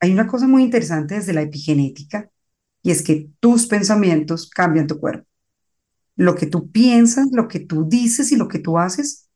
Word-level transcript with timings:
hay 0.00 0.12
una 0.12 0.26
cosa 0.26 0.46
muy 0.46 0.62
interesante 0.62 1.14
desde 1.14 1.32
la 1.32 1.42
epigenética 1.42 2.30
y 2.82 2.90
es 2.90 3.02
que 3.02 3.30
tus 3.40 3.66
pensamientos 3.66 4.48
cambian 4.48 4.86
tu 4.86 4.98
cuerpo. 4.98 5.26
Lo 6.16 6.34
que 6.34 6.46
tú 6.46 6.70
piensas, 6.70 7.28
lo 7.32 7.48
que 7.48 7.60
tú 7.60 7.88
dices 7.88 8.32
y 8.32 8.36
lo 8.36 8.48
que 8.48 8.58
tú 8.58 8.78
haces, 8.78 9.28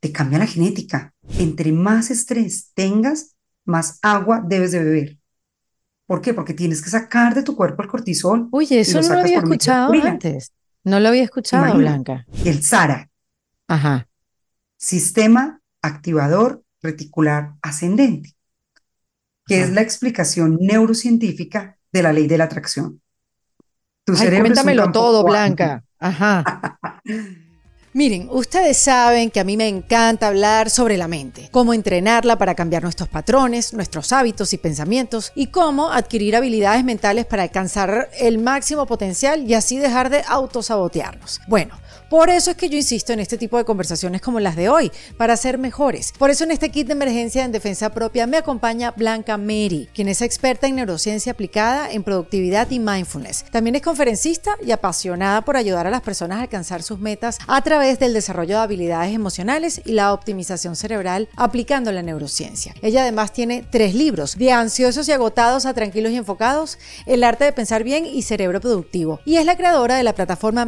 te 0.00 0.12
cambia 0.12 0.38
la 0.38 0.46
genética. 0.46 1.14
Entre 1.38 1.72
más 1.72 2.10
estrés 2.10 2.70
tengas, 2.74 3.34
más 3.64 3.98
agua 4.02 4.42
debes 4.46 4.72
de 4.72 4.84
beber. 4.84 5.18
¿Por 6.06 6.20
qué? 6.20 6.34
Porque 6.34 6.54
tienes 6.54 6.82
que 6.82 6.90
sacar 6.90 7.34
de 7.34 7.42
tu 7.42 7.56
cuerpo 7.56 7.82
el 7.82 7.88
cortisol. 7.88 8.48
Oye, 8.50 8.80
eso 8.80 9.00
no 9.00 9.08
lo 9.08 9.20
había 9.20 9.38
escuchado 9.38 9.92
antes. 9.92 10.52
No 10.82 11.00
lo 11.00 11.08
había 11.08 11.22
escuchado, 11.22 11.78
Blanca. 11.78 12.26
El 12.44 12.62
SARA. 12.62 13.08
Ajá. 13.66 14.06
Sistema 14.76 15.62
activador 15.80 16.62
reticular 16.82 17.54
ascendente, 17.62 18.33
que 19.46 19.60
es 19.62 19.70
la 19.70 19.80
explicación 19.80 20.58
neurocientífica 20.60 21.78
de 21.92 22.02
la 22.02 22.12
ley 22.12 22.26
de 22.26 22.38
la 22.38 22.44
atracción. 22.44 23.00
Tu 24.04 24.16
cerebro 24.16 24.46
cuéntamelo 24.46 24.92
todo, 24.92 25.24
Blanca. 25.24 25.84
Ajá. 25.98 26.78
Miren, 27.96 28.28
ustedes 28.28 28.76
saben 28.76 29.30
que 29.30 29.38
a 29.38 29.44
mí 29.44 29.56
me 29.56 29.68
encanta 29.68 30.26
hablar 30.26 30.68
sobre 30.68 30.96
la 30.96 31.06
mente, 31.06 31.48
cómo 31.52 31.72
entrenarla 31.72 32.36
para 32.36 32.56
cambiar 32.56 32.82
nuestros 32.82 33.08
patrones, 33.08 33.72
nuestros 33.72 34.10
hábitos 34.10 34.52
y 34.52 34.58
pensamientos 34.58 35.30
y 35.36 35.46
cómo 35.46 35.92
adquirir 35.92 36.34
habilidades 36.34 36.82
mentales 36.82 37.24
para 37.24 37.44
alcanzar 37.44 38.10
el 38.18 38.38
máximo 38.38 38.86
potencial 38.86 39.48
y 39.48 39.54
así 39.54 39.78
dejar 39.78 40.10
de 40.10 40.24
autosabotearnos. 40.26 41.40
Bueno, 41.46 41.78
por 42.14 42.30
eso 42.30 42.52
es 42.52 42.56
que 42.56 42.68
yo 42.68 42.76
insisto 42.76 43.12
en 43.12 43.18
este 43.18 43.36
tipo 43.36 43.58
de 43.58 43.64
conversaciones 43.64 44.20
como 44.20 44.38
las 44.38 44.54
de 44.54 44.68
hoy, 44.68 44.92
para 45.16 45.36
ser 45.36 45.58
mejores. 45.58 46.12
Por 46.16 46.30
eso 46.30 46.44
en 46.44 46.52
este 46.52 46.70
kit 46.70 46.86
de 46.86 46.92
emergencia 46.92 47.44
en 47.44 47.50
defensa 47.50 47.90
propia 47.90 48.28
me 48.28 48.36
acompaña 48.36 48.92
Blanca 48.92 49.36
Mary, 49.36 49.88
quien 49.92 50.06
es 50.06 50.22
experta 50.22 50.68
en 50.68 50.76
neurociencia 50.76 51.32
aplicada 51.32 51.90
en 51.90 52.04
productividad 52.04 52.70
y 52.70 52.78
mindfulness. 52.78 53.46
También 53.50 53.74
es 53.74 53.82
conferencista 53.82 54.56
y 54.64 54.70
apasionada 54.70 55.42
por 55.42 55.56
ayudar 55.56 55.88
a 55.88 55.90
las 55.90 56.02
personas 56.02 56.38
a 56.38 56.42
alcanzar 56.42 56.84
sus 56.84 57.00
metas 57.00 57.38
a 57.48 57.60
través 57.62 57.98
del 57.98 58.12
desarrollo 58.14 58.58
de 58.58 58.62
habilidades 58.62 59.12
emocionales 59.12 59.82
y 59.84 59.90
la 59.90 60.12
optimización 60.12 60.76
cerebral 60.76 61.28
aplicando 61.34 61.90
la 61.90 62.02
neurociencia. 62.02 62.76
Ella 62.80 63.02
además 63.02 63.32
tiene 63.32 63.66
tres 63.68 63.92
libros, 63.92 64.38
de 64.38 64.52
ansiosos 64.52 65.08
y 65.08 65.12
agotados 65.12 65.66
a 65.66 65.74
tranquilos 65.74 66.12
y 66.12 66.16
enfocados, 66.18 66.78
El 67.06 67.24
arte 67.24 67.42
de 67.42 67.52
pensar 67.52 67.82
bien 67.82 68.06
y 68.06 68.22
Cerebro 68.22 68.60
Productivo. 68.60 69.18
Y 69.24 69.38
es 69.38 69.44
la 69.44 69.56
creadora 69.56 69.96
de 69.96 70.04
la 70.04 70.12
plataforma 70.12 70.64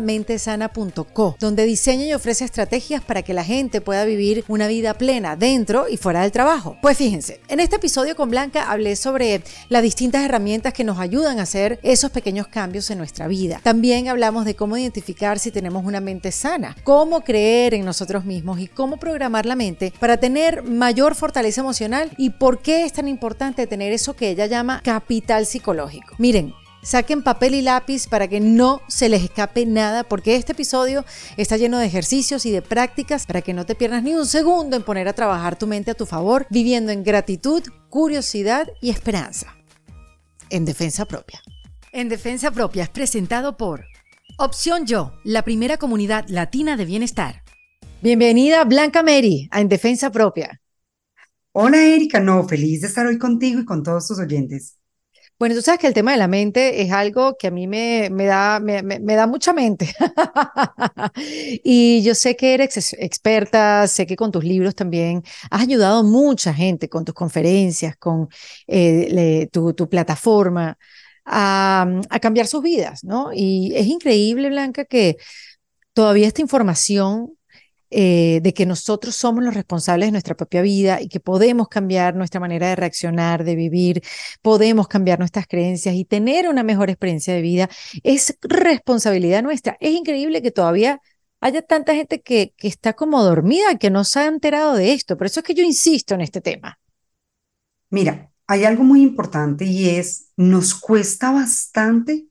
donde 1.40 1.64
diseña 1.64 2.06
y 2.06 2.14
ofrece 2.14 2.44
estrategias 2.44 3.02
para 3.02 3.22
que 3.22 3.34
la 3.34 3.44
gente 3.44 3.80
pueda 3.80 4.04
vivir 4.04 4.44
una 4.48 4.68
vida 4.68 4.94
plena 4.94 5.36
dentro 5.36 5.86
y 5.88 5.96
fuera 5.96 6.22
del 6.22 6.32
trabajo. 6.32 6.76
Pues 6.82 6.96
fíjense, 6.96 7.40
en 7.48 7.60
este 7.60 7.76
episodio 7.76 8.16
con 8.16 8.30
Blanca 8.30 8.70
hablé 8.70 8.96
sobre 8.96 9.42
las 9.68 9.82
distintas 9.82 10.24
herramientas 10.24 10.72
que 10.72 10.84
nos 10.84 10.98
ayudan 10.98 11.38
a 11.38 11.42
hacer 11.42 11.78
esos 11.82 12.10
pequeños 12.10 12.48
cambios 12.48 12.90
en 12.90 12.98
nuestra 12.98 13.28
vida. 13.28 13.60
También 13.62 14.08
hablamos 14.08 14.44
de 14.44 14.56
cómo 14.56 14.76
identificar 14.76 15.38
si 15.38 15.50
tenemos 15.50 15.84
una 15.84 16.00
mente 16.00 16.32
sana, 16.32 16.76
cómo 16.84 17.22
creer 17.22 17.74
en 17.74 17.84
nosotros 17.84 18.24
mismos 18.24 18.60
y 18.60 18.68
cómo 18.68 18.96
programar 18.96 19.46
la 19.46 19.56
mente 19.56 19.92
para 19.98 20.16
tener 20.18 20.62
mayor 20.62 21.14
fortaleza 21.14 21.60
emocional 21.60 22.10
y 22.16 22.30
por 22.30 22.60
qué 22.60 22.84
es 22.84 22.92
tan 22.92 23.08
importante 23.08 23.66
tener 23.66 23.92
eso 23.92 24.14
que 24.14 24.30
ella 24.30 24.46
llama 24.46 24.80
capital 24.82 25.46
psicológico. 25.46 26.14
Miren, 26.18 26.54
Saquen 26.86 27.24
papel 27.24 27.56
y 27.56 27.62
lápiz 27.62 28.06
para 28.06 28.28
que 28.28 28.38
no 28.38 28.80
se 28.86 29.08
les 29.08 29.24
escape 29.24 29.66
nada, 29.66 30.04
porque 30.04 30.36
este 30.36 30.52
episodio 30.52 31.04
está 31.36 31.56
lleno 31.56 31.80
de 31.80 31.86
ejercicios 31.86 32.46
y 32.46 32.52
de 32.52 32.62
prácticas 32.62 33.26
para 33.26 33.42
que 33.42 33.52
no 33.52 33.66
te 33.66 33.74
pierdas 33.74 34.04
ni 34.04 34.14
un 34.14 34.24
segundo 34.24 34.76
en 34.76 34.84
poner 34.84 35.08
a 35.08 35.12
trabajar 35.12 35.58
tu 35.58 35.66
mente 35.66 35.90
a 35.90 35.94
tu 35.94 36.06
favor, 36.06 36.46
viviendo 36.48 36.92
en 36.92 37.02
gratitud, 37.02 37.64
curiosidad 37.88 38.68
y 38.80 38.90
esperanza. 38.90 39.56
En 40.48 40.64
defensa 40.64 41.06
propia. 41.06 41.42
En 41.90 42.08
defensa 42.08 42.52
propia 42.52 42.84
es 42.84 42.88
presentado 42.88 43.56
por 43.56 43.84
Opción 44.38 44.86
Yo, 44.86 45.12
la 45.24 45.42
primera 45.42 45.78
comunidad 45.78 46.26
latina 46.28 46.76
de 46.76 46.84
bienestar. 46.84 47.42
Bienvenida 48.00 48.62
Blanca 48.62 49.02
Mary 49.02 49.48
a 49.50 49.60
En 49.60 49.68
Defensa 49.68 50.12
Propia. 50.12 50.60
Hola 51.50 51.84
Erika, 51.84 52.20
no, 52.20 52.46
feliz 52.46 52.82
de 52.82 52.86
estar 52.86 53.06
hoy 53.06 53.18
contigo 53.18 53.58
y 53.58 53.64
con 53.64 53.82
todos 53.82 54.06
tus 54.06 54.20
oyentes. 54.20 54.76
Bueno, 55.38 55.54
tú 55.54 55.60
sabes 55.60 55.80
que 55.80 55.86
el 55.86 55.92
tema 55.92 56.12
de 56.12 56.16
la 56.16 56.28
mente 56.28 56.80
es 56.80 56.90
algo 56.92 57.36
que 57.36 57.48
a 57.48 57.50
mí 57.50 57.66
me, 57.66 58.08
me 58.10 58.24
da, 58.24 58.58
me, 58.58 58.82
da 58.82 59.26
mucha 59.26 59.52
mente. 59.52 59.94
y 61.62 62.02
yo 62.02 62.14
sé 62.14 62.36
que 62.36 62.54
eres 62.54 62.94
experta, 62.94 63.86
sé 63.86 64.06
que 64.06 64.16
con 64.16 64.32
tus 64.32 64.44
libros 64.44 64.74
también 64.74 65.22
has 65.50 65.62
ayudado 65.62 65.98
a 65.98 66.02
mucha 66.02 66.54
gente 66.54 66.88
con 66.88 67.04
tus 67.04 67.14
conferencias, 67.14 67.96
con 67.98 68.28
eh, 68.66 69.46
tu, 69.52 69.74
tu, 69.74 69.88
plataforma, 69.90 70.78
a, 71.26 71.86
a 72.08 72.20
cambiar 72.20 72.46
sus 72.46 72.62
vidas, 72.62 73.04
¿no? 73.04 73.30
Y 73.34 73.74
es 73.76 73.86
increíble, 73.88 74.48
Blanca, 74.48 74.86
que 74.86 75.16
todavía 75.92 76.28
esta 76.28 76.40
información 76.40 77.35
eh, 77.90 78.40
de 78.42 78.52
que 78.52 78.66
nosotros 78.66 79.14
somos 79.14 79.44
los 79.44 79.54
responsables 79.54 80.08
de 80.08 80.12
nuestra 80.12 80.34
propia 80.34 80.62
vida 80.62 81.00
y 81.00 81.08
que 81.08 81.20
podemos 81.20 81.68
cambiar 81.68 82.14
nuestra 82.16 82.40
manera 82.40 82.68
de 82.68 82.76
reaccionar, 82.76 83.44
de 83.44 83.54
vivir, 83.54 84.02
podemos 84.42 84.88
cambiar 84.88 85.18
nuestras 85.18 85.46
creencias 85.46 85.94
y 85.94 86.04
tener 86.04 86.48
una 86.48 86.62
mejor 86.62 86.90
experiencia 86.90 87.34
de 87.34 87.42
vida, 87.42 87.68
es 88.02 88.36
responsabilidad 88.42 89.42
nuestra. 89.42 89.76
Es 89.80 89.92
increíble 89.92 90.42
que 90.42 90.50
todavía 90.50 91.00
haya 91.40 91.62
tanta 91.62 91.94
gente 91.94 92.22
que, 92.22 92.54
que 92.56 92.68
está 92.68 92.94
como 92.94 93.22
dormida, 93.22 93.78
que 93.78 93.90
no 93.90 94.04
se 94.04 94.20
ha 94.20 94.26
enterado 94.26 94.74
de 94.74 94.92
esto. 94.92 95.16
Por 95.16 95.26
eso 95.26 95.40
es 95.40 95.46
que 95.46 95.54
yo 95.54 95.62
insisto 95.62 96.14
en 96.14 96.22
este 96.22 96.40
tema. 96.40 96.78
Mira, 97.90 98.30
hay 98.46 98.64
algo 98.64 98.84
muy 98.84 99.02
importante 99.02 99.64
y 99.64 99.90
es, 99.90 100.30
nos 100.36 100.74
cuesta 100.74 101.32
bastante 101.32 102.26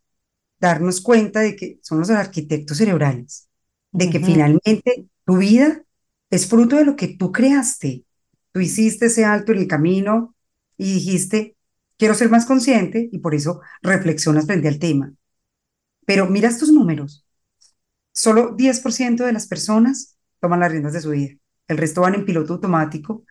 darnos 0.59 1.01
cuenta 1.01 1.41
de 1.41 1.55
que 1.55 1.79
somos 1.81 2.09
los 2.09 2.17
arquitectos 2.17 2.77
cerebrales, 2.77 3.49
de 3.91 4.09
que 4.09 4.19
finalmente 4.19 5.07
tu 5.25 5.38
vida 5.38 5.84
es 6.30 6.47
fruto 6.47 6.78
de 6.78 6.86
lo 6.86 6.96
que 6.96 7.08
tú 7.08 7.31
creaste. 7.31 8.06
Tú 8.52 8.59
hiciste 8.59 9.08
ese 9.08 9.25
alto 9.25 9.52
en 9.52 9.59
el 9.59 9.68
camino 9.68 10.36
y 10.78 10.94
dijiste, 10.94 11.58
quiero 11.97 12.13
ser 12.13 12.30
más 12.30 12.46
consciente 12.46 13.09
y 13.12 13.19
por 13.19 13.36
eso 13.36 13.62
reflexionas 13.81 14.46
frente 14.46 14.68
al 14.68 14.80
tema. 14.80 15.13
Pero 16.06 16.28
mira 16.28 16.50
estos 16.50 16.69
números. 16.69 17.25
Solo 18.13 18.56
10% 18.56 19.25
de 19.25 19.34
las 19.34 19.47
personas 19.47 20.18
toman 20.40 20.59
las 20.59 20.72
riendas 20.72 20.94
de 20.94 21.02
su 21.02 21.09
vida. 21.12 21.36
El 21.68 21.78
resto 21.78 22.02
van 22.02 22.16
en 22.16 22.25
piloto 22.25 22.53
automático. 22.53 23.24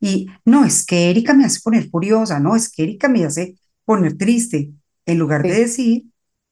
Y 0.00 0.28
no, 0.44 0.64
es 0.64 0.86
que 0.86 1.10
Erika 1.10 1.34
me 1.34 1.44
hace 1.44 1.60
poner 1.62 1.90
furiosa, 1.90 2.40
no, 2.40 2.56
es 2.56 2.70
que 2.70 2.84
Erika 2.84 3.08
me 3.08 3.24
hace 3.24 3.56
poner 3.84 4.16
triste. 4.16 4.72
En 5.04 5.18
lugar 5.18 5.42
de 5.42 5.52
decir, 5.52 6.04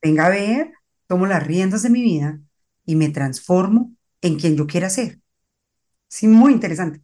venga 0.02 0.26
a 0.26 0.30
ver, 0.30 0.72
tomo 1.06 1.26
las 1.26 1.46
riendas 1.46 1.82
de 1.82 1.90
mi 1.90 2.02
vida 2.02 2.40
y 2.84 2.96
me 2.96 3.08
transformo 3.08 3.94
en 4.22 4.38
quien 4.38 4.56
yo 4.56 4.66
quiera 4.66 4.90
ser. 4.90 5.20
Sí, 6.08 6.26
muy 6.26 6.52
interesante. 6.52 7.02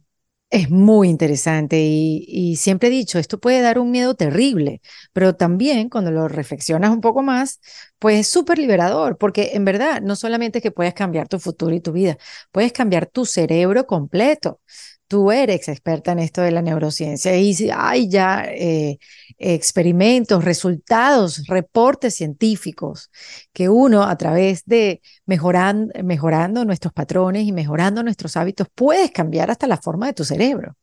Es 0.51 0.69
muy 0.69 1.09
interesante 1.09 1.79
y, 1.81 2.55
siempre 2.55 2.87
he 2.87 2.91
dicho, 2.91 3.19
esto 3.19 3.39
puede 3.39 3.61
dar 3.61 3.79
un 3.79 3.91
miedo 3.91 4.15
terrible, 4.15 4.79
pero 5.11 5.35
también 5.35 5.89
cuando 5.89 6.11
lo 6.11 6.27
reflexionas 6.27 6.91
un 6.91 7.01
poco 7.01 7.23
más, 7.23 7.59
pues 7.99 8.19
es 8.21 8.27
súper 8.27 8.59
liberador, 8.59 9.17
porque 9.17 9.51
en 9.53 9.65
verdad 9.65 10.01
no 10.01 10.15
solamente 10.15 10.59
es 10.59 10.63
que 10.63 10.71
puedes 10.71 10.93
cambiar 10.93 11.27
tu 11.27 11.39
futuro 11.39 11.75
y 11.75 11.81
tu 11.81 11.91
vida, 11.91 12.17
puedes 12.51 12.71
cambiar 12.71 13.07
tu 13.07 13.25
cerebro 13.25 13.85
completo 13.85 14.61
tú 15.07 15.31
eres 15.31 15.67
experta 15.67 16.11
en 16.11 16.19
esto 16.19 16.41
de 16.41 16.51
la 16.51 16.61
neurociencia 16.61 17.35
y 17.37 17.55
hay 17.73 18.09
ya 18.09 18.43
eh, 18.45 18.97
experimentos, 19.37 20.43
resultados, 20.43 21.45
reportes 21.47 22.15
científicos 22.15 23.11
que 23.53 23.69
uno 23.69 24.03
a 24.03 24.17
través 24.17 24.65
de 24.65 25.01
mejorando 25.25 26.65
nuestros 26.65 26.93
patrones 26.93 27.45
y 27.45 27.51
mejorando 27.51 28.03
nuestros 28.03 28.35
hábitos 28.37 28.67
puedes 28.73 29.11
cambiar 29.11 29.51
hasta 29.51 29.67
la 29.67 29.77
forma 29.77 30.07
de 30.07 30.13
tu 30.13 30.23
cerebro. 30.23 30.75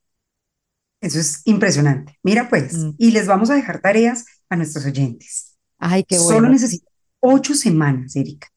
Eso 1.01 1.19
es 1.19 1.43
impresionante. 1.47 2.19
Mira 2.23 2.49
pues, 2.49 2.75
mm. 2.75 2.91
y 2.97 3.11
les 3.11 3.27
vamos 3.27 3.51
a 3.51 3.55
dejar 3.55 3.81
tareas 3.81 4.25
a 4.49 4.57
nuestros 4.57 4.87
oyentes. 4.87 5.57
Ay, 5.79 6.05
qué 6.05 6.17
bueno. 6.17 6.37
Solo 6.37 6.49
necesitas 6.49 6.89
ocho 7.19 7.55
semanas, 7.55 8.15
Erika. 8.15 8.49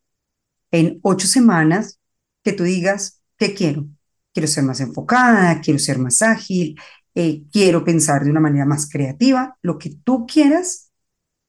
En 0.71 0.99
ocho 1.01 1.27
semanas 1.27 1.99
que 2.43 2.53
tú 2.53 2.63
digas, 2.63 3.21
¿qué 3.37 3.55
quiero? 3.55 3.87
Quiero 4.35 4.47
ser 4.49 4.65
más 4.65 4.81
enfocada, 4.81 5.61
quiero 5.61 5.79
ser 5.79 5.97
más 5.97 6.21
ágil, 6.21 6.77
eh, 7.15 7.43
quiero 7.53 7.85
pensar 7.85 8.25
de 8.25 8.31
una 8.31 8.41
manera 8.41 8.65
más 8.65 8.89
creativa, 8.89 9.57
lo 9.61 9.77
que 9.77 9.91
tú 10.03 10.27
quieras, 10.27 10.91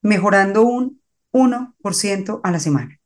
mejorando 0.03 0.62
un 0.62 1.03
1% 1.33 2.41
a 2.44 2.50
la 2.53 2.61
semana. 2.61 3.00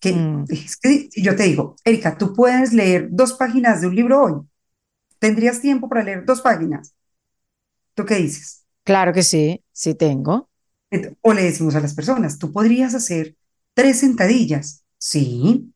que, 0.00 0.44
es 0.48 0.76
que 0.76 1.08
yo 1.16 1.34
te 1.34 1.42
digo, 1.42 1.74
Erika, 1.84 2.16
tú 2.16 2.32
puedes 2.32 2.72
leer 2.72 3.08
dos 3.10 3.32
páginas 3.32 3.80
de 3.80 3.88
un 3.88 3.96
libro 3.96 4.22
hoy. 4.22 4.34
¿Tendrías 5.18 5.60
tiempo 5.60 5.88
para 5.88 6.04
leer 6.04 6.24
dos 6.24 6.40
páginas? 6.40 6.94
¿Tú 7.94 8.04
qué 8.04 8.14
dices? 8.14 8.64
Claro 8.84 9.12
que 9.12 9.24
sí, 9.24 9.64
sí 9.72 9.94
tengo. 9.94 10.48
O 11.22 11.32
le 11.32 11.42
decimos 11.42 11.74
a 11.74 11.80
las 11.80 11.94
personas, 11.94 12.38
tú 12.38 12.52
podrías 12.52 12.94
hacer 12.94 13.34
tres 13.74 13.98
sentadillas, 13.98 14.84
sí. 14.96 15.72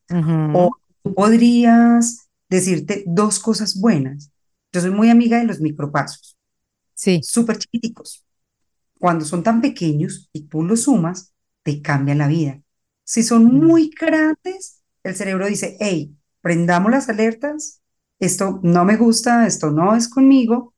O 0.53 0.71
tú 1.03 1.13
podrías 1.13 2.20
decirte 2.51 3.03
dos 3.07 3.39
cosas 3.39 3.79
buenas. 3.79 4.31
Yo 4.71 4.81
soy 4.81 4.91
muy 4.91 5.09
amiga 5.09 5.39
de 5.39 5.45
los 5.45 5.59
micropasos. 5.59 6.37
Sí. 6.93 7.19
Súper 7.23 7.57
chiquiticos. 7.57 8.23
cuando 8.99 9.25
son 9.25 9.41
tan 9.41 9.61
pequeños 9.61 10.29
y 10.31 10.43
tú 10.43 10.63
los 10.63 10.83
sumas, 10.83 11.33
te 11.63 11.81
cambian 11.81 12.19
la 12.19 12.27
vida. 12.27 12.61
Si 13.03 13.23
son 13.23 13.45
muy 13.45 13.89
grandes, 13.99 14.83
el 15.03 15.15
cerebro 15.15 15.47
dice, 15.47 15.75
hey, 15.79 16.15
prendamos 16.39 16.91
las 16.91 17.09
alertas, 17.09 17.81
esto 18.19 18.59
no 18.61 18.85
me 18.85 18.97
gusta, 18.97 19.47
esto 19.47 19.71
no 19.71 19.95
es 19.95 20.07
conmigo, 20.07 20.75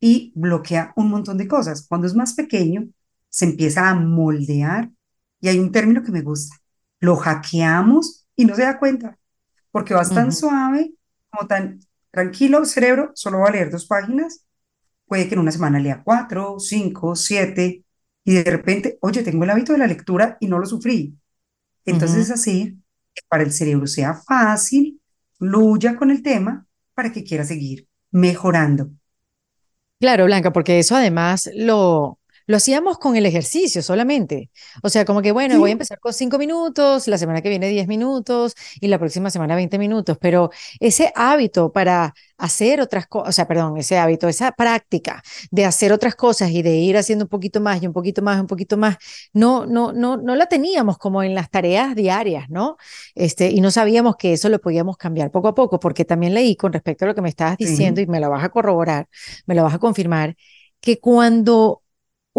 y 0.00 0.32
bloquea 0.34 0.94
un 0.96 1.10
montón 1.10 1.36
de 1.36 1.46
cosas. 1.46 1.86
Cuando 1.86 2.06
es 2.06 2.14
más 2.14 2.32
pequeño, 2.32 2.88
se 3.28 3.44
empieza 3.44 3.90
a 3.90 3.94
moldear, 3.94 4.90
y 5.42 5.48
hay 5.48 5.58
un 5.58 5.70
término 5.70 6.02
que 6.02 6.12
me 6.12 6.22
gusta, 6.22 6.56
lo 6.98 7.16
hackeamos 7.16 8.26
y 8.36 8.46
no 8.46 8.56
se 8.56 8.62
da 8.62 8.78
cuenta, 8.78 9.18
porque 9.70 9.92
vas 9.92 10.08
tan 10.08 10.32
suave, 10.32 10.94
como 11.30 11.48
tan 11.48 11.80
tranquilo, 12.10 12.64
cerebro, 12.64 13.12
solo 13.14 13.40
va 13.40 13.48
a 13.48 13.52
leer 13.52 13.70
dos 13.70 13.86
páginas, 13.86 14.44
puede 15.06 15.28
que 15.28 15.34
en 15.34 15.40
una 15.40 15.52
semana 15.52 15.80
lea 15.80 16.02
cuatro, 16.04 16.58
cinco, 16.60 17.16
siete, 17.16 17.84
y 18.24 18.34
de 18.34 18.44
repente, 18.44 18.98
oye, 19.00 19.22
tengo 19.22 19.44
el 19.44 19.50
hábito 19.50 19.72
de 19.72 19.78
la 19.78 19.86
lectura 19.88 20.36
y 20.40 20.46
no 20.46 20.58
lo 20.58 20.66
sufrí. 20.66 21.16
Entonces 21.84 22.18
es 22.26 22.30
así, 22.30 22.78
que 23.14 23.22
para 23.28 23.42
el 23.42 23.52
cerebro 23.52 23.86
sea 23.86 24.14
fácil, 24.14 25.00
luya 25.40 25.96
con 25.96 26.10
el 26.10 26.22
tema 26.22 26.66
para 26.94 27.10
que 27.10 27.24
quiera 27.24 27.44
seguir 27.44 27.88
mejorando. 28.12 28.90
Claro, 29.98 30.26
Blanca, 30.26 30.52
porque 30.52 30.78
eso 30.78 30.94
además 30.94 31.50
lo, 31.54 32.19
lo 32.50 32.56
hacíamos 32.56 32.98
con 32.98 33.14
el 33.14 33.26
ejercicio 33.26 33.80
solamente. 33.80 34.50
O 34.82 34.88
sea, 34.88 35.04
como 35.04 35.22
que, 35.22 35.30
bueno, 35.30 35.56
voy 35.60 35.70
a 35.70 35.72
empezar 35.74 36.00
con 36.00 36.12
cinco 36.12 36.36
minutos, 36.36 37.06
la 37.06 37.16
semana 37.16 37.42
que 37.42 37.48
viene 37.48 37.68
diez 37.68 37.86
minutos 37.86 38.56
y 38.80 38.88
la 38.88 38.98
próxima 38.98 39.30
semana 39.30 39.54
veinte 39.54 39.78
minutos, 39.78 40.18
pero 40.20 40.50
ese 40.80 41.12
hábito 41.14 41.70
para 41.70 42.12
hacer 42.38 42.80
otras 42.80 43.06
cosas, 43.06 43.28
o 43.28 43.32
sea, 43.32 43.46
perdón, 43.46 43.76
ese 43.76 43.98
hábito, 43.98 44.26
esa 44.26 44.50
práctica 44.50 45.22
de 45.52 45.64
hacer 45.64 45.92
otras 45.92 46.16
cosas 46.16 46.50
y 46.50 46.62
de 46.62 46.74
ir 46.74 46.96
haciendo 46.96 47.26
un 47.26 47.28
poquito 47.28 47.60
más 47.60 47.80
y 47.84 47.86
un 47.86 47.92
poquito 47.92 48.20
más, 48.20 48.40
un 48.40 48.48
poquito 48.48 48.76
más, 48.76 48.96
no, 49.32 49.64
no, 49.64 49.92
no, 49.92 50.16
no 50.16 50.34
la 50.34 50.46
teníamos 50.46 50.98
como 50.98 51.22
en 51.22 51.36
las 51.36 51.50
tareas 51.50 51.94
diarias, 51.94 52.50
¿no? 52.50 52.78
Este, 53.14 53.50
y 53.50 53.60
no 53.60 53.70
sabíamos 53.70 54.16
que 54.16 54.32
eso 54.32 54.48
lo 54.48 54.58
podíamos 54.58 54.96
cambiar 54.96 55.30
poco 55.30 55.46
a 55.46 55.54
poco, 55.54 55.78
porque 55.78 56.04
también 56.04 56.34
leí 56.34 56.56
con 56.56 56.72
respecto 56.72 57.04
a 57.04 57.08
lo 57.08 57.14
que 57.14 57.22
me 57.22 57.28
estabas 57.28 57.58
diciendo 57.58 58.00
y 58.00 58.08
me 58.08 58.18
lo 58.18 58.28
vas 58.28 58.42
a 58.42 58.48
corroborar, 58.48 59.08
me 59.46 59.54
lo 59.54 59.62
vas 59.62 59.74
a 59.74 59.78
confirmar, 59.78 60.34
que 60.80 60.98
cuando 60.98 61.82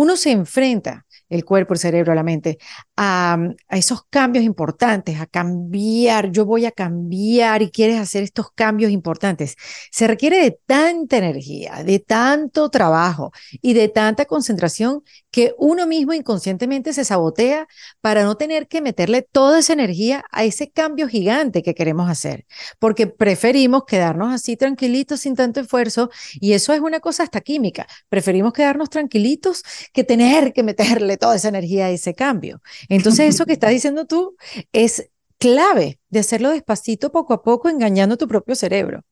uno 0.02 0.18
se 0.18 0.32
enfrenta, 0.32 1.06
el 1.30 1.46
cuerpo, 1.46 1.74
el 1.74 1.80
cerebro, 1.80 2.16
la 2.16 2.24
mente, 2.24 2.58
a, 2.98 3.38
esos 3.70 4.04
cambios 4.10 4.44
importantes, 4.44 5.20
a 5.22 5.28
cambiar, 5.28 6.32
yo 6.32 6.44
voy 6.44 6.66
a 6.66 6.72
cambiar 6.72 7.62
y 7.62 7.70
quieres 7.70 8.00
hacer 8.00 8.24
estos 8.24 8.52
cambios 8.52 8.92
importantes, 8.92 9.56
se 9.92 10.08
requiere 10.08 10.42
de 10.42 10.60
tanta 10.66 11.18
energía, 11.18 11.84
de 11.84 12.00
tanto 12.00 12.70
trabajo 12.70 13.32
y 13.62 13.74
de 13.74 13.90
tanta 13.90 14.26
concentración 14.26 15.04
que 15.32 15.56
uno 15.58 15.88
mismo 15.88 16.14
inconscientemente 16.14 16.94
se 16.94 17.06
sabotea 17.06 17.68
para 18.02 18.24
no 18.24 18.36
tener 18.36 18.68
que 18.68 18.82
meterle 18.82 19.22
toda 19.22 19.60
esa 19.60 19.74
energía 19.74 20.24
a 20.32 20.44
ese 20.44 20.70
cambio 20.70 21.08
gigante 21.08 21.64
que 21.64 21.74
queremos 21.74 22.10
hacer, 22.10 22.46
porque 22.80 23.08
preferimos 23.08 23.86
quedarnos 23.86 24.34
así 24.34 24.58
tranquilitos 24.58 25.22
sin 25.22 25.36
tanto 25.36 25.62
esfuerzo 25.62 26.10
y 26.34 26.54
eso 26.54 26.74
es 26.74 26.82
una 26.82 27.00
cosa 27.00 27.24
hasta 27.24 27.42
química, 27.42 27.88
preferimos 28.10 28.54
quedarnos 28.54 28.90
tranquilitos 28.90 29.64
que 29.94 30.04
tener 30.04 30.54
que 30.54 30.64
meterle 30.64 31.18
toda 31.18 31.36
esa 31.36 31.48
energía 31.50 31.86
a 31.86 31.90
ese 31.92 32.14
cambio. 32.14 32.62
Entonces 32.90 33.34
eso 33.34 33.46
que 33.46 33.54
estás 33.54 33.72
diciendo 33.72 34.06
tú 34.06 34.36
es 34.74 35.10
clave 35.38 36.00
de 36.10 36.20
hacerlo 36.20 36.52
despacito, 36.52 37.12
poco 37.12 37.34
a 37.34 37.42
poco, 37.42 37.70
engañando 37.70 38.18
tu 38.18 38.28
propio 38.28 38.56
cerebro. 38.56 39.04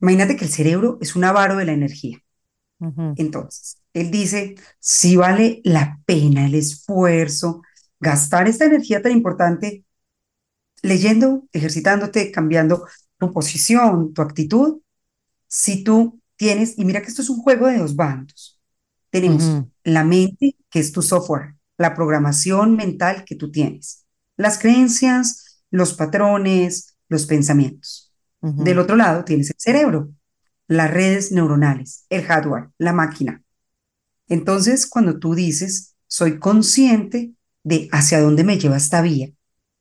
Imagínate 0.00 0.36
que 0.36 0.44
el 0.44 0.50
cerebro 0.50 0.98
es 1.00 1.16
un 1.16 1.24
avaro 1.24 1.56
de 1.56 1.64
la 1.64 1.72
energía. 1.72 2.18
Entonces, 3.16 3.78
él 3.96 4.10
dice, 4.10 4.56
si 4.78 5.16
vale 5.16 5.62
la 5.64 6.00
pena 6.04 6.44
el 6.44 6.54
esfuerzo, 6.54 7.62
gastar 7.98 8.46
esta 8.46 8.66
energía 8.66 9.00
tan 9.00 9.12
importante 9.12 9.86
leyendo, 10.82 11.48
ejercitándote, 11.52 12.30
cambiando 12.30 12.86
tu 13.16 13.32
posición, 13.32 14.12
tu 14.12 14.20
actitud, 14.20 14.80
si 15.48 15.82
tú 15.82 16.20
tienes, 16.36 16.78
y 16.78 16.84
mira 16.84 17.00
que 17.00 17.08
esto 17.08 17.22
es 17.22 17.30
un 17.30 17.38
juego 17.38 17.68
de 17.68 17.78
dos 17.78 17.96
bandos, 17.96 18.60
tenemos 19.08 19.64
la 19.82 20.04
mente, 20.04 20.56
que 20.68 20.78
es 20.78 20.92
tu 20.92 21.00
software, 21.00 21.56
la 21.78 21.94
programación 21.94 22.76
mental 22.76 23.24
que 23.24 23.34
tú 23.34 23.50
tienes, 23.50 24.04
las 24.36 24.58
creencias, 24.58 25.62
los 25.70 25.94
patrones, 25.94 26.98
los 27.08 27.24
pensamientos. 27.24 28.12
Del 28.42 28.78
otro 28.78 28.94
lado 28.94 29.24
tienes 29.24 29.48
el 29.48 29.56
cerebro, 29.58 30.10
las 30.68 30.90
redes 30.90 31.32
neuronales, 31.32 32.04
el 32.10 32.24
hardware, 32.24 32.68
la 32.76 32.92
máquina. 32.92 33.42
Entonces, 34.28 34.86
cuando 34.86 35.18
tú 35.18 35.34
dices, 35.34 35.94
soy 36.06 36.38
consciente 36.38 37.32
de 37.62 37.88
hacia 37.92 38.20
dónde 38.20 38.44
me 38.44 38.58
lleva 38.58 38.76
esta 38.76 39.02
vía. 39.02 39.30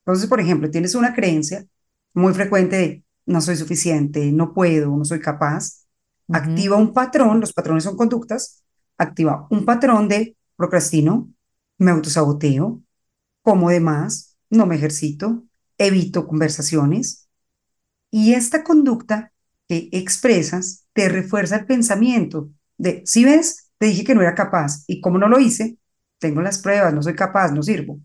Entonces, 0.06 0.28
por 0.28 0.40
ejemplo, 0.40 0.70
tienes 0.70 0.96
una 0.96 1.14
creencia 1.14 1.66
muy 2.14 2.34
frecuente 2.34 2.76
de 2.78 3.04
no 3.26 3.42
soy 3.42 3.56
suficiente, 3.56 4.32
no 4.32 4.54
puedo, 4.54 4.96
no 4.96 5.06
soy 5.06 5.20
capaz. 5.20 5.86
Activa 6.32 6.78
un 6.78 6.94
patrón, 6.94 7.40
los 7.40 7.54
patrones 7.54 7.84
son 7.84 7.98
conductas, 7.98 8.64
activa 8.98 9.48
un 9.50 9.66
patrón 9.66 10.08
de 10.08 10.36
procrastino, 10.56 11.32
me 11.78 11.92
autosaboteo, 11.92 12.82
como 13.42 13.70
de 13.70 13.80
más, 13.80 14.38
no 14.50 14.66
me 14.66 14.76
ejercito, 14.76 15.44
evito 15.78 16.28
conversaciones. 16.28 17.28
Y 18.12 18.34
esta 18.34 18.64
conducta 18.64 19.34
que 19.68 19.90
expresas 19.92 20.86
te 20.94 21.10
refuerza 21.10 21.58
el 21.58 21.66
pensamiento 21.66 22.50
de, 22.78 23.04
si 23.06 23.26
ves, 23.26 23.65
te 23.78 23.88
dije 23.88 24.04
que 24.04 24.16
no 24.16 24.22
era 24.22 24.36
capaz 24.36 24.84
y 24.88 25.02
como 25.02 25.18
no 25.18 25.28
lo 25.28 25.40
hice, 25.40 25.78
tengo 26.20 26.42
las 26.42 26.60
pruebas, 26.60 26.94
no 26.94 27.04
soy 27.04 27.16
capaz, 27.16 27.52
no 27.52 27.64
sirvo. 27.64 28.00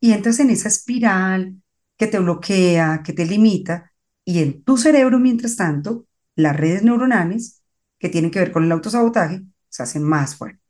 Y 0.00 0.12
entras 0.12 0.40
en 0.40 0.50
esa 0.50 0.68
espiral 0.68 1.56
que 1.96 2.06
te 2.06 2.18
bloquea, 2.18 3.02
que 3.04 3.12
te 3.12 3.26
limita 3.26 3.92
y 4.24 4.40
en 4.40 4.62
tu 4.62 4.76
cerebro, 4.76 5.18
mientras 5.18 5.56
tanto, 5.56 6.06
las 6.36 6.56
redes 6.56 6.82
neuronales 6.82 7.62
que 7.98 8.08
tienen 8.08 8.30
que 8.30 8.38
ver 8.38 8.52
con 8.52 8.64
el 8.64 8.72
autosabotaje 8.72 9.42
se 9.68 9.82
hacen 9.82 10.02
más 10.02 10.36
fuertes. 10.36 10.60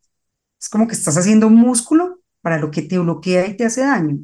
Es 0.60 0.68
como 0.68 0.86
que 0.86 0.94
estás 0.94 1.16
haciendo 1.16 1.48
músculo 1.50 2.20
para 2.42 2.58
lo 2.58 2.70
que 2.70 2.82
te 2.82 2.98
bloquea 2.98 3.46
y 3.46 3.56
te 3.56 3.64
hace 3.64 3.82
daño. 3.82 4.18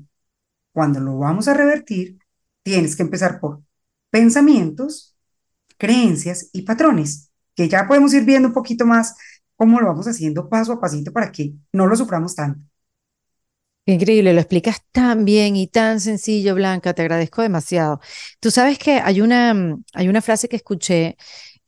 Cuando 0.73 1.01
lo 1.01 1.19
vamos 1.19 1.49
a 1.49 1.55
revertir, 1.55 2.19
tienes 2.63 2.97
que 2.97 3.03
empezar 3.03 3.41
por 3.41 3.63
pensamientos, 4.11 5.17
creencias 5.79 6.51
y 6.53 6.63
patrones, 6.63 7.31
que 7.55 7.69
ya 7.69 7.87
podemos 7.87 8.13
ir 8.15 8.25
viendo 8.25 8.49
un 8.49 8.55
poquito 8.55 8.87
más 8.87 9.17
cómo 9.57 9.81
lo 9.81 9.87
vamos 9.87 10.07
haciendo 10.07 10.49
paso 10.49 10.73
a 10.73 10.81
pasito 10.81 11.13
para 11.13 11.33
que 11.33 11.53
no 11.73 11.87
lo 11.87 11.97
suframos 11.97 12.35
tanto. 12.35 12.61
Increíble, 13.89 14.33
lo 14.33 14.41
explicas 14.41 14.83
tan 14.91 15.25
bien 15.25 15.55
y 15.55 15.69
tan 15.69 16.01
sencillo, 16.01 16.57
Blanca, 16.57 16.93
te 16.93 17.03
agradezco 17.03 17.43
demasiado. 17.43 18.01
Tú 18.41 18.51
sabes 18.51 18.79
que 18.79 18.99
hay 18.99 19.21
una, 19.21 19.55
mm, 19.55 19.85
hay 19.95 20.09
una 20.09 20.21
frase 20.23 20.49
que 20.49 20.57
escuché 20.57 21.17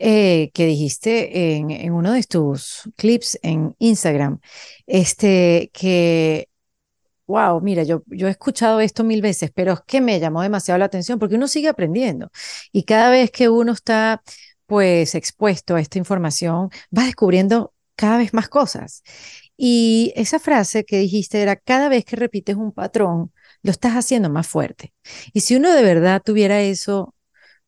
eh, 0.01 0.51
que 0.55 0.67
dijiste 0.67 1.57
en, 1.57 1.71
en, 1.71 1.93
uno 1.93 2.13
de 2.13 2.23
tus 2.25 2.91
clips 2.97 3.39
en 3.43 3.75
Instagram, 3.79 4.41
este, 4.87 5.71
que, 5.73 6.49
wow, 7.27 7.61
mira, 7.61 7.83
yo, 7.85 8.03
yo 8.07 8.29
he 8.29 8.31
escuchado 8.31 8.81
esto 8.81 9.05
mil 9.05 9.23
veces, 9.23 9.51
pero 9.55 9.75
es 9.75 9.81
que 9.87 10.01
me 10.01 10.21
llamó 10.21 10.43
demasiado 10.43 10.79
la 10.79 10.87
atención 10.87 11.19
porque 11.19 11.37
uno 11.37 11.49
sigue 11.49 11.69
aprendiendo 11.69 12.31
y 12.73 12.85
cada 12.85 13.11
vez 13.11 13.31
que 13.31 13.49
uno 13.49 13.73
está 13.73 14.23
pues 14.67 15.15
expuesto 15.15 15.77
a 15.77 15.81
esta 15.81 15.99
información, 15.99 16.71
va 16.97 17.05
descubriendo 17.05 17.73
cada 17.99 18.17
vez 18.17 18.33
más 18.33 18.49
cosas. 18.49 19.03
Y 19.57 20.13
esa 20.17 20.39
frase 20.39 20.85
que 20.85 20.99
dijiste 20.99 21.43
era, 21.43 21.57
cada 21.57 21.89
vez 21.89 22.05
que 22.05 22.15
repites 22.17 22.55
un 22.57 22.73
patrón, 22.73 23.33
lo 23.63 23.73
estás 23.73 23.95
haciendo 23.95 24.31
más 24.31 24.47
fuerte. 24.47 24.95
Y 25.33 25.41
si 25.41 25.57
uno 25.57 25.73
de 25.73 25.83
verdad 25.83 26.23
tuviera 26.25 26.61
eso 26.61 27.17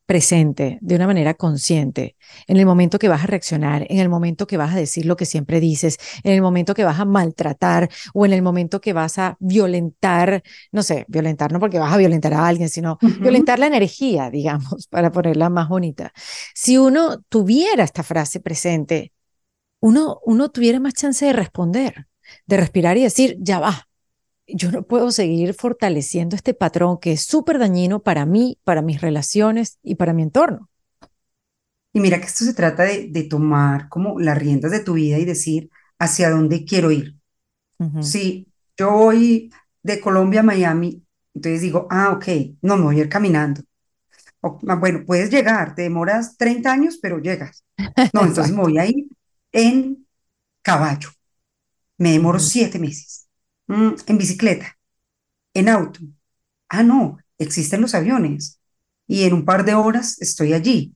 presente 0.05 0.77
de 0.81 0.95
una 0.95 1.07
manera 1.07 1.33
consciente, 1.33 2.15
en 2.47 2.57
el 2.57 2.65
momento 2.65 2.97
que 2.97 3.09
vas 3.09 3.23
a 3.23 3.27
reaccionar, 3.27 3.85
en 3.89 3.99
el 3.99 4.07
momento 4.07 4.47
que 4.47 4.57
vas 4.57 4.73
a 4.73 4.77
decir 4.77 5.05
lo 5.05 5.17
que 5.17 5.25
siempre 5.25 5.59
dices, 5.59 5.97
en 6.23 6.33
el 6.33 6.41
momento 6.41 6.73
que 6.73 6.85
vas 6.85 6.99
a 6.99 7.05
maltratar 7.05 7.89
o 8.13 8.25
en 8.25 8.31
el 8.33 8.41
momento 8.41 8.79
que 8.79 8.93
vas 8.93 9.17
a 9.19 9.35
violentar, 9.41 10.43
no 10.71 10.83
sé, 10.83 11.05
violentar 11.09 11.51
no 11.51 11.59
porque 11.59 11.79
vas 11.79 11.93
a 11.93 11.97
violentar 11.97 12.33
a 12.33 12.47
alguien, 12.47 12.69
sino 12.69 12.97
violentar 13.19 13.59
la 13.59 13.67
energía, 13.67 14.29
digamos, 14.31 14.87
para 14.87 15.11
ponerla 15.11 15.49
más 15.49 15.67
bonita. 15.67 16.13
Si 16.55 16.77
uno 16.77 17.21
tuviera 17.29 17.83
esta 17.83 18.03
frase 18.03 18.39
presente, 18.39 19.11
uno, 19.81 20.21
uno 20.25 20.51
tuviera 20.51 20.79
más 20.79 20.95
chance 20.95 21.25
de 21.25 21.33
responder, 21.33 22.07
de 22.47 22.57
respirar 22.57 22.97
y 22.97 23.03
decir, 23.03 23.37
ya 23.39 23.59
va, 23.59 23.89
yo 24.47 24.71
no 24.71 24.83
puedo 24.83 25.11
seguir 25.11 25.53
fortaleciendo 25.53 26.35
este 26.35 26.53
patrón 26.53 26.99
que 26.99 27.13
es 27.13 27.23
súper 27.25 27.59
dañino 27.59 28.01
para 28.03 28.25
mí, 28.25 28.59
para 28.63 28.81
mis 28.81 29.01
relaciones 29.01 29.79
y 29.83 29.95
para 29.95 30.13
mi 30.13 30.23
entorno. 30.23 30.69
Y 31.93 31.99
mira 31.99 32.19
que 32.19 32.25
esto 32.25 32.45
se 32.45 32.53
trata 32.53 32.83
de, 32.83 33.09
de 33.09 33.23
tomar 33.23 33.89
como 33.89 34.19
las 34.19 34.37
riendas 34.37 34.71
de 34.71 34.79
tu 34.79 34.93
vida 34.93 35.17
y 35.17 35.25
decir 35.25 35.69
hacia 35.99 36.29
dónde 36.29 36.65
quiero 36.65 36.91
ir. 36.91 37.15
Si 37.99 38.47
yo 38.77 38.91
voy 38.91 39.51
de 39.83 40.01
Colombia 40.01 40.41
a 40.41 40.43
Miami, 40.43 41.03
entonces 41.33 41.61
digo, 41.61 41.87
ah, 41.89 42.11
ok, 42.13 42.25
no 42.61 42.77
me 42.77 42.83
voy 42.85 42.97
a 42.97 43.03
ir 43.03 43.09
caminando. 43.09 43.61
Ah, 44.43 44.75
bueno, 44.75 45.03
puedes 45.05 45.31
llegar, 45.31 45.75
te 45.75 45.83
demoras 45.83 46.37
30 46.37 46.71
años, 46.73 46.99
pero 47.01 47.19
llegas. 47.19 47.65
No, 48.13 48.23
entonces 48.25 48.53
me 48.53 48.61
voy 48.63 48.77
a 48.79 48.85
ir 48.87 49.07
en 49.51 50.07
caballo. 50.61 51.09
Me 51.97 52.13
demoro 52.13 52.39
siete 52.39 52.79
meses. 52.79 53.27
Mm, 53.67 53.93
en 54.07 54.17
bicicleta, 54.17 54.77
en 55.53 55.69
auto. 55.69 55.99
Ah, 56.69 56.83
no, 56.83 57.17
existen 57.37 57.81
los 57.81 57.95
aviones. 57.95 58.59
Y 59.07 59.23
en 59.23 59.33
un 59.33 59.45
par 59.45 59.65
de 59.65 59.73
horas 59.73 60.21
estoy 60.21 60.53
allí. 60.53 60.95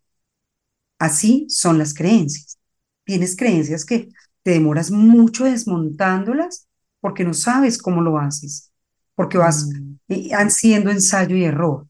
Así 1.00 1.46
son 1.50 1.78
las 1.78 1.94
creencias. 1.94 2.58
Tienes 3.04 3.36
creencias 3.36 3.86
que 3.86 4.10
te 4.44 4.52
demoras 4.52 4.92
mucho 4.92 5.46
desmontándolas 5.46 6.68
porque 7.00 7.24
no 7.24 7.34
sabes 7.34 7.78
cómo 7.78 8.02
lo 8.02 8.18
haces, 8.18 8.72
porque 9.16 9.38
vas 9.38 9.68
mm. 9.68 10.34
haciendo 10.34 10.92
ensayo 10.92 11.36
y 11.36 11.44
error. 11.44 11.88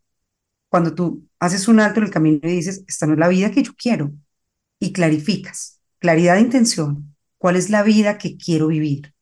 Cuando 0.70 0.94
tú 0.94 1.28
haces 1.40 1.68
un 1.68 1.80
alto 1.80 2.00
en 2.00 2.08
el 2.08 2.12
camino 2.12 2.40
y 2.44 2.56
dices, 2.58 2.84
esta 2.88 3.06
no 3.06 3.14
es 3.14 3.20
la 3.20 3.30
vida 3.30 3.52
que 3.52 3.64
yo 3.64 3.74
quiero, 3.78 4.12
y 4.80 4.92
clarificas, 4.92 5.75
claridad 6.06 6.36
de 6.36 6.42
intención, 6.42 7.16
cuál 7.40 7.56
es 7.56 7.72
la 7.72 7.82
vida 7.82 8.20
que 8.20 8.38
quiero 8.38 8.68
vivir, 8.68 9.16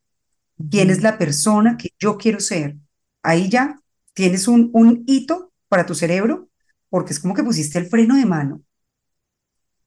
quién 0.69 0.89
es 0.89 1.01
la 1.01 1.17
persona 1.17 1.77
que 1.77 1.91
yo 1.97 2.17
quiero 2.17 2.41
ser. 2.41 2.75
Ahí 3.21 3.47
ya 3.49 3.79
tienes 4.13 4.49
un, 4.49 4.69
un 4.73 5.05
hito 5.07 5.53
para 5.69 5.85
tu 5.85 5.95
cerebro, 5.95 6.49
porque 6.89 7.13
es 7.13 7.21
como 7.21 7.33
que 7.33 7.43
pusiste 7.43 7.79
el 7.79 7.85
freno 7.85 8.17
de 8.17 8.25
mano. 8.25 8.63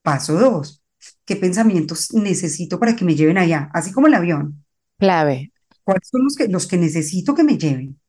Paso 0.00 0.38
dos, 0.38 0.83
¿qué 1.26 1.37
pensamientos 1.37 2.15
necesito 2.15 2.81
para 2.81 2.97
que 2.97 3.05
me 3.05 3.15
lleven 3.15 3.37
allá? 3.37 3.69
Así 3.75 3.93
como 3.93 4.07
el 4.07 4.15
avión. 4.15 4.65
Clave. 4.99 5.53
¿Cuáles 5.85 6.09
son 6.09 6.25
los 6.25 6.35
que, 6.35 6.49
los 6.49 6.67
que 6.67 6.79
necesito 6.79 7.35
que 7.35 7.45
me 7.45 7.59
lleven? 7.59 8.00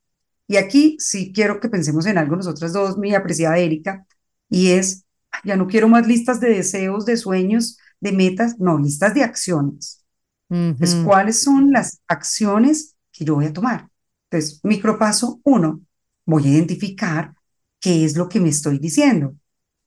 Y 0.47 0.55
aquí 0.55 0.95
sí 0.97 1.33
quiero 1.33 1.59
que 1.59 1.67
pensemos 1.67 2.05
en 2.05 2.17
algo 2.17 2.37
nosotras 2.37 2.71
dos, 2.71 2.97
mi 2.97 3.13
apreciada 3.13 3.57
Erika, 3.57 4.07
y 4.49 4.69
es, 4.69 5.03
ya 5.43 5.57
no 5.57 5.67
quiero 5.67 5.89
más 5.89 6.07
listas 6.07 6.39
de 6.39 6.47
deseos, 6.47 7.05
de 7.05 7.17
sueños, 7.17 7.77
de 7.99 8.11
metas, 8.11 8.59
no, 8.59 8.77
listas 8.77 9.13
de 9.13 9.23
acciones. 9.23 10.03
Entonces, 10.49 11.03
¿cuáles 11.03 11.41
son 11.41 11.71
las 11.71 12.01
acciones 12.07 12.95
que 13.11 13.25
yo 13.25 13.35
voy 13.35 13.45
a 13.45 13.53
tomar? 13.53 13.89
Entonces, 14.29 14.59
micropaso 14.63 15.41
uno, 15.43 15.81
voy 16.25 16.45
a 16.45 16.49
identificar 16.49 17.33
qué 17.79 18.05
es 18.05 18.15
lo 18.15 18.29
que 18.29 18.39
me 18.39 18.49
estoy 18.49 18.79
diciendo. 18.79 19.35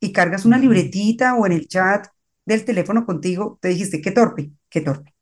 Y 0.01 0.13
cargas 0.13 0.45
una 0.45 0.59
libretita 0.59 1.35
o 1.35 1.47
en 1.47 1.53
el 1.53 1.69
chat 1.69 2.07
del 2.45 2.65
teléfono 2.65 3.07
contigo, 3.07 3.59
te 3.61 3.69
dijiste, 3.69 4.01
qué 4.01 4.11
torpe, 4.11 4.51
qué 4.69 4.81
torpe. 4.81 5.15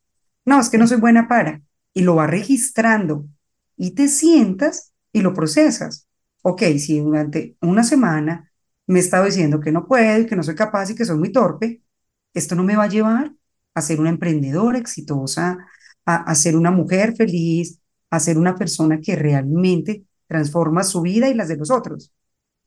No, 0.44 0.60
es 0.60 0.68
que 0.70 0.78
no 0.78 0.86
soy 0.86 0.98
buena 0.98 1.28
para. 1.28 1.62
Y 1.92 2.02
lo 2.02 2.16
va 2.16 2.26
registrando 2.26 3.26
y 3.76 3.92
te 3.92 4.08
sientas 4.08 4.92
y 5.12 5.20
lo 5.20 5.34
procesas. 5.34 6.06
Ok, 6.42 6.62
si 6.78 7.00
durante 7.00 7.56
una 7.60 7.82
semana 7.82 8.50
me 8.86 9.00
he 9.00 9.02
estado 9.02 9.26
diciendo 9.26 9.60
que 9.60 9.72
no 9.72 9.86
puedo 9.86 10.20
y 10.20 10.26
que 10.26 10.36
no 10.36 10.42
soy 10.42 10.54
capaz 10.54 10.90
y 10.90 10.94
que 10.94 11.04
soy 11.04 11.18
muy 11.18 11.32
torpe, 11.32 11.82
esto 12.38 12.54
no 12.54 12.64
me 12.64 12.76
va 12.76 12.84
a 12.84 12.88
llevar 12.88 13.32
a 13.74 13.82
ser 13.82 14.00
una 14.00 14.10
emprendedora 14.10 14.78
exitosa, 14.78 15.58
a, 16.06 16.16
a 16.16 16.34
ser 16.34 16.56
una 16.56 16.70
mujer 16.70 17.14
feliz, 17.16 17.80
a 18.10 18.20
ser 18.20 18.38
una 18.38 18.56
persona 18.56 19.00
que 19.00 19.16
realmente 19.16 20.04
transforma 20.26 20.84
su 20.84 21.02
vida 21.02 21.28
y 21.28 21.34
las 21.34 21.48
de 21.48 21.56
los 21.56 21.70
otros. 21.70 22.12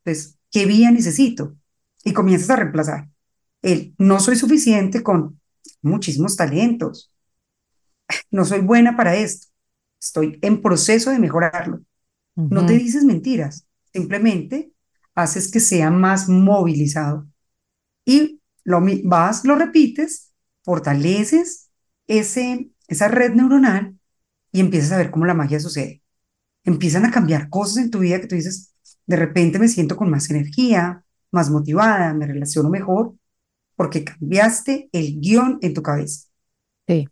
Entonces, 0.03 0.37
¿qué 0.51 0.65
vía 0.65 0.91
necesito? 0.91 1.55
Y 2.03 2.13
comienzas 2.13 2.49
a 2.51 2.55
reemplazar 2.57 3.07
el 3.61 3.93
no 3.97 4.19
soy 4.19 4.35
suficiente 4.35 5.03
con 5.03 5.39
muchísimos 5.81 6.35
talentos. 6.35 7.11
No 8.29 8.43
soy 8.43 8.59
buena 8.59 8.97
para 8.97 9.15
esto. 9.15 9.47
Estoy 10.01 10.37
en 10.41 10.61
proceso 10.61 11.11
de 11.11 11.19
mejorarlo. 11.19 11.79
No 12.35 12.65
te 12.65 12.73
dices 12.73 13.05
mentiras, 13.05 13.65
simplemente 13.93 14.73
haces 15.15 15.49
que 15.49 15.61
sea 15.61 15.91
más 15.91 16.27
movilizado. 16.27 17.25
Y 18.05 18.40
lo 18.63 18.81
vas, 19.03 19.45
lo 19.45 19.55
repites, 19.55 20.31
fortaleces 20.63 21.69
ese, 22.07 22.69
esa 22.87 23.07
red 23.07 23.33
neuronal 23.33 23.97
y 24.51 24.59
empiezas 24.59 24.91
a 24.93 24.97
ver 24.97 25.11
cómo 25.11 25.25
la 25.25 25.33
magia 25.33 25.59
sucede. 25.59 26.01
Empiezan 26.63 27.05
a 27.05 27.11
cambiar 27.11 27.49
cosas 27.49 27.77
en 27.77 27.91
tu 27.91 27.99
vida 27.99 28.19
que 28.19 28.27
tú 28.27 28.35
dices, 28.35 28.73
de 29.05 29.15
repente 29.15 29.59
me 29.59 29.67
siento 29.67 29.95
con 29.97 30.09
más 30.09 30.29
energía, 30.29 31.03
más 31.31 31.49
motivada, 31.49 32.13
me 32.13 32.27
relaciono 32.27 32.69
mejor 32.69 33.13
porque 33.75 34.03
cambiaste 34.03 34.89
el 34.91 35.19
guion 35.19 35.57
en 35.61 35.73
tu 35.73 35.81
cabeza. 35.81 36.27
Sí. 36.87 37.07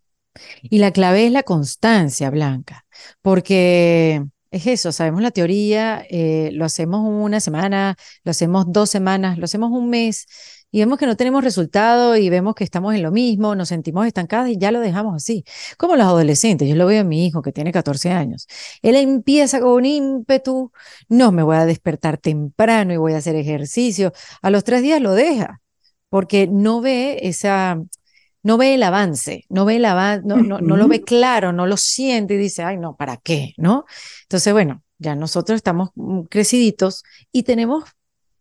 Y 0.62 0.78
la 0.78 0.92
clave 0.92 1.26
es 1.26 1.32
la 1.32 1.44
constancia, 1.44 2.30
Blanca, 2.30 2.86
porque 3.22 4.24
es 4.52 4.68
eso, 4.68 4.92
sabemos 4.92 5.22
la 5.22 5.32
teoría, 5.32 6.06
eh, 6.10 6.52
lo 6.54 6.66
hacemos 6.66 7.02
una 7.04 7.40
semana, 7.40 7.96
lo 8.24 8.32
hacemos 8.32 8.66
dos 8.72 8.90
semanas, 8.90 9.38
lo 9.38 9.46
hacemos 9.46 9.72
un 9.72 9.90
mes 9.90 10.28
y 10.72 10.80
vemos 10.80 11.00
que 11.00 11.06
no 11.06 11.16
tenemos 11.16 11.44
resultado 11.44 12.16
y 12.16 12.30
vemos 12.30 12.56
que 12.56 12.64
estamos 12.64 12.94
en 12.94 13.02
lo 13.02 13.12
mismo, 13.12 13.56
nos 13.56 13.70
sentimos 13.70 14.06
estancadas 14.06 14.50
y 14.50 14.58
ya 14.58 14.72
lo 14.72 14.80
dejamos 14.80 15.16
así. 15.16 15.44
Como 15.78 15.96
los 15.96 16.06
adolescentes, 16.06 16.70
yo 16.70 16.76
lo 16.76 16.86
veo 16.86 17.02
en 17.02 17.08
mi 17.08 17.26
hijo 17.26 17.42
que 17.42 17.52
tiene 17.52 17.72
14 17.72 18.12
años. 18.12 18.48
Él 18.82 18.96
empieza 18.96 19.60
con 19.60 19.72
un 19.72 19.86
ímpetu, 19.86 20.72
no 21.08 21.32
me 21.32 21.44
voy 21.44 21.58
a 21.58 21.66
despertar 21.66 22.18
temprano 22.18 22.94
y 22.94 22.98
voy 22.98 23.14
a 23.14 23.18
hacer 23.18 23.36
ejercicio. 23.36 24.14
A 24.42 24.50
los 24.52 24.64
tres 24.64 24.82
días 24.84 25.02
lo 25.02 25.14
deja 25.14 25.62
porque 26.10 26.48
no 26.48 26.82
ve 26.82 27.20
esa, 27.24 27.82
no 28.44 28.58
ve 28.58 28.76
el 28.76 28.84
avance, 28.84 29.46
no 29.50 29.66
ve 29.66 29.78
el 29.78 29.84
no, 29.84 30.38
no, 30.38 30.60
no, 30.60 30.78
lo 30.78 30.88
ve 30.88 31.02
claro, 31.02 31.52
no 31.54 31.66
lo 31.68 31.78
siente 31.78 32.36
y 32.36 32.38
dice, 32.38 32.64
ay, 32.64 32.78
no, 32.78 32.96
¿para 32.96 33.18
qué? 33.18 33.54
¿No? 33.58 33.86
Entonces, 34.24 34.54
bueno, 34.54 34.84
ya 35.00 35.16
nosotros 35.16 35.56
estamos 35.58 35.90
mm, 35.96 36.22
creciditos 36.24 37.04
y 37.32 37.44
tenemos 37.44 37.86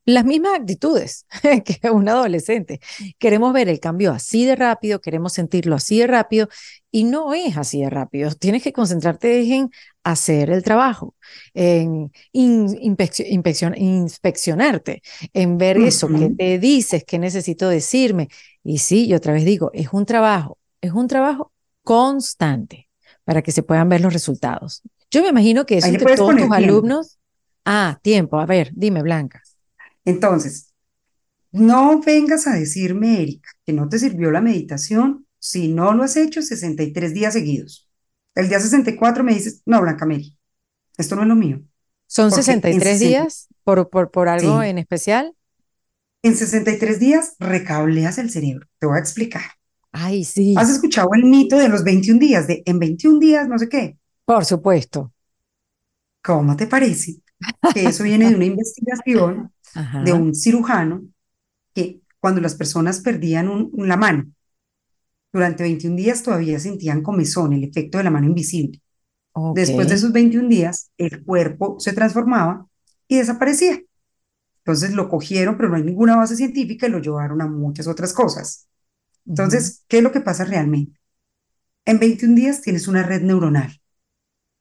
las 0.08 0.24
mismas 0.24 0.58
actitudes 0.58 1.26
que 1.64 1.90
un 1.90 2.08
adolescente. 2.08 2.80
Queremos 3.18 3.52
ver 3.52 3.68
el 3.68 3.78
cambio 3.78 4.12
así 4.12 4.46
de 4.46 4.56
rápido, 4.56 5.02
queremos 5.02 5.34
sentirlo 5.34 5.76
así 5.76 5.98
de 5.98 6.06
rápido 6.06 6.48
y 6.90 7.04
no 7.04 7.34
es 7.34 7.58
así 7.58 7.82
de 7.82 7.90
rápido. 7.90 8.30
Tienes 8.30 8.62
que 8.62 8.72
concentrarte 8.72 9.54
en 9.54 9.68
hacer 10.04 10.48
el 10.48 10.62
trabajo, 10.62 11.14
en 11.52 12.10
inspeccionarte, 12.32 15.02
en 15.34 15.58
ver 15.58 15.76
eso 15.76 16.08
que 16.08 16.30
te 16.30 16.58
dices, 16.58 17.04
que 17.04 17.18
necesito 17.18 17.68
decirme. 17.68 18.28
Y 18.64 18.78
sí, 18.78 19.08
yo 19.08 19.18
otra 19.18 19.34
vez 19.34 19.44
digo, 19.44 19.70
es 19.74 19.92
un 19.92 20.06
trabajo, 20.06 20.56
es 20.80 20.92
un 20.92 21.06
trabajo 21.06 21.52
constante 21.82 22.88
para 23.24 23.42
que 23.42 23.52
se 23.52 23.62
puedan 23.62 23.90
ver 23.90 24.00
los 24.00 24.14
resultados. 24.14 24.80
Yo 25.10 25.22
me 25.22 25.28
imagino 25.28 25.66
que 25.66 25.76
eso 25.76 25.88
entre 25.88 26.16
todos 26.16 26.34
tus 26.34 26.50
alumnos. 26.50 27.18
Ah, 27.66 27.98
tiempo. 28.00 28.38
A 28.38 28.46
ver, 28.46 28.70
dime, 28.74 29.02
Blanca. 29.02 29.42
Entonces, 30.08 30.72
no 31.52 32.00
vengas 32.00 32.46
a 32.46 32.54
decirme, 32.54 33.20
Erika, 33.20 33.50
que 33.66 33.74
no 33.74 33.90
te 33.90 33.98
sirvió 33.98 34.30
la 34.30 34.40
meditación 34.40 35.26
si 35.38 35.68
no 35.68 35.92
lo 35.92 36.02
has 36.02 36.16
hecho 36.16 36.40
63 36.40 37.12
días 37.12 37.34
seguidos. 37.34 37.90
El 38.34 38.48
día 38.48 38.58
64 38.58 39.22
me 39.22 39.34
dices, 39.34 39.60
no, 39.66 39.82
Blanca 39.82 40.06
Mary, 40.06 40.34
esto 40.96 41.14
no 41.14 41.22
es 41.22 41.28
lo 41.28 41.36
mío. 41.36 41.60
¿Son 42.06 42.32
63 42.32 43.00
días 43.00 43.48
por, 43.64 43.90
por, 43.90 44.10
por 44.10 44.28
algo 44.28 44.62
en 44.62 44.78
especial? 44.78 45.34
En 46.22 46.34
63 46.34 46.98
días 46.98 47.36
recableas 47.38 48.16
el 48.16 48.30
cerebro. 48.30 48.66
Te 48.78 48.86
voy 48.86 48.96
a 48.96 49.00
explicar. 49.00 49.42
Ay, 49.92 50.24
sí. 50.24 50.54
¿Has 50.56 50.70
escuchado 50.70 51.10
el 51.14 51.24
mito 51.24 51.58
de 51.58 51.68
los 51.68 51.84
21 51.84 52.18
días? 52.18 52.46
De 52.46 52.62
en 52.64 52.78
21 52.78 53.18
días, 53.18 53.46
no 53.46 53.58
sé 53.58 53.68
qué. 53.68 53.98
Por 54.24 54.46
supuesto. 54.46 55.12
¿Cómo 56.22 56.56
te 56.56 56.66
parece? 56.66 57.16
Que 57.74 57.84
eso 57.84 58.04
viene 58.04 58.30
de 58.30 58.36
una 58.36 58.44
investigación 58.46 59.52
de 60.04 60.12
un 60.12 60.34
cirujano 60.34 61.06
que 61.74 62.00
cuando 62.20 62.40
las 62.40 62.54
personas 62.54 63.00
perdían 63.00 63.70
la 63.74 63.96
mano, 63.96 64.30
durante 65.32 65.62
21 65.62 65.96
días 65.96 66.22
todavía 66.22 66.58
sentían 66.58 67.02
comezón, 67.02 67.52
el 67.52 67.64
efecto 67.64 67.98
de 67.98 68.04
la 68.04 68.10
mano 68.10 68.26
invisible. 68.26 68.80
Después 69.54 69.88
de 69.88 69.94
esos 69.94 70.12
21 70.12 70.48
días, 70.48 70.90
el 70.96 71.24
cuerpo 71.24 71.78
se 71.78 71.92
transformaba 71.92 72.66
y 73.06 73.18
desaparecía. 73.18 73.80
Entonces 74.58 74.92
lo 74.92 75.08
cogieron, 75.08 75.56
pero 75.56 75.68
no 75.68 75.76
hay 75.76 75.82
ninguna 75.82 76.16
base 76.16 76.36
científica 76.36 76.86
y 76.86 76.90
lo 76.90 76.98
llevaron 76.98 77.40
a 77.40 77.46
muchas 77.46 77.86
otras 77.86 78.12
cosas. 78.12 78.68
Entonces, 79.26 79.84
¿qué 79.88 79.98
es 79.98 80.02
lo 80.02 80.12
que 80.12 80.20
pasa 80.20 80.44
realmente? 80.44 81.00
En 81.84 81.98
21 81.98 82.34
días 82.34 82.60
tienes 82.60 82.88
una 82.88 83.02
red 83.02 83.22
neuronal. 83.22 83.80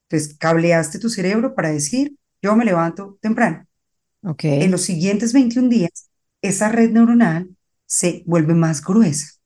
Entonces, 0.09 0.37
cableaste 0.37 0.99
tu 0.99 1.09
cerebro 1.09 1.55
para 1.55 1.71
decir, 1.71 2.17
yo 2.41 2.55
me 2.55 2.63
levanto 2.63 3.17
temprano. 3.21 3.66
En 4.23 4.71
los 4.71 4.81
siguientes 4.81 5.33
21 5.33 5.69
días, 5.69 6.09
esa 6.41 6.69
red 6.69 6.91
neuronal 6.91 7.55
se 7.85 8.23
vuelve 8.25 8.53
más 8.53 8.83
gruesa. 8.83 9.37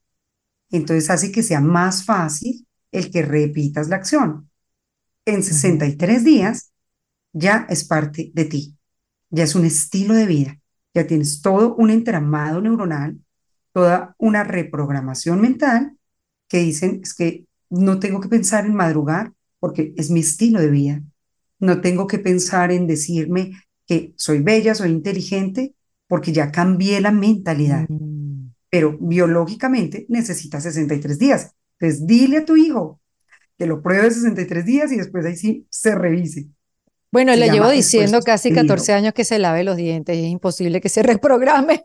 Entonces 0.71 1.09
hace 1.09 1.31
que 1.31 1.43
sea 1.43 1.59
más 1.59 2.05
fácil 2.05 2.65
el 2.91 3.11
que 3.11 3.21
repitas 3.21 3.89
la 3.89 3.97
acción. 3.97 4.49
En 5.25 5.43
63 5.43 6.23
días 6.23 6.71
ya 7.33 7.67
es 7.69 7.83
parte 7.83 8.31
de 8.33 8.45
ti, 8.45 8.77
ya 9.29 9.43
es 9.43 9.55
un 9.55 9.65
estilo 9.65 10.13
de 10.13 10.25
vida, 10.25 10.59
ya 10.93 11.05
tienes 11.07 11.41
todo 11.41 11.75
un 11.75 11.89
entramado 11.89 12.61
neuronal, 12.61 13.19
toda 13.71 14.15
una 14.17 14.43
reprogramación 14.43 15.39
mental 15.39 15.97
que 16.47 16.59
dicen 16.59 17.01
es 17.03 17.13
que 17.13 17.45
no 17.69 17.99
tengo 17.99 18.19
que 18.19 18.27
pensar 18.27 18.65
en 18.65 18.73
madrugar 18.73 19.31
porque 19.59 19.93
es 19.95 20.09
mi 20.09 20.21
estilo 20.21 20.59
de 20.59 20.69
vida. 20.69 21.03
No 21.59 21.79
tengo 21.79 22.07
que 22.07 22.19
pensar 22.19 22.71
en 22.71 22.87
decirme 22.87 23.53
que 23.91 24.13
soy 24.15 24.39
bella, 24.39 24.73
soy 24.73 24.89
inteligente, 24.89 25.75
porque 26.07 26.31
ya 26.31 26.49
cambié 26.49 27.01
la 27.01 27.11
mentalidad. 27.11 27.85
Mm. 27.89 28.53
Pero 28.69 28.97
biológicamente 28.97 30.05
necesita 30.07 30.61
63 30.61 31.19
días. 31.19 31.51
Entonces, 31.77 32.07
dile 32.07 32.37
a 32.37 32.45
tu 32.45 32.55
hijo 32.55 33.01
que 33.57 33.65
lo 33.65 33.81
pruebe 33.81 34.09
63 34.09 34.65
días 34.65 34.93
y 34.93 34.95
después 34.95 35.25
ahí 35.25 35.35
sí 35.35 35.67
se 35.69 35.93
revise. 35.93 36.47
Bueno, 37.11 37.35
le 37.35 37.49
llevo 37.49 37.69
diciendo 37.69 38.21
casi 38.21 38.53
14 38.53 38.93
años 38.93 39.13
que 39.13 39.25
se 39.25 39.39
lave 39.39 39.65
los 39.65 39.75
dientes 39.75 40.15
y 40.15 40.23
es 40.23 40.31
imposible 40.31 40.79
que 40.79 40.87
se 40.87 41.03
reprograme. 41.03 41.83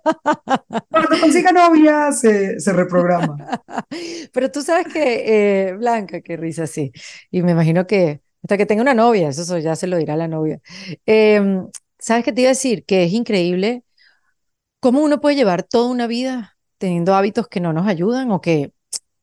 Cuando 0.88 1.20
consiga 1.20 1.50
novia 1.50 2.12
se, 2.12 2.60
se 2.60 2.72
reprograma. 2.72 3.36
Pero 4.32 4.52
tú 4.52 4.62
sabes 4.62 4.86
que, 4.92 5.70
eh, 5.70 5.72
Blanca, 5.72 6.20
qué 6.20 6.36
risa, 6.36 6.68
sí. 6.68 6.92
Y 7.32 7.42
me 7.42 7.50
imagino 7.50 7.84
que 7.84 8.20
hasta 8.46 8.56
que 8.58 8.66
tenga 8.66 8.82
una 8.82 8.94
novia, 8.94 9.30
eso 9.30 9.58
ya 9.58 9.74
se 9.74 9.88
lo 9.88 9.96
dirá 9.96 10.14
la 10.14 10.28
novia. 10.28 10.60
Em, 11.04 11.66
¿Sabes 12.06 12.24
qué 12.24 12.32
te 12.32 12.42
iba 12.42 12.50
a 12.50 12.54
decir? 12.54 12.84
Que 12.84 13.02
es 13.02 13.12
increíble 13.12 13.82
cómo 14.78 15.02
uno 15.02 15.20
puede 15.20 15.34
llevar 15.34 15.64
toda 15.64 15.90
una 15.90 16.06
vida 16.06 16.56
teniendo 16.78 17.16
hábitos 17.16 17.48
que 17.48 17.58
no 17.58 17.72
nos 17.72 17.88
ayudan 17.88 18.30
o 18.30 18.40
que 18.40 18.72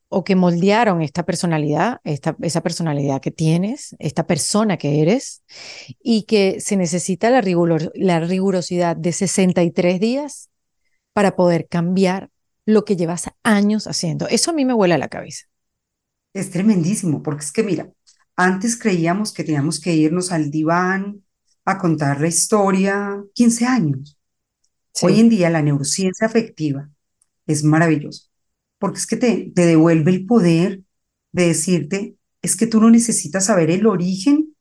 o 0.10 0.26
que 0.26 0.36
moldearon 0.36 1.02
esta 1.02 1.24
personalidad, 1.24 2.02
esta, 2.04 2.36
esa 2.42 2.62
personalidad 2.62 3.22
que 3.22 3.32
tienes, 3.32 3.96
esta 4.00 4.28
persona 4.28 4.78
que 4.78 5.02
eres, 5.02 5.44
y 6.04 6.24
que 6.24 6.60
se 6.60 6.76
necesita 6.76 7.32
la, 7.32 7.42
la 7.96 8.20
rigurosidad 8.20 8.98
de 8.98 9.12
63 9.12 10.00
días 10.00 10.50
para 11.14 11.36
poder 11.36 11.68
cambiar 11.68 12.30
lo 12.66 12.86
que 12.86 12.98
llevas 12.98 13.32
años 13.42 13.88
haciendo. 13.88 14.28
Eso 14.28 14.52
a 14.52 14.54
mí 14.54 14.66
me 14.66 14.74
vuela 14.74 15.00
la 15.00 15.08
cabeza. 15.08 15.46
Es 16.34 16.52
tremendísimo, 16.52 17.24
porque 17.24 17.46
es 17.46 17.52
que 17.52 17.64
mira, 17.64 17.90
antes 18.36 18.78
creíamos 18.78 19.34
que 19.34 19.46
teníamos 19.46 19.80
que 19.80 19.96
irnos 19.96 20.32
al 20.32 20.52
diván 20.52 21.24
a 21.66 21.78
contar 21.78 22.22
la 22.22 22.28
historia 22.28 23.24
15 23.34 23.66
años. 23.66 24.18
Hoy 25.02 25.20
en 25.20 25.30
día 25.30 25.50
la 25.50 25.62
neurociencia 25.62 26.28
afectiva 26.28 26.90
es 27.48 27.64
maravillosa 27.64 28.34
porque 28.84 29.00
es 29.00 29.08
que 29.08 29.16
te, 29.16 29.50
te 29.56 29.66
devuelve 29.66 30.12
el 30.12 30.26
poder 30.26 30.82
de 31.32 31.48
decirte, 31.48 32.18
es 32.42 32.58
que 32.58 32.68
tú 32.68 32.82
no 32.82 32.90
necesitas 32.90 33.46
saber 33.46 33.72
el 33.72 33.88
origen 33.88 34.54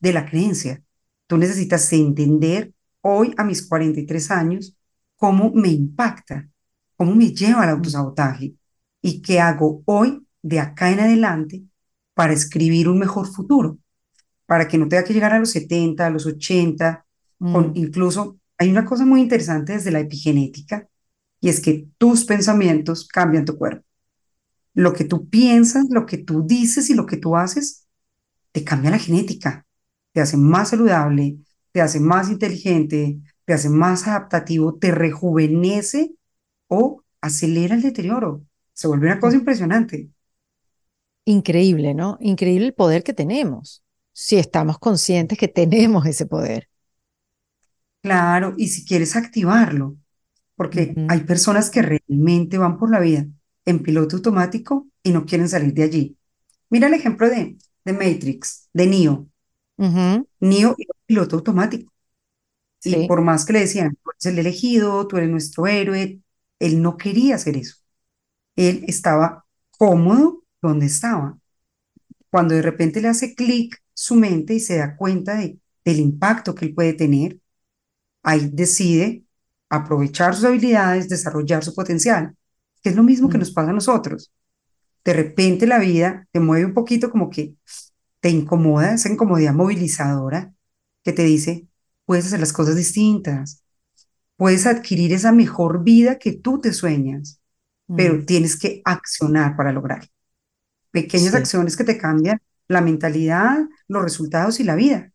de 0.00 0.12
la 0.12 0.26
creencia, 0.26 0.84
tú 1.26 1.38
necesitas 1.38 1.90
entender 1.94 2.74
hoy 3.00 3.32
a 3.38 3.44
mis 3.44 3.66
43 3.66 4.30
años 4.32 4.76
cómo 5.16 5.50
me 5.54 5.68
impacta, 5.68 6.46
cómo 6.94 7.14
me 7.14 7.32
lleva 7.32 7.62
al 7.62 7.70
autosabotaje 7.70 8.54
y 9.00 9.22
qué 9.22 9.40
hago 9.40 9.82
hoy 9.86 10.26
de 10.42 10.60
acá 10.60 10.90
en 10.90 11.00
adelante 11.00 11.62
para 12.12 12.34
escribir 12.34 12.86
un 12.86 12.98
mejor 12.98 13.28
futuro, 13.28 13.78
para 14.50 14.66
que 14.66 14.78
no 14.78 14.88
tenga 14.88 15.04
que 15.04 15.14
llegar 15.14 15.32
a 15.32 15.38
los 15.38 15.50
70, 15.50 16.04
a 16.04 16.10
los 16.10 16.26
80, 16.26 17.06
con 17.38 17.68
mm. 17.68 17.72
incluso 17.76 18.40
hay 18.58 18.68
una 18.68 18.84
cosa 18.84 19.06
muy 19.06 19.20
interesante 19.20 19.74
desde 19.74 19.92
la 19.92 20.00
epigenética 20.00 20.88
y 21.40 21.50
es 21.50 21.60
que 21.60 21.86
tus 21.98 22.24
pensamientos 22.24 23.06
cambian 23.06 23.44
tu 23.44 23.56
cuerpo. 23.56 23.86
Lo 24.74 24.92
que 24.92 25.04
tú 25.04 25.28
piensas, 25.28 25.84
lo 25.88 26.04
que 26.04 26.18
tú 26.18 26.44
dices 26.44 26.90
y 26.90 26.94
lo 26.94 27.06
que 27.06 27.16
tú 27.16 27.36
haces, 27.36 27.86
te 28.50 28.64
cambia 28.64 28.90
la 28.90 28.98
genética, 28.98 29.68
te 30.10 30.20
hace 30.20 30.36
más 30.36 30.70
saludable, 30.70 31.36
te 31.70 31.80
hace 31.80 32.00
más 32.00 32.28
inteligente, 32.28 33.20
te 33.44 33.52
hace 33.52 33.68
más 33.68 34.08
adaptativo, 34.08 34.74
te 34.74 34.90
rejuvenece 34.90 36.10
o 36.66 37.04
acelera 37.20 37.76
el 37.76 37.82
deterioro. 37.82 38.42
Se 38.72 38.88
vuelve 38.88 39.06
una 39.06 39.20
cosa 39.20 39.36
impresionante. 39.36 40.10
Increíble, 41.24 41.94
¿no? 41.94 42.18
Increíble 42.20 42.66
el 42.66 42.74
poder 42.74 43.04
que 43.04 43.12
tenemos, 43.14 43.84
si 44.12 44.36
estamos 44.38 44.78
conscientes 44.78 45.38
que 45.38 45.48
tenemos 45.48 46.06
ese 46.06 46.26
poder. 46.26 46.68
Claro, 48.02 48.54
y 48.56 48.68
si 48.68 48.84
quieres 48.86 49.14
activarlo, 49.16 49.96
porque 50.56 51.00
hay 51.08 51.22
personas 51.24 51.70
que 51.70 51.82
realmente 51.82 52.58
van 52.58 52.78
por 52.78 52.90
la 52.90 53.00
vida 53.00 53.26
en 53.66 53.82
piloto 53.82 54.16
automático 54.16 54.88
y 55.02 55.12
no 55.12 55.26
quieren 55.26 55.48
salir 55.48 55.74
de 55.74 55.82
allí. 55.84 56.18
Mira 56.70 56.88
el 56.88 56.94
ejemplo 56.94 57.28
de, 57.30 57.58
de 57.84 57.92
Matrix, 57.94 58.68
de 58.74 58.86
Neo. 58.86 59.28
Neo 60.40 60.74
era 60.78 60.94
piloto 61.06 61.36
automático. 61.36 61.92
Y 62.84 62.96
por 63.06 63.22
más 63.22 63.44
que 63.46 63.52
le 63.54 63.60
decían, 63.60 63.96
tú 64.02 64.10
eres 64.12 64.26
el 64.26 64.38
elegido, 64.40 65.06
tú 65.08 65.16
eres 65.18 65.30
nuestro 65.30 65.66
héroe, 65.66 66.20
él 66.60 66.82
no 66.82 66.96
quería 66.96 67.36
hacer 67.36 67.56
eso. 67.56 67.76
Él 68.56 68.84
estaba 68.88 69.46
cómodo 69.78 70.44
donde 70.62 70.86
estaba. 70.86 71.38
Cuando 72.30 72.54
de 72.54 72.62
repente 72.62 73.00
le 73.00 73.08
hace 73.08 73.34
clic 73.34 73.82
su 74.00 74.14
mente 74.14 74.54
y 74.54 74.60
se 74.60 74.78
da 74.78 74.96
cuenta 74.96 75.36
de, 75.36 75.58
del 75.84 75.98
impacto 75.98 76.54
que 76.54 76.64
él 76.64 76.74
puede 76.74 76.94
tener, 76.94 77.38
ahí 78.22 78.48
decide 78.50 79.24
aprovechar 79.68 80.34
sus 80.34 80.46
habilidades, 80.46 81.10
desarrollar 81.10 81.62
su 81.62 81.74
potencial, 81.74 82.34
que 82.82 82.88
es 82.88 82.96
lo 82.96 83.02
mismo 83.02 83.28
que 83.28 83.36
mm. 83.36 83.40
nos 83.40 83.50
pasa 83.50 83.68
a 83.68 83.74
nosotros. 83.74 84.32
De 85.04 85.12
repente 85.12 85.66
la 85.66 85.78
vida 85.78 86.26
te 86.32 86.40
mueve 86.40 86.64
un 86.64 86.72
poquito 86.72 87.10
como 87.10 87.28
que 87.28 87.54
te 88.20 88.30
incomoda, 88.30 88.94
esa 88.94 89.10
incomodidad 89.10 89.52
movilizadora 89.52 90.50
que 91.04 91.12
te 91.12 91.24
dice, 91.24 91.68
puedes 92.06 92.24
hacer 92.24 92.40
las 92.40 92.54
cosas 92.54 92.76
distintas, 92.76 93.62
puedes 94.36 94.66
adquirir 94.66 95.12
esa 95.12 95.30
mejor 95.30 95.84
vida 95.84 96.18
que 96.18 96.32
tú 96.32 96.58
te 96.58 96.72
sueñas, 96.72 97.38
pero 97.94 98.14
mm. 98.14 98.24
tienes 98.24 98.58
que 98.58 98.80
accionar 98.82 99.56
para 99.58 99.72
lograr. 99.72 100.08
Pequeñas 100.90 101.34
acciones 101.34 101.76
que 101.76 101.84
te 101.84 101.98
cambian 101.98 102.40
la 102.70 102.80
mentalidad, 102.80 103.58
los 103.88 104.02
resultados 104.02 104.60
y 104.60 104.64
la 104.64 104.76
vida. 104.76 105.10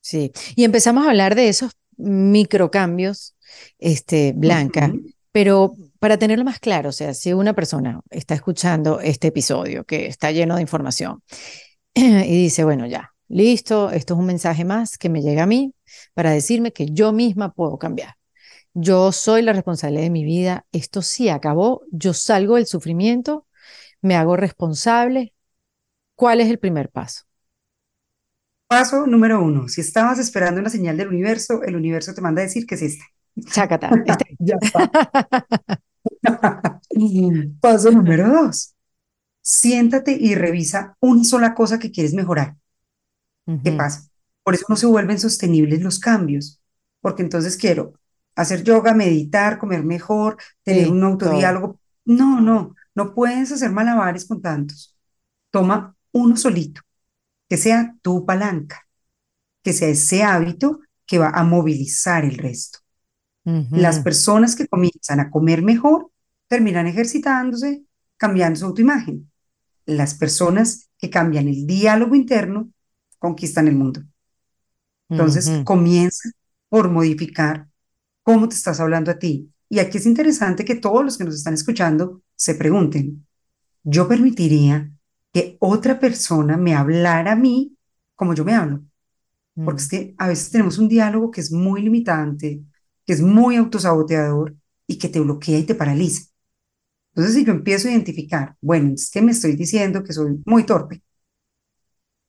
Sí, 0.00 0.32
y 0.56 0.64
empezamos 0.64 1.04
a 1.04 1.10
hablar 1.10 1.34
de 1.34 1.48
esos 1.48 1.72
microcambios 1.98 3.36
este, 3.78 4.32
Blanca. 4.34 4.90
Pero 5.30 5.74
para 5.98 6.16
tenerlo 6.16 6.42
más 6.42 6.58
claro, 6.58 6.88
o 6.88 6.92
sea, 6.92 7.12
si 7.12 7.34
una 7.34 7.52
persona 7.52 8.00
está 8.08 8.34
escuchando 8.34 8.98
este 8.98 9.28
episodio 9.28 9.84
que 9.84 10.06
está 10.06 10.32
lleno 10.32 10.56
de 10.56 10.62
información 10.62 11.22
y 11.94 12.42
dice, 12.42 12.64
bueno, 12.64 12.86
ya, 12.86 13.10
listo, 13.28 13.90
esto 13.90 14.14
es 14.14 14.20
un 14.20 14.26
mensaje 14.26 14.64
más 14.64 14.96
que 14.96 15.10
me 15.10 15.20
llega 15.20 15.42
a 15.42 15.46
mí 15.46 15.74
para 16.14 16.30
decirme 16.30 16.72
que 16.72 16.86
yo 16.86 17.12
misma 17.12 17.52
puedo 17.52 17.78
cambiar. 17.78 18.14
Yo 18.72 19.12
soy 19.12 19.42
la 19.42 19.52
responsable 19.52 20.00
de 20.00 20.08
mi 20.08 20.24
vida, 20.24 20.64
esto 20.72 21.02
sí 21.02 21.28
acabó, 21.28 21.82
yo 21.92 22.14
salgo 22.14 22.56
del 22.56 22.66
sufrimiento, 22.66 23.46
me 24.00 24.16
hago 24.16 24.36
responsable. 24.36 25.34
¿Cuál 26.20 26.42
es 26.42 26.50
el 26.50 26.58
primer 26.58 26.90
paso? 26.90 27.22
Paso 28.66 29.06
número 29.06 29.42
uno, 29.42 29.68
si 29.68 29.80
estabas 29.80 30.18
esperando 30.18 30.60
una 30.60 30.68
señal 30.68 30.98
del 30.98 31.08
universo, 31.08 31.62
el 31.62 31.76
universo 31.76 32.12
te 32.12 32.20
manda 32.20 32.42
a 32.42 32.44
decir 32.44 32.66
que 32.66 32.74
es 32.74 32.82
esta. 32.82 33.06
Chácata. 33.46 33.88
Este. 34.06 34.36
ya 34.38 34.56
está. 34.60 34.90
Paso 37.62 37.90
número 37.90 38.28
dos. 38.28 38.74
Siéntate 39.40 40.12
y 40.12 40.34
revisa 40.34 40.94
una 41.00 41.24
sola 41.24 41.54
cosa 41.54 41.78
que 41.78 41.90
quieres 41.90 42.12
mejorar. 42.12 42.54
¿Qué 43.64 43.72
pasa? 43.72 44.10
Por 44.42 44.52
eso 44.52 44.66
no 44.68 44.76
se 44.76 44.84
vuelven 44.84 45.18
sostenibles 45.18 45.80
los 45.80 45.98
cambios, 45.98 46.60
porque 47.00 47.22
entonces 47.22 47.56
quiero 47.56 47.94
hacer 48.36 48.62
yoga, 48.62 48.92
meditar, 48.92 49.56
comer 49.56 49.84
mejor, 49.84 50.36
tener 50.64 50.90
un 50.90 51.02
autodiálogo. 51.02 51.80
No, 52.04 52.42
no, 52.42 52.74
no 52.94 53.14
puedes 53.14 53.52
hacer 53.52 53.70
malabares 53.70 54.26
con 54.26 54.42
tantos. 54.42 54.94
Toma 55.50 55.96
uno 56.12 56.36
solito, 56.36 56.82
que 57.48 57.56
sea 57.56 57.96
tu 58.02 58.24
palanca, 58.24 58.86
que 59.62 59.72
sea 59.72 59.88
ese 59.88 60.22
hábito 60.22 60.80
que 61.06 61.18
va 61.18 61.30
a 61.30 61.42
movilizar 61.42 62.24
el 62.24 62.38
resto. 62.38 62.78
Las 63.44 63.98
personas 64.00 64.54
que 64.54 64.68
comienzan 64.68 65.18
a 65.18 65.30
comer 65.30 65.62
mejor 65.62 66.10
terminan 66.46 66.86
ejercitándose, 66.86 67.84
cambiando 68.16 68.60
su 68.60 68.66
autoimagen. 68.66 69.30
Las 69.86 70.14
personas 70.14 70.88
que 70.98 71.10
cambian 71.10 71.48
el 71.48 71.66
diálogo 71.66 72.14
interno 72.14 72.70
conquistan 73.18 73.66
el 73.68 73.74
mundo. 73.74 74.02
Entonces, 75.08 75.50
comienza 75.64 76.30
por 76.68 76.90
modificar 76.90 77.68
cómo 78.22 78.48
te 78.48 78.54
estás 78.54 78.78
hablando 78.78 79.10
a 79.10 79.18
ti. 79.18 79.52
Y 79.68 79.80
aquí 79.80 79.98
es 79.98 80.06
interesante 80.06 80.64
que 80.64 80.76
todos 80.76 81.04
los 81.04 81.18
que 81.18 81.24
nos 81.24 81.34
están 81.34 81.54
escuchando 81.54 82.22
se 82.36 82.54
pregunten, 82.54 83.26
¿yo 83.82 84.06
permitiría 84.06 84.90
que 85.32 85.56
otra 85.60 85.98
persona 85.98 86.56
me 86.56 86.74
hablara 86.74 87.32
a 87.32 87.36
mí 87.36 87.76
como 88.14 88.34
yo 88.34 88.44
me 88.44 88.54
hablo? 88.54 88.82
Porque 89.54 89.72
mm. 89.72 89.84
es 89.84 89.88
que 89.88 90.14
a 90.18 90.28
veces 90.28 90.50
tenemos 90.50 90.78
un 90.78 90.88
diálogo 90.88 91.30
que 91.30 91.40
es 91.40 91.50
muy 91.52 91.82
limitante, 91.82 92.62
que 93.06 93.12
es 93.12 93.22
muy 93.22 93.56
autosaboteador 93.56 94.54
y 94.86 94.98
que 94.98 95.08
te 95.08 95.20
bloquea 95.20 95.58
y 95.58 95.64
te 95.64 95.74
paraliza. 95.74 96.30
Entonces, 97.14 97.34
si 97.34 97.44
yo 97.44 97.52
empiezo 97.52 97.88
a 97.88 97.92
identificar, 97.92 98.56
bueno, 98.60 98.94
es 98.94 99.10
que 99.10 99.22
me 99.22 99.32
estoy 99.32 99.56
diciendo 99.56 100.04
que 100.04 100.12
soy 100.12 100.40
muy 100.44 100.64
torpe, 100.64 101.02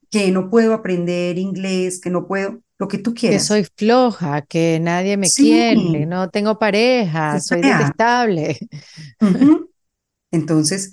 que 0.10 0.32
no 0.32 0.50
puedo 0.50 0.74
aprender 0.74 1.38
inglés, 1.38 2.00
que 2.02 2.10
no 2.10 2.28
puedo, 2.28 2.62
lo 2.78 2.88
que 2.88 2.98
tú 2.98 3.14
quieras. 3.14 3.44
Que 3.44 3.48
soy 3.48 3.68
floja, 3.76 4.42
que 4.42 4.80
nadie 4.82 5.18
me 5.18 5.30
quiere, 5.30 6.06
no 6.06 6.30
tengo 6.30 6.58
pareja, 6.58 7.40
soy 7.40 7.62
detestable. 7.62 8.58
Entonces, 10.32 10.92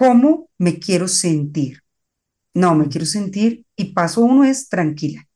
¿cómo 0.00 0.48
me 0.56 0.78
quiero 0.78 1.08
sentir? 1.08 1.82
No, 2.54 2.74
me 2.74 2.88
quiero 2.88 3.04
sentir 3.04 3.66
y 3.76 3.92
paso 3.92 4.22
uno 4.22 4.44
es 4.44 4.66
tranquila. 4.70 5.28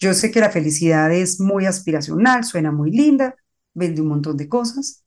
Yo 0.00 0.12
sé 0.12 0.32
que 0.32 0.40
la 0.40 0.50
felicidad 0.50 1.12
es 1.12 1.38
muy 1.38 1.66
aspiracional, 1.66 2.42
suena 2.42 2.72
muy 2.72 2.90
linda, 2.90 3.36
vende 3.74 4.02
un 4.02 4.08
montón 4.08 4.36
de 4.36 4.48
cosas, 4.48 5.04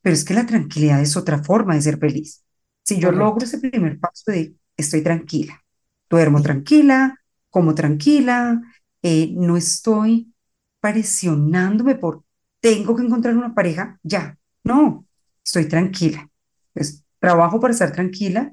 pero 0.00 0.14
es 0.14 0.24
que 0.24 0.32
la 0.32 0.46
tranquilidad 0.46 1.02
es 1.02 1.14
otra 1.14 1.44
forma 1.44 1.74
de 1.74 1.82
ser 1.82 1.98
feliz. 1.98 2.42
Si 2.82 2.98
yo 2.98 3.12
logro 3.12 3.44
ese 3.44 3.58
primer 3.58 4.00
paso 4.00 4.30
de 4.30 4.54
estoy 4.78 5.02
tranquila, 5.02 5.62
Duermo 6.08 6.40
tranquila, 6.40 7.14
como 7.50 7.74
tranquila, 7.74 8.62
eh, 9.02 9.30
no 9.36 9.58
estoy 9.58 10.32
presionándome 10.80 11.96
por 11.96 12.24
tengo 12.60 12.96
que 12.96 13.02
encontrar 13.02 13.36
una 13.36 13.54
pareja 13.54 14.00
ya. 14.02 14.38
No, 14.64 15.04
estoy 15.44 15.66
tranquila. 15.66 16.30
Pues, 16.72 17.04
trabajo 17.22 17.60
para 17.60 17.72
estar 17.72 17.92
tranquila, 17.92 18.52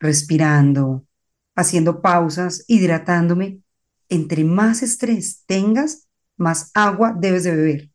respirando, 0.00 1.06
haciendo 1.54 2.02
pausas, 2.02 2.64
hidratándome. 2.66 3.60
Entre 4.08 4.44
más 4.44 4.82
estrés 4.82 5.44
tengas, 5.46 6.08
más 6.36 6.72
agua 6.74 7.16
debes 7.16 7.44
de 7.44 7.54
beber. 7.54 7.90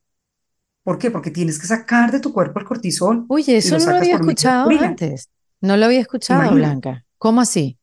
¿Por 0.83 0.97
qué? 0.97 1.11
Porque 1.11 1.29
tienes 1.29 1.59
que 1.59 1.67
sacar 1.67 2.09
de 2.11 2.21
tu 2.21 2.31
cuerpo 2.31 2.59
el 2.59 2.65
cortisol. 2.65 3.25
Oye, 3.27 3.57
eso 3.57 3.77
no 3.77 3.91
lo 3.91 3.97
había 3.97 4.15
escuchado 4.15 4.69
antes. 4.69 5.29
No 5.59 5.75
lo 5.75 5.85
había 5.85 5.99
escuchado, 5.99 6.55
Blanca. 6.55 7.05
¿Cómo 7.17 7.41
así? 7.41 7.77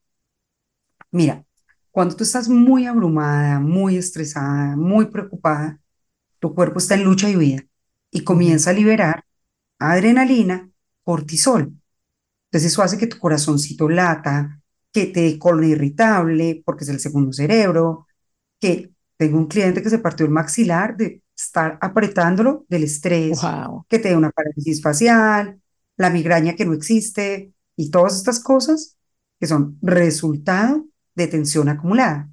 Mira, 1.10 1.44
cuando 1.90 2.16
tú 2.16 2.24
estás 2.24 2.48
muy 2.48 2.86
abrumada, 2.86 3.60
muy 3.60 3.98
estresada, 3.98 4.76
muy 4.76 5.06
preocupada, 5.06 5.78
tu 6.38 6.54
cuerpo 6.54 6.78
está 6.78 6.94
en 6.94 7.04
lucha 7.04 7.28
y 7.28 7.36
huida 7.36 7.62
y 8.10 8.24
comienza 8.24 8.70
a 8.70 8.72
liberar 8.72 9.26
adrenalina, 9.78 10.70
cortisol. 11.02 11.74
Entonces 12.54 12.70
eso 12.70 12.82
hace 12.84 12.98
que 12.98 13.08
tu 13.08 13.18
corazoncito 13.18 13.88
lata, 13.88 14.62
que 14.92 15.06
te 15.06 15.22
dé 15.22 15.38
colon 15.40 15.64
irritable, 15.64 16.62
porque 16.64 16.84
es 16.84 16.90
el 16.90 17.00
segundo 17.00 17.32
cerebro, 17.32 18.06
que 18.60 18.92
tengo 19.16 19.38
un 19.38 19.48
cliente 19.48 19.82
que 19.82 19.90
se 19.90 19.98
partió 19.98 20.24
el 20.24 20.30
maxilar 20.30 20.96
de 20.96 21.20
estar 21.36 21.76
apretándolo 21.80 22.64
del 22.68 22.84
estrés, 22.84 23.40
que 23.88 23.98
te 23.98 24.10
dé 24.10 24.16
una 24.16 24.30
parálisis 24.30 24.80
facial, 24.80 25.60
la 25.96 26.10
migraña 26.10 26.54
que 26.54 26.64
no 26.64 26.74
existe 26.74 27.52
y 27.74 27.90
todas 27.90 28.14
estas 28.14 28.38
cosas 28.38 28.98
que 29.40 29.48
son 29.48 29.76
resultado 29.82 30.86
de 31.16 31.26
tensión 31.26 31.68
acumulada. 31.68 32.30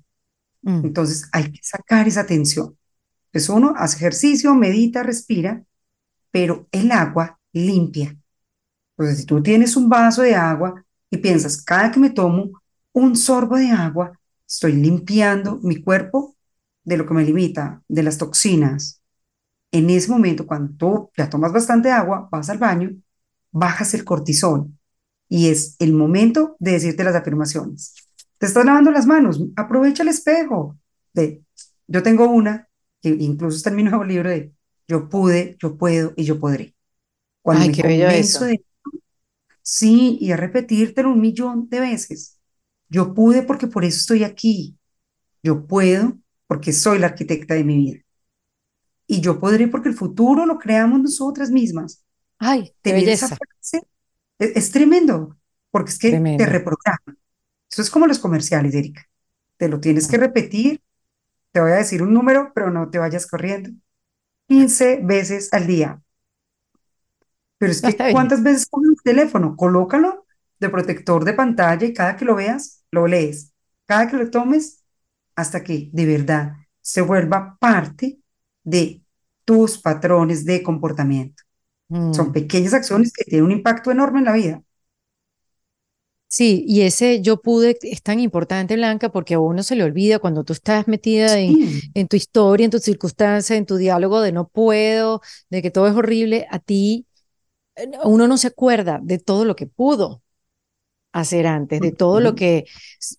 Mm. 0.61 0.85
Entonces 0.85 1.29
hay 1.31 1.51
que 1.51 1.63
sacar 1.63 2.07
esa 2.07 2.27
tensión. 2.27 2.77
Entonces 3.31 3.49
uno 3.49 3.73
hace 3.75 3.97
ejercicio, 3.97 4.53
medita, 4.53 5.01
respira, 5.01 5.63
pero 6.29 6.67
el 6.71 6.91
agua 6.91 7.39
limpia. 7.53 8.20
Entonces 9.01 9.21
si 9.21 9.25
tú 9.25 9.41
tienes 9.41 9.75
un 9.75 9.89
vaso 9.89 10.21
de 10.21 10.35
agua 10.35 10.85
y 11.09 11.17
piensas, 11.17 11.59
cada 11.63 11.91
que 11.91 11.99
me 11.99 12.11
tomo 12.11 12.51
un 12.93 13.15
sorbo 13.15 13.57
de 13.57 13.71
agua, 13.71 14.11
estoy 14.47 14.73
limpiando 14.73 15.59
mi 15.63 15.81
cuerpo 15.81 16.35
de 16.83 16.97
lo 16.97 17.07
que 17.07 17.15
me 17.15 17.23
limita, 17.23 17.81
de 17.87 18.03
las 18.03 18.19
toxinas. 18.19 19.01
En 19.71 19.89
ese 19.89 20.11
momento, 20.11 20.45
cuando 20.45 20.73
tú 20.77 21.11
ya 21.17 21.27
tomas 21.31 21.51
bastante 21.51 21.89
agua, 21.89 22.29
vas 22.31 22.49
al 22.51 22.59
baño, 22.59 22.91
bajas 23.51 23.95
el 23.95 24.05
cortisol 24.05 24.69
y 25.27 25.49
es 25.49 25.77
el 25.79 25.93
momento 25.93 26.55
de 26.59 26.73
decirte 26.73 27.03
las 27.03 27.15
afirmaciones. 27.15 27.95
Te 28.37 28.45
estás 28.45 28.65
lavando 28.65 28.91
las 28.91 29.07
manos, 29.07 29.43
aprovecha 29.55 30.03
el 30.03 30.09
espejo. 30.09 30.77
De, 31.11 31.41
yo 31.87 32.03
tengo 32.03 32.29
una 32.29 32.67
que 33.01 33.09
incluso 33.09 33.57
está 33.57 33.71
en 33.71 33.77
mi 33.77 33.83
nuevo 33.83 34.03
libro 34.03 34.29
de 34.29 34.53
yo 34.87 35.09
pude, 35.09 35.57
yo 35.59 35.75
puedo 35.75 36.13
y 36.15 36.23
yo 36.23 36.39
podré. 36.39 36.75
Cuando 37.41 37.63
Ay, 37.63 37.71
qué 37.71 37.81
bello 37.81 38.07
eso. 38.09 38.45
De, 38.45 38.63
sí, 39.61 40.17
y 40.19 40.31
a 40.31 40.37
repetírtelo 40.37 41.11
un 41.11 41.21
millón 41.21 41.69
de 41.69 41.79
veces. 41.79 42.39
Yo 42.89 43.13
pude 43.13 43.43
porque 43.43 43.67
por 43.67 43.85
eso 43.85 43.97
estoy 43.97 44.23
aquí. 44.23 44.77
Yo 45.43 45.65
puedo 45.65 46.17
porque 46.47 46.73
soy 46.73 46.99
la 46.99 47.07
arquitecta 47.07 47.53
de 47.53 47.63
mi 47.63 47.77
vida. 47.77 47.99
Y 49.07 49.21
yo 49.21 49.39
podré 49.39 49.67
porque 49.67 49.89
el 49.89 49.95
futuro 49.95 50.45
lo 50.45 50.57
creamos 50.57 50.99
nosotras 50.99 51.49
mismas. 51.49 52.03
Ay, 52.37 52.73
qué 52.81 52.93
belleza. 52.93 53.37
es, 54.39 54.71
tremendo, 54.71 55.37
porque 55.69 55.91
es 55.91 55.99
que 55.99 56.11
te 56.11 56.45
reprograma. 56.45 57.17
Eso 57.69 57.81
es 57.81 57.89
como 57.89 58.07
los 58.07 58.19
comerciales, 58.19 58.73
Erika. 58.73 59.05
Te 59.57 59.69
lo 59.69 59.79
tienes 59.79 60.07
que 60.07 60.17
repetir. 60.17 60.81
Te 61.51 61.61
voy 61.61 61.71
a 61.71 61.75
decir 61.75 62.01
un 62.01 62.13
número, 62.13 62.51
pero 62.53 62.71
no 62.71 62.89
te 62.89 62.99
vayas 62.99 63.27
corriendo. 63.27 63.69
15 64.47 65.01
veces 65.03 65.53
al 65.53 65.67
día. 65.67 66.01
Pero 67.57 67.71
es 67.71 67.81
que, 67.81 67.95
¿cuántas 68.11 68.41
veces 68.43 68.65
con 68.65 68.83
el 68.89 68.90
teléfono? 69.03 69.55
Colócalo 69.55 70.25
de 70.59 70.69
protector 70.69 71.25
de 71.25 71.33
pantalla 71.33 71.85
y 71.85 71.93
cada 71.93 72.15
que 72.15 72.25
lo 72.25 72.35
veas, 72.35 72.83
lo 72.91 73.07
lees. 73.07 73.51
Cada 73.85 74.07
que 74.07 74.17
lo 74.17 74.29
tomes, 74.29 74.83
hasta 75.35 75.63
que 75.63 75.89
de 75.91 76.05
verdad 76.05 76.53
se 76.81 77.01
vuelva 77.01 77.57
parte 77.59 78.19
de 78.63 79.01
tus 79.43 79.79
patrones 79.79 80.45
de 80.45 80.63
comportamiento. 80.63 81.43
Son 81.89 82.29
mm. 82.29 82.31
pequeñas 82.31 82.73
acciones 82.73 83.11
que 83.11 83.25
tienen 83.25 83.45
un 83.45 83.51
impacto 83.51 83.91
enorme 83.91 84.19
en 84.19 84.25
la 84.25 84.33
vida. 84.33 84.63
Sí, 86.27 86.63
y 86.65 86.81
ese 86.81 87.21
yo 87.21 87.41
pude 87.41 87.77
es 87.81 88.01
tan 88.01 88.21
importante, 88.21 88.77
Blanca, 88.77 89.11
porque 89.11 89.33
a 89.33 89.39
uno 89.39 89.63
se 89.63 89.75
le 89.75 89.83
olvida 89.83 90.19
cuando 90.19 90.45
tú 90.45 90.53
estás 90.53 90.87
metida 90.87 91.37
en, 91.37 91.81
en, 91.93 92.07
tu 92.07 92.15
historia, 92.15 92.63
en 92.63 92.71
tus 92.71 92.83
circunstancias, 92.83 93.57
en 93.57 93.65
tu 93.65 93.75
diálogo 93.75 94.21
de 94.21 94.31
no 94.31 94.47
puedo, 94.47 95.19
de 95.49 95.61
que 95.61 95.71
todo 95.71 95.87
es 95.89 95.95
horrible, 95.95 96.47
a 96.49 96.59
ti 96.59 97.05
uno 98.03 98.27
no 98.27 98.37
se 98.37 98.47
acuerda 98.47 98.99
de 99.01 99.19
todo 99.19 99.45
lo 99.45 99.55
que 99.55 99.67
pudo 99.67 100.21
hacer 101.11 101.45
antes, 101.45 101.81
de 101.81 101.91
todo 101.91 102.21
lo 102.21 102.35
que, 102.35 102.65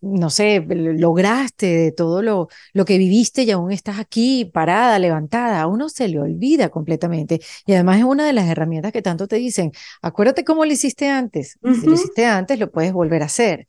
no 0.01 0.31
sé, 0.31 0.65
lograste, 0.67 1.67
de 1.67 1.93
todo 1.93 2.23
lo, 2.23 2.49
lo 2.73 2.85
que 2.85 2.99
viviste 2.99 3.43
y 3.43 3.51
aún 3.51 3.71
estás 3.71 3.99
aquí 3.99 4.47
parada, 4.47 4.99
levantada, 4.99 5.61
a 5.61 5.67
uno 5.67 5.89
se 5.89 6.09
le 6.09 6.19
olvida 6.19 6.71
completamente. 6.71 7.41
Y 7.67 7.75
además 7.75 7.99
es 7.99 8.05
una 8.05 8.27
de 8.27 8.33
las 8.33 8.49
herramientas 8.49 8.93
que 8.93 9.03
tanto 9.03 9.29
te 9.29 9.37
dicen, 9.37 9.73
acuérdate 10.01 10.45
cómo 10.45 10.65
lo 10.65 10.73
hiciste 10.73 11.09
antes, 11.09 11.59
si 11.63 11.87
lo 11.87 11.95
hiciste 11.95 12.25
antes 12.25 12.59
lo 12.59 12.71
puedes 12.71 12.93
volver 12.93 13.23
a 13.23 13.27
hacer. 13.27 13.67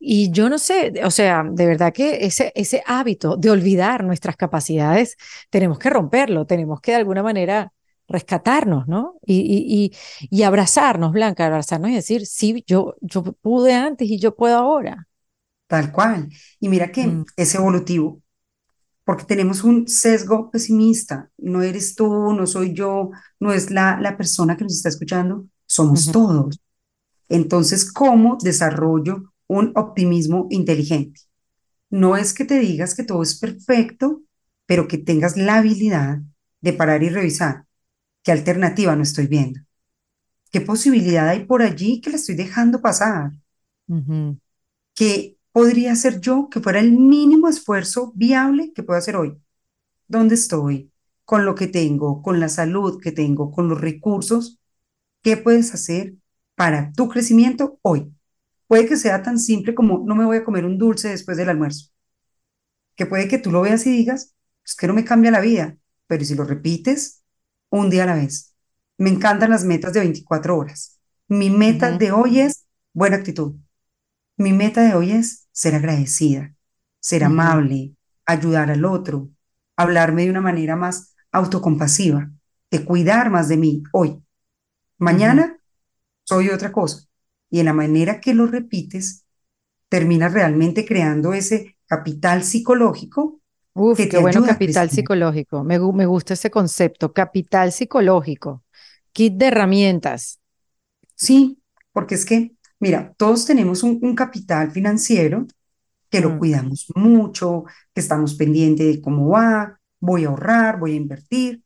Y 0.00 0.30
yo 0.30 0.48
no 0.48 0.58
sé, 0.58 0.92
o 1.04 1.10
sea, 1.10 1.42
de 1.44 1.66
verdad 1.66 1.92
que 1.92 2.24
ese, 2.24 2.52
ese 2.54 2.82
hábito 2.86 3.36
de 3.36 3.50
olvidar 3.50 4.04
nuestras 4.04 4.36
capacidades, 4.36 5.16
tenemos 5.50 5.78
que 5.80 5.90
romperlo, 5.90 6.46
tenemos 6.46 6.80
que 6.80 6.92
de 6.92 6.98
alguna 6.98 7.24
manera 7.24 7.72
rescatarnos, 8.08 8.88
¿no? 8.88 9.18
Y, 9.24 9.90
y, 9.90 9.92
y, 10.30 10.42
abrazarnos, 10.42 11.12
Blanca, 11.12 11.46
abrazarnos 11.46 11.90
y 11.90 11.94
decir, 11.94 12.26
sí, 12.26 12.64
yo, 12.66 12.96
yo 13.00 13.22
pude 13.22 13.74
antes 13.74 14.08
y 14.08 14.18
yo 14.18 14.34
puedo 14.34 14.56
ahora. 14.56 15.06
Tal 15.66 15.92
cual. 15.92 16.28
Y 16.58 16.68
mira 16.68 16.90
que 16.90 17.06
mm. 17.06 17.26
es 17.36 17.54
evolutivo, 17.54 18.22
porque 19.04 19.24
tenemos 19.24 19.62
un 19.62 19.86
sesgo 19.86 20.50
pesimista. 20.50 21.30
No 21.36 21.62
eres 21.62 21.94
tú, 21.94 22.32
no 22.32 22.46
soy 22.46 22.72
yo, 22.72 23.10
no 23.38 23.52
es 23.52 23.70
la, 23.70 24.00
la 24.00 24.16
persona 24.16 24.56
que 24.56 24.64
nos 24.64 24.76
está 24.76 24.88
escuchando, 24.88 25.46
somos 25.66 26.10
todos. 26.10 26.58
Entonces, 27.28 27.92
¿cómo 27.92 28.38
desarrollo 28.42 29.34
un 29.46 29.72
optimismo 29.76 30.46
inteligente? 30.48 31.20
No 31.90 32.16
es 32.16 32.32
que 32.32 32.46
te 32.46 32.58
digas 32.58 32.94
que 32.94 33.04
todo 33.04 33.22
es 33.22 33.38
perfecto, 33.38 34.22
pero 34.64 34.88
que 34.88 34.96
tengas 34.96 35.36
la 35.36 35.56
habilidad 35.56 36.20
de 36.60 36.72
parar 36.72 37.02
y 37.02 37.10
revisar 37.10 37.67
¿Qué 38.22 38.32
alternativa 38.32 38.94
no 38.94 39.02
estoy 39.02 39.26
viendo? 39.26 39.60
¿Qué 40.52 40.60
posibilidad 40.60 41.28
hay 41.28 41.46
por 41.46 41.62
allí 41.62 42.00
que 42.00 42.10
la 42.10 42.16
estoy 42.16 42.34
dejando 42.34 42.82
pasar? 42.82 43.32
¿Qué 44.94 45.38
podría 45.52 45.92
hacer 45.92 46.20
yo 46.20 46.48
que 46.50 46.60
fuera 46.60 46.80
el 46.80 46.92
mínimo 46.92 47.48
esfuerzo 47.48 48.12
viable 48.14 48.72
que 48.74 48.82
puedo 48.82 48.98
hacer 48.98 49.16
hoy? 49.16 49.38
¿Dónde 50.08 50.36
estoy? 50.36 50.92
Con 51.24 51.44
lo 51.46 51.54
que 51.54 51.68
tengo, 51.68 52.22
con 52.22 52.40
la 52.40 52.48
salud 52.48 53.00
que 53.02 53.12
tengo, 53.12 53.50
con 53.52 53.68
los 53.68 53.80
recursos. 53.80 54.60
¿Qué 55.22 55.36
puedes 55.36 55.74
hacer 55.74 56.14
para 56.56 56.92
tu 56.92 57.08
crecimiento 57.08 57.78
hoy? 57.82 58.12
Puede 58.66 58.86
que 58.88 58.96
sea 58.96 59.22
tan 59.22 59.38
simple 59.38 59.74
como 59.74 60.04
no 60.06 60.14
me 60.16 60.24
voy 60.26 60.38
a 60.38 60.44
comer 60.44 60.64
un 60.66 60.78
dulce 60.78 61.10
después 61.10 61.36
del 61.36 61.50
almuerzo. 61.50 61.90
Que 62.96 63.06
puede 63.06 63.28
que 63.28 63.38
tú 63.38 63.50
lo 63.50 63.62
veas 63.62 63.86
y 63.86 63.90
digas, 63.90 64.34
es 64.64 64.74
que 64.74 64.86
no 64.86 64.94
me 64.94 65.04
cambia 65.04 65.30
la 65.30 65.40
vida, 65.40 65.76
pero 66.06 66.24
si 66.24 66.34
lo 66.34 66.44
repites, 66.44 67.22
un 67.70 67.90
día 67.90 68.04
a 68.04 68.06
la 68.06 68.14
vez. 68.14 68.54
Me 68.96 69.10
encantan 69.10 69.50
las 69.50 69.64
metas 69.64 69.92
de 69.92 70.00
24 70.00 70.56
horas. 70.56 70.98
Mi 71.28 71.50
meta 71.50 71.96
de 71.96 72.12
hoy 72.12 72.40
es 72.40 72.66
buena 72.92 73.16
actitud. 73.16 73.54
Mi 74.36 74.52
meta 74.52 74.82
de 74.82 74.94
hoy 74.94 75.12
es 75.12 75.48
ser 75.52 75.74
agradecida, 75.74 76.54
ser 77.00 77.24
amable, 77.24 77.94
ayudar 78.24 78.70
al 78.70 78.84
otro, 78.84 79.30
hablarme 79.76 80.24
de 80.24 80.30
una 80.30 80.40
manera 80.40 80.76
más 80.76 81.14
autocompasiva, 81.32 82.30
de 82.70 82.84
cuidar 82.84 83.30
más 83.30 83.48
de 83.48 83.56
mí 83.56 83.82
hoy. 83.92 84.22
Mañana 84.98 85.58
soy 86.24 86.48
otra 86.50 86.72
cosa. 86.72 87.06
Y 87.50 87.60
en 87.60 87.66
la 87.66 87.72
manera 87.72 88.20
que 88.20 88.34
lo 88.34 88.46
repites, 88.46 89.24
terminas 89.88 90.32
realmente 90.32 90.84
creando 90.84 91.32
ese 91.32 91.76
capital 91.86 92.44
psicológico 92.44 93.37
Uf, 93.78 93.98
qué 94.08 94.18
bueno 94.18 94.44
capital 94.44 94.90
psicológico. 94.90 95.62
Me, 95.62 95.78
me 95.78 96.06
gusta 96.06 96.34
ese 96.34 96.50
concepto, 96.50 97.12
capital 97.12 97.70
psicológico, 97.70 98.64
kit 99.12 99.34
de 99.34 99.46
herramientas. 99.46 100.40
Sí, 101.14 101.62
porque 101.92 102.16
es 102.16 102.24
que, 102.24 102.56
mira, 102.80 103.14
todos 103.16 103.46
tenemos 103.46 103.82
un, 103.84 104.14
capital 104.14 104.72
financiero 104.72 105.46
que 106.10 106.20
lo 106.20 106.30
mm. 106.30 106.38
cuidamos 106.38 106.86
mucho, 106.96 107.64
que 107.94 108.00
estamos 108.00 108.34
pendientes 108.34 108.96
de 108.96 109.00
cómo 109.00 109.28
va, 109.28 109.78
voy 110.00 110.24
a 110.24 110.28
ahorrar, 110.28 110.80
voy 110.80 110.92
a 110.92 110.96
invertir, 110.96 111.62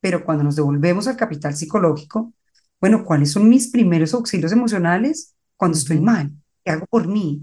pero 0.00 0.24
cuando 0.24 0.44
nos 0.44 0.56
devolvemos 0.56 1.08
al 1.08 1.16
capital 1.16 1.54
psicológico, 1.54 2.34
bueno, 2.80 3.04
¿cuáles 3.04 3.32
son 3.32 3.48
mis 3.48 3.68
primeros 3.68 4.14
auxilios 4.14 4.52
emocionales 4.52 5.34
cuando 5.56 5.78
estoy 5.78 6.00
mal? 6.00 6.30
¿Qué 6.64 6.72
hago 6.72 6.86
por 6.86 7.08
mí? 7.08 7.42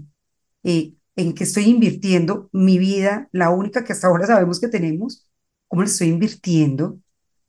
Eh, 0.62 0.95
en 1.16 1.34
qué 1.34 1.44
estoy 1.44 1.64
invirtiendo 1.64 2.48
mi 2.52 2.78
vida, 2.78 3.28
la 3.32 3.50
única 3.50 3.84
que 3.84 3.92
hasta 3.92 4.06
ahora 4.06 4.26
sabemos 4.26 4.60
que 4.60 4.68
tenemos, 4.68 5.26
cómo 5.66 5.82
la 5.82 5.88
estoy 5.88 6.08
invirtiendo, 6.08 7.00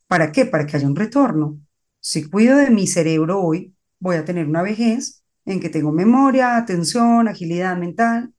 ¿para 0.08 0.32
qué? 0.32 0.46
Para 0.46 0.66
que 0.66 0.78
haya 0.78 0.88
un 0.88 0.96
retorno. 0.96 1.60
Si 2.00 2.30
cuido 2.30 2.58
de 2.58 2.70
mi 2.70 2.88
cerebro 2.88 3.42
hoy, 3.42 3.76
voy 4.00 4.16
a 4.16 4.26
tener 4.26 4.48
una 4.48 4.62
vejez 4.62 5.24
en 5.46 5.60
que 5.60 5.70
tengo 5.70 5.92
memoria, 5.92 6.58
atención, 6.58 7.28
agilidad 7.28 7.78
mental. 7.78 8.34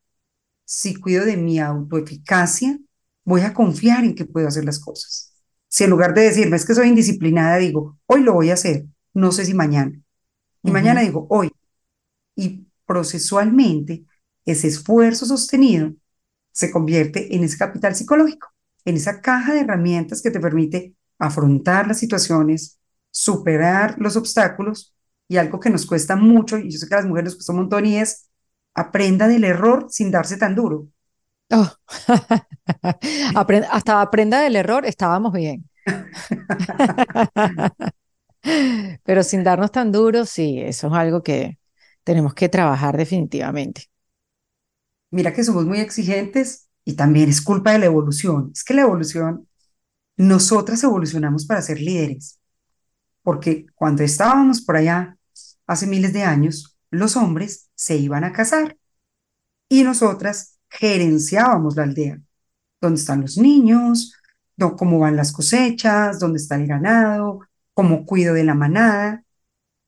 Si 0.65 0.95
cuido 0.95 1.25
de 1.25 1.37
mi 1.37 1.59
autoeficacia, 1.59 2.79
voy 3.25 3.43
a 3.43 3.53
confiar 3.53 4.05
en 4.05 4.15
que 4.15 4.25
puedo 4.25 4.49
hacer 4.49 4.65
las 4.65 4.79
cosas. 4.81 5.35
Si 5.69 5.85
en 5.85 5.91
lugar 5.91 6.15
de 6.15 6.23
decirme 6.23 6.57
es 6.57 6.65
que 6.65 6.75
soy 6.75 6.89
indisciplinada, 6.89 7.59
digo, 7.59 7.99
hoy 8.07 8.23
lo 8.23 8.33
voy 8.33 8.51
a 8.51 8.55
hacer, 8.55 8.87
no 9.13 9.33
sé 9.33 9.45
si 9.45 9.53
mañana. 9.53 10.01
Y 10.63 10.71
mañana 10.71 11.03
digo, 11.03 11.27
hoy. 11.31 11.51
Y 12.35 12.67
procesualmente, 12.87 14.05
ese 14.51 14.69
esfuerzo 14.69 15.27
sostenido 15.27 15.93
se 16.53 16.71
convierte 16.71 17.35
en 17.35 17.45
ese 17.45 17.59
capital 17.59 17.95
psicológico, 17.95 18.49
en 18.85 18.97
esa 18.97 19.21
caja 19.21 19.55
de 19.55 19.61
herramientas 19.61 20.23
que 20.23 20.31
te 20.31 20.41
permite 20.41 20.95
afrontar 21.19 21.87
las 21.87 21.99
situaciones, 21.99 22.79
superar 23.11 23.97
los 23.99 24.17
obstáculos 24.17 24.95
y 25.29 25.37
algo 25.37 25.61
que 25.61 25.71
nos 25.71 25.87
cuesta 25.87 26.17
mucho, 26.17 26.59
y 26.59 26.71
yo 26.71 26.79
sé 26.79 26.89
que 26.89 26.95
a 26.95 26.99
las 26.99 27.07
mujeres 27.07 27.27
nos 27.27 27.35
cuesta 27.37 27.53
un 27.53 27.59
montón, 27.59 27.87
y 27.87 27.99
es 27.99 28.29
aprenda 28.75 29.29
del 29.29 29.45
error 29.45 29.87
sin 29.91 30.11
darse 30.11 30.39
tan 30.39 30.55
duro. 30.55 30.89
Oh. 31.51 31.71
hasta 33.71 34.01
aprenda 34.01 34.41
del 34.41 34.57
error 34.57 34.87
estábamos 34.87 35.33
bien. 35.33 35.69
Pero 39.05 39.23
sin 39.23 39.45
darnos 39.45 39.71
tan 39.71 39.93
duro, 39.93 40.25
sí, 40.25 40.61
eso 40.61 40.89
es 40.89 40.93
algo 40.93 41.23
que 41.23 41.59
tenemos 42.05 42.35
que 42.35 42.49
trabajar 42.49 42.97
definitivamente. 42.97 43.85
Mira 45.11 45.33
que 45.33 45.45
somos 45.45 45.65
muy 45.65 45.81
exigentes 45.81 46.69
y 46.85 46.95
también 46.95 47.29
es 47.29 47.41
culpa 47.41 47.73
de 47.73 47.79
la 47.79 47.87
evolución. 47.87 48.51
Es 48.55 48.65
que 48.65 48.75
la 48.75 48.83
evolución, 48.83 49.49
nosotras 50.17 50.83
evolucionamos 50.83 51.47
para 51.47 51.63
ser 51.63 51.81
líderes, 51.81 52.39
porque 53.23 53.67
cuando 53.75 54.03
estábamos 54.03 54.61
por 54.63 54.77
allá 54.77 55.17
hace 55.67 55.87
miles 55.87 56.13
de 56.13 56.23
años, 56.23 56.77
los 56.91 57.17
hombres 57.17 57.69
se 57.75 57.97
iban 57.97 58.25
a 58.25 58.33
casar 58.33 58.77
y 59.69 59.83
nosotras 59.83 60.59
gerenciábamos 60.71 61.77
la 61.77 61.85
aldea, 61.85 62.21
dónde 62.81 63.01
están 63.01 63.21
los 63.21 63.37
niños, 63.37 64.15
cómo 64.77 64.99
van 64.99 65.17
las 65.17 65.33
cosechas, 65.33 66.19
dónde 66.19 66.39
está 66.39 66.57
el 66.57 66.67
ganado, 66.67 67.41
cómo 67.75 68.05
cuido 68.05 68.35
de 68.35 68.45
la 68.45 68.55
manada, 68.55 69.25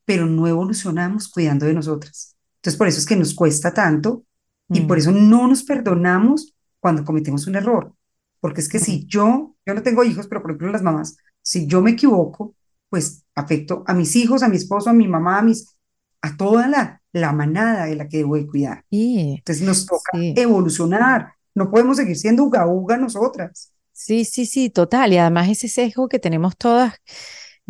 pero 0.04 0.26
no 0.26 0.46
evolucionamos 0.46 1.28
cuidando 1.28 1.66
de 1.66 1.74
nosotras. 1.74 2.36
Entonces, 2.56 2.78
por 2.78 2.88
eso 2.88 2.98
es 2.98 3.06
que 3.06 3.16
nos 3.16 3.34
cuesta 3.34 3.72
tanto 3.72 4.24
y 4.72 4.80
por 4.82 4.98
eso 4.98 5.10
no 5.12 5.46
nos 5.48 5.62
perdonamos 5.64 6.54
cuando 6.78 7.04
cometemos 7.04 7.46
un 7.46 7.56
error. 7.56 7.92
Porque 8.40 8.60
es 8.60 8.68
que 8.68 8.78
si 8.78 9.06
yo, 9.06 9.56
yo 9.66 9.74
no 9.74 9.82
tengo 9.82 10.04
hijos, 10.04 10.26
pero 10.26 10.40
por 10.40 10.52
ejemplo 10.52 10.72
las 10.72 10.82
mamás, 10.82 11.16
si 11.42 11.66
yo 11.66 11.82
me 11.82 11.92
equivoco, 11.92 12.54
pues 12.88 13.24
afecto 13.34 13.84
a 13.86 13.94
mis 13.94 14.16
hijos, 14.16 14.42
a 14.42 14.48
mi 14.48 14.56
esposo, 14.56 14.90
a 14.90 14.92
mi 14.92 15.06
mamá, 15.08 15.38
a, 15.38 15.42
mis, 15.42 15.76
a 16.22 16.36
toda 16.36 16.66
la, 16.68 17.02
la 17.12 17.32
manada 17.32 17.86
de 17.86 17.96
la 17.96 18.08
que 18.08 18.18
debo 18.18 18.36
de 18.36 18.46
cuidar. 18.46 18.84
Entonces 18.90 19.66
nos 19.66 19.86
toca 19.86 20.10
evolucionar. 20.14 21.34
No 21.54 21.70
podemos 21.70 21.96
seguir 21.96 22.16
siendo 22.16 22.44
uga 22.44 22.66
uga 22.66 22.96
nosotras. 22.96 23.72
Sí, 23.92 24.24
sí, 24.24 24.46
sí, 24.46 24.70
total. 24.70 25.12
Y 25.12 25.18
además 25.18 25.48
ese 25.48 25.68
sesgo 25.68 26.08
que 26.08 26.18
tenemos 26.18 26.56
todas 26.56 26.94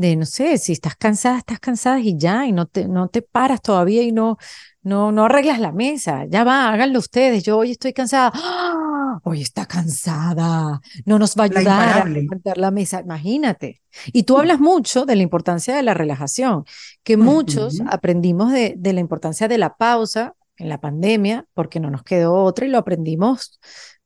de, 0.00 0.16
no 0.16 0.26
sé, 0.26 0.58
si 0.58 0.72
estás 0.72 0.96
cansada, 0.96 1.38
estás 1.38 1.60
cansada 1.60 2.00
y 2.00 2.16
ya, 2.16 2.46
y 2.46 2.52
no 2.52 2.66
te, 2.66 2.88
no 2.88 3.08
te 3.08 3.22
paras 3.22 3.60
todavía 3.60 4.02
y 4.02 4.12
no, 4.12 4.38
no, 4.82 5.12
no 5.12 5.26
arreglas 5.26 5.60
la 5.60 5.72
mesa. 5.72 6.24
Ya 6.26 6.42
va, 6.42 6.70
háganlo 6.70 6.98
ustedes. 6.98 7.44
Yo 7.44 7.58
hoy 7.58 7.72
estoy 7.72 7.92
cansada. 7.92 8.32
¡Ah! 8.34 9.20
Hoy 9.24 9.42
está 9.42 9.66
cansada. 9.66 10.80
No 11.04 11.18
nos 11.18 11.36
va 11.36 11.44
a 11.44 11.46
ayudar 11.46 12.02
a 12.02 12.04
levantar 12.06 12.56
la 12.56 12.70
mesa. 12.70 13.00
Imagínate. 13.00 13.82
Y 14.06 14.22
tú 14.22 14.38
hablas 14.38 14.58
mucho 14.58 15.04
de 15.04 15.16
la 15.16 15.22
importancia 15.22 15.76
de 15.76 15.82
la 15.82 15.94
relajación, 15.94 16.64
que 17.02 17.16
muchos 17.16 17.80
aprendimos 17.86 18.52
de, 18.52 18.74
de 18.78 18.92
la 18.92 19.00
importancia 19.00 19.48
de 19.48 19.58
la 19.58 19.76
pausa 19.76 20.34
en 20.56 20.68
la 20.68 20.80
pandemia, 20.80 21.46
porque 21.54 21.80
no 21.80 21.90
nos 21.90 22.02
quedó 22.02 22.34
otra 22.34 22.66
y 22.66 22.70
lo 22.70 22.78
aprendimos 22.78 23.60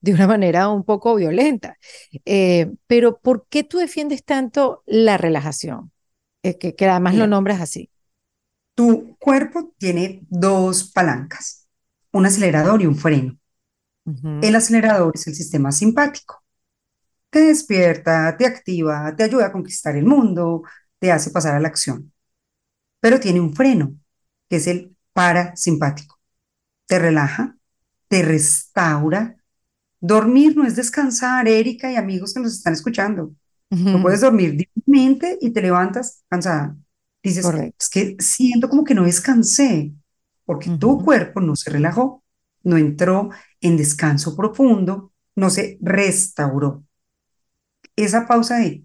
de 0.05 0.13
una 0.13 0.27
manera 0.27 0.69
un 0.69 0.85
poco 0.85 1.15
violenta. 1.15 1.79
Eh, 2.27 2.71
pero 2.87 3.19
¿por 3.19 3.47
qué 3.49 3.65
tú 3.65 3.79
defiendes 3.79 4.23
tanto 4.23 4.83
la 4.87 5.17
relajación? 5.17 5.93
Eh, 6.43 6.59
que, 6.59 6.75
que, 6.75 6.87
además 6.87 7.15
lo 7.15 7.27
nombras 7.27 7.63
así. 7.63 7.91
Tu 8.75 9.17
cuerpo 9.19 9.73
tiene 9.79 10.21
dos 10.29 10.91
palancas, 10.93 11.67
un 12.13 12.27
acelerador 12.27 12.83
y 12.83 12.87
un 12.87 12.97
freno. 12.97 13.39
El 14.43 14.55
acelerador 14.55 15.13
es 15.15 15.27
el 15.27 15.35
sistema 15.35 15.73
simpático. 15.73 16.45
Te 17.31 17.41
despierta, 17.41 18.37
te 18.37 18.45
activa, 18.45 19.15
te 19.17 19.25
ayuda 19.25 19.47
a 19.47 19.53
conquistar 19.53 19.97
el 19.97 20.05
mundo, 20.05 20.65
te 20.99 21.11
hace 21.11 21.31
pasar 21.31 21.55
a 21.55 21.61
la 21.61 21.69
acción. 21.69 22.13
Pero 23.01 23.19
tiene 23.19 23.41
un 23.41 23.55
freno, 23.55 23.97
que 24.51 24.57
es 24.57 24.67
el 24.67 24.95
parasimpático. 25.15 26.21
Te 26.87 26.99
relaja, 26.99 27.57
te 28.09 28.23
restaura. 28.23 29.37
Dormir 30.07 30.55
no 30.55 30.67
es 30.67 30.77
descansar, 30.77 31.49
Erika 31.49 31.91
y 31.91 31.97
amigos 31.97 32.35
que 32.35 32.41
nos 32.41 32.53
están 32.53 32.75
escuchando. 32.75 33.33
No 33.71 34.03
puedes 34.03 34.21
dormir 34.21 34.55
dignamente 34.55 35.39
y 35.41 35.51
te 35.51 35.63
levantas 35.63 36.23
cansada. 36.29 36.77
Dices, 37.23 37.47
es 37.79 37.89
que 37.89 38.15
siento 38.19 38.69
como 38.69 38.85
que 38.85 38.95
no 38.95 39.05
descansé, 39.05 39.95
porque 40.45 40.69
tu 40.79 41.03
cuerpo 41.03 41.41
no 41.41 41.57
se 41.57 41.71
relajó, 41.71 42.23
no 42.65 42.77
entró 42.77 43.31
en 43.63 43.79
descanso 43.79 44.37
profundo, 44.37 45.11
no 45.37 45.49
se 45.49 45.79
restauró. 45.81 46.85
Esa 47.97 48.27
pausa 48.27 48.59
de, 48.59 48.85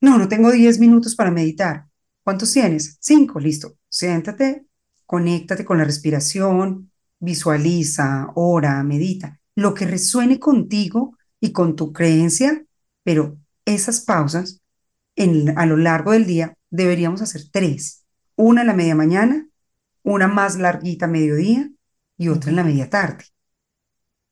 no, 0.00 0.18
no 0.18 0.26
tengo 0.26 0.50
10 0.50 0.80
minutos 0.80 1.14
para 1.14 1.30
meditar. 1.30 1.86
¿Cuántos 2.24 2.52
tienes? 2.52 2.96
Cinco, 3.00 3.38
listo. 3.38 3.76
Siéntate, 3.88 4.66
conéctate 5.06 5.64
con 5.64 5.78
la 5.78 5.84
respiración, 5.84 6.90
visualiza, 7.20 8.32
ora, 8.34 8.82
medita, 8.82 9.40
lo 9.54 9.74
que 9.74 9.86
resuene 9.86 10.38
contigo 10.38 11.16
y 11.40 11.52
con 11.52 11.76
tu 11.76 11.92
creencia, 11.92 12.64
pero 13.02 13.38
esas 13.64 14.00
pausas 14.00 14.60
en, 15.16 15.58
a 15.58 15.66
lo 15.66 15.76
largo 15.76 16.12
del 16.12 16.26
día 16.26 16.56
deberíamos 16.70 17.22
hacer 17.22 17.42
tres. 17.50 18.04
Una 18.36 18.62
en 18.62 18.68
la 18.68 18.74
media 18.74 18.94
mañana, 18.94 19.48
una 20.02 20.28
más 20.28 20.56
larguita 20.56 21.06
a 21.06 21.08
mediodía 21.08 21.70
y 22.16 22.28
otra 22.28 22.50
en 22.50 22.56
la 22.56 22.64
media 22.64 22.88
tarde. 22.90 23.24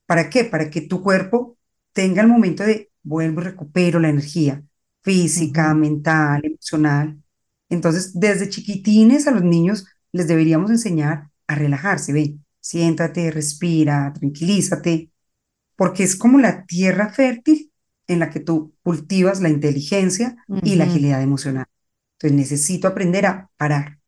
¿Para 0.05 0.29
qué? 0.29 0.43
Para 0.43 0.69
que 0.69 0.81
tu 0.81 1.01
cuerpo 1.01 1.57
tenga 1.93 2.21
el 2.21 2.27
momento 2.27 2.63
de 2.63 2.91
vuelvo 3.03 3.41
y 3.41 3.45
recupero 3.45 3.99
la 3.99 4.09
energía 4.09 4.63
física, 5.01 5.73
mental, 5.73 6.41
emocional. 6.45 7.21
Entonces, 7.69 8.19
desde 8.19 8.49
chiquitines 8.49 9.27
a 9.27 9.31
los 9.31 9.43
niños 9.43 9.85
les 10.11 10.27
deberíamos 10.27 10.71
enseñar 10.71 11.29
a 11.47 11.55
relajarse. 11.55 12.13
Ven, 12.13 12.45
siéntate, 12.59 13.31
respira, 13.31 14.13
tranquilízate, 14.13 15.10
porque 15.75 16.03
es 16.03 16.15
como 16.15 16.39
la 16.39 16.65
tierra 16.65 17.09
fértil 17.09 17.71
en 18.07 18.19
la 18.19 18.29
que 18.29 18.39
tú 18.39 18.73
cultivas 18.83 19.41
la 19.41 19.49
inteligencia 19.49 20.35
y 20.63 20.75
la 20.75 20.83
agilidad 20.83 21.21
emocional. 21.21 21.65
Entonces 22.13 22.37
necesito 22.37 22.87
aprender 22.87 23.25
a 23.25 23.49
parar, 23.57 23.99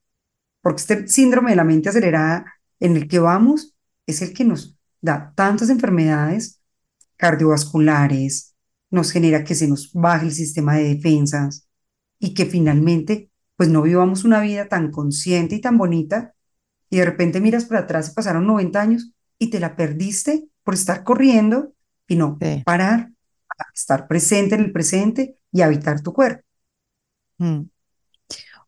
porque 0.62 0.82
este 0.82 1.08
síndrome 1.08 1.52
de 1.52 1.56
la 1.56 1.63
mente 1.63 1.89
acelerada 1.89 2.45
en 2.80 2.97
el 2.97 3.08
que 3.08 3.19
vamos 3.19 3.76
es 4.06 4.21
el 4.21 4.34
que 4.34 4.43
nos 4.43 4.78
da 5.02 5.34
tantas 5.36 5.69
enfermedades 5.69 6.60
cardiovasculares, 7.17 8.56
nos 8.89 9.12
genera 9.12 9.43
que 9.43 9.56
se 9.56 9.67
nos 9.67 9.91
baje 9.93 10.28
el 10.28 10.34
sistema 10.34 10.76
de 10.76 10.95
defensas 10.95 11.67
y 12.19 12.34
que 12.34 12.45
finalmente 12.45 13.30
pues 13.56 13.69
no 13.69 13.82
vivamos 13.82 14.23
una 14.23 14.41
vida 14.41 14.67
tan 14.67 14.91
consciente 14.91 15.56
y 15.56 15.62
tan 15.62 15.78
bonita 15.78 16.34
y 16.89 16.97
de 16.97 17.06
repente 17.06 17.41
miras 17.41 17.65
para 17.65 17.82
atrás 17.82 18.10
y 18.10 18.13
pasaron 18.13 18.45
90 18.45 18.82
años 18.82 19.12
y 19.39 19.49
te 19.49 19.60
la 19.60 19.76
perdiste 19.76 20.47
por 20.63 20.73
estar 20.73 21.04
corriendo 21.04 21.73
y 22.08 22.15
no 22.15 22.38
parar, 22.65 23.12
estar 23.73 24.08
presente 24.08 24.56
en 24.56 24.62
el 24.62 24.71
presente 24.71 25.38
y 25.52 25.62
habitar 25.62 26.02
tu 26.02 26.13
cuerpo. 26.13 26.43
Mm. 27.38 27.63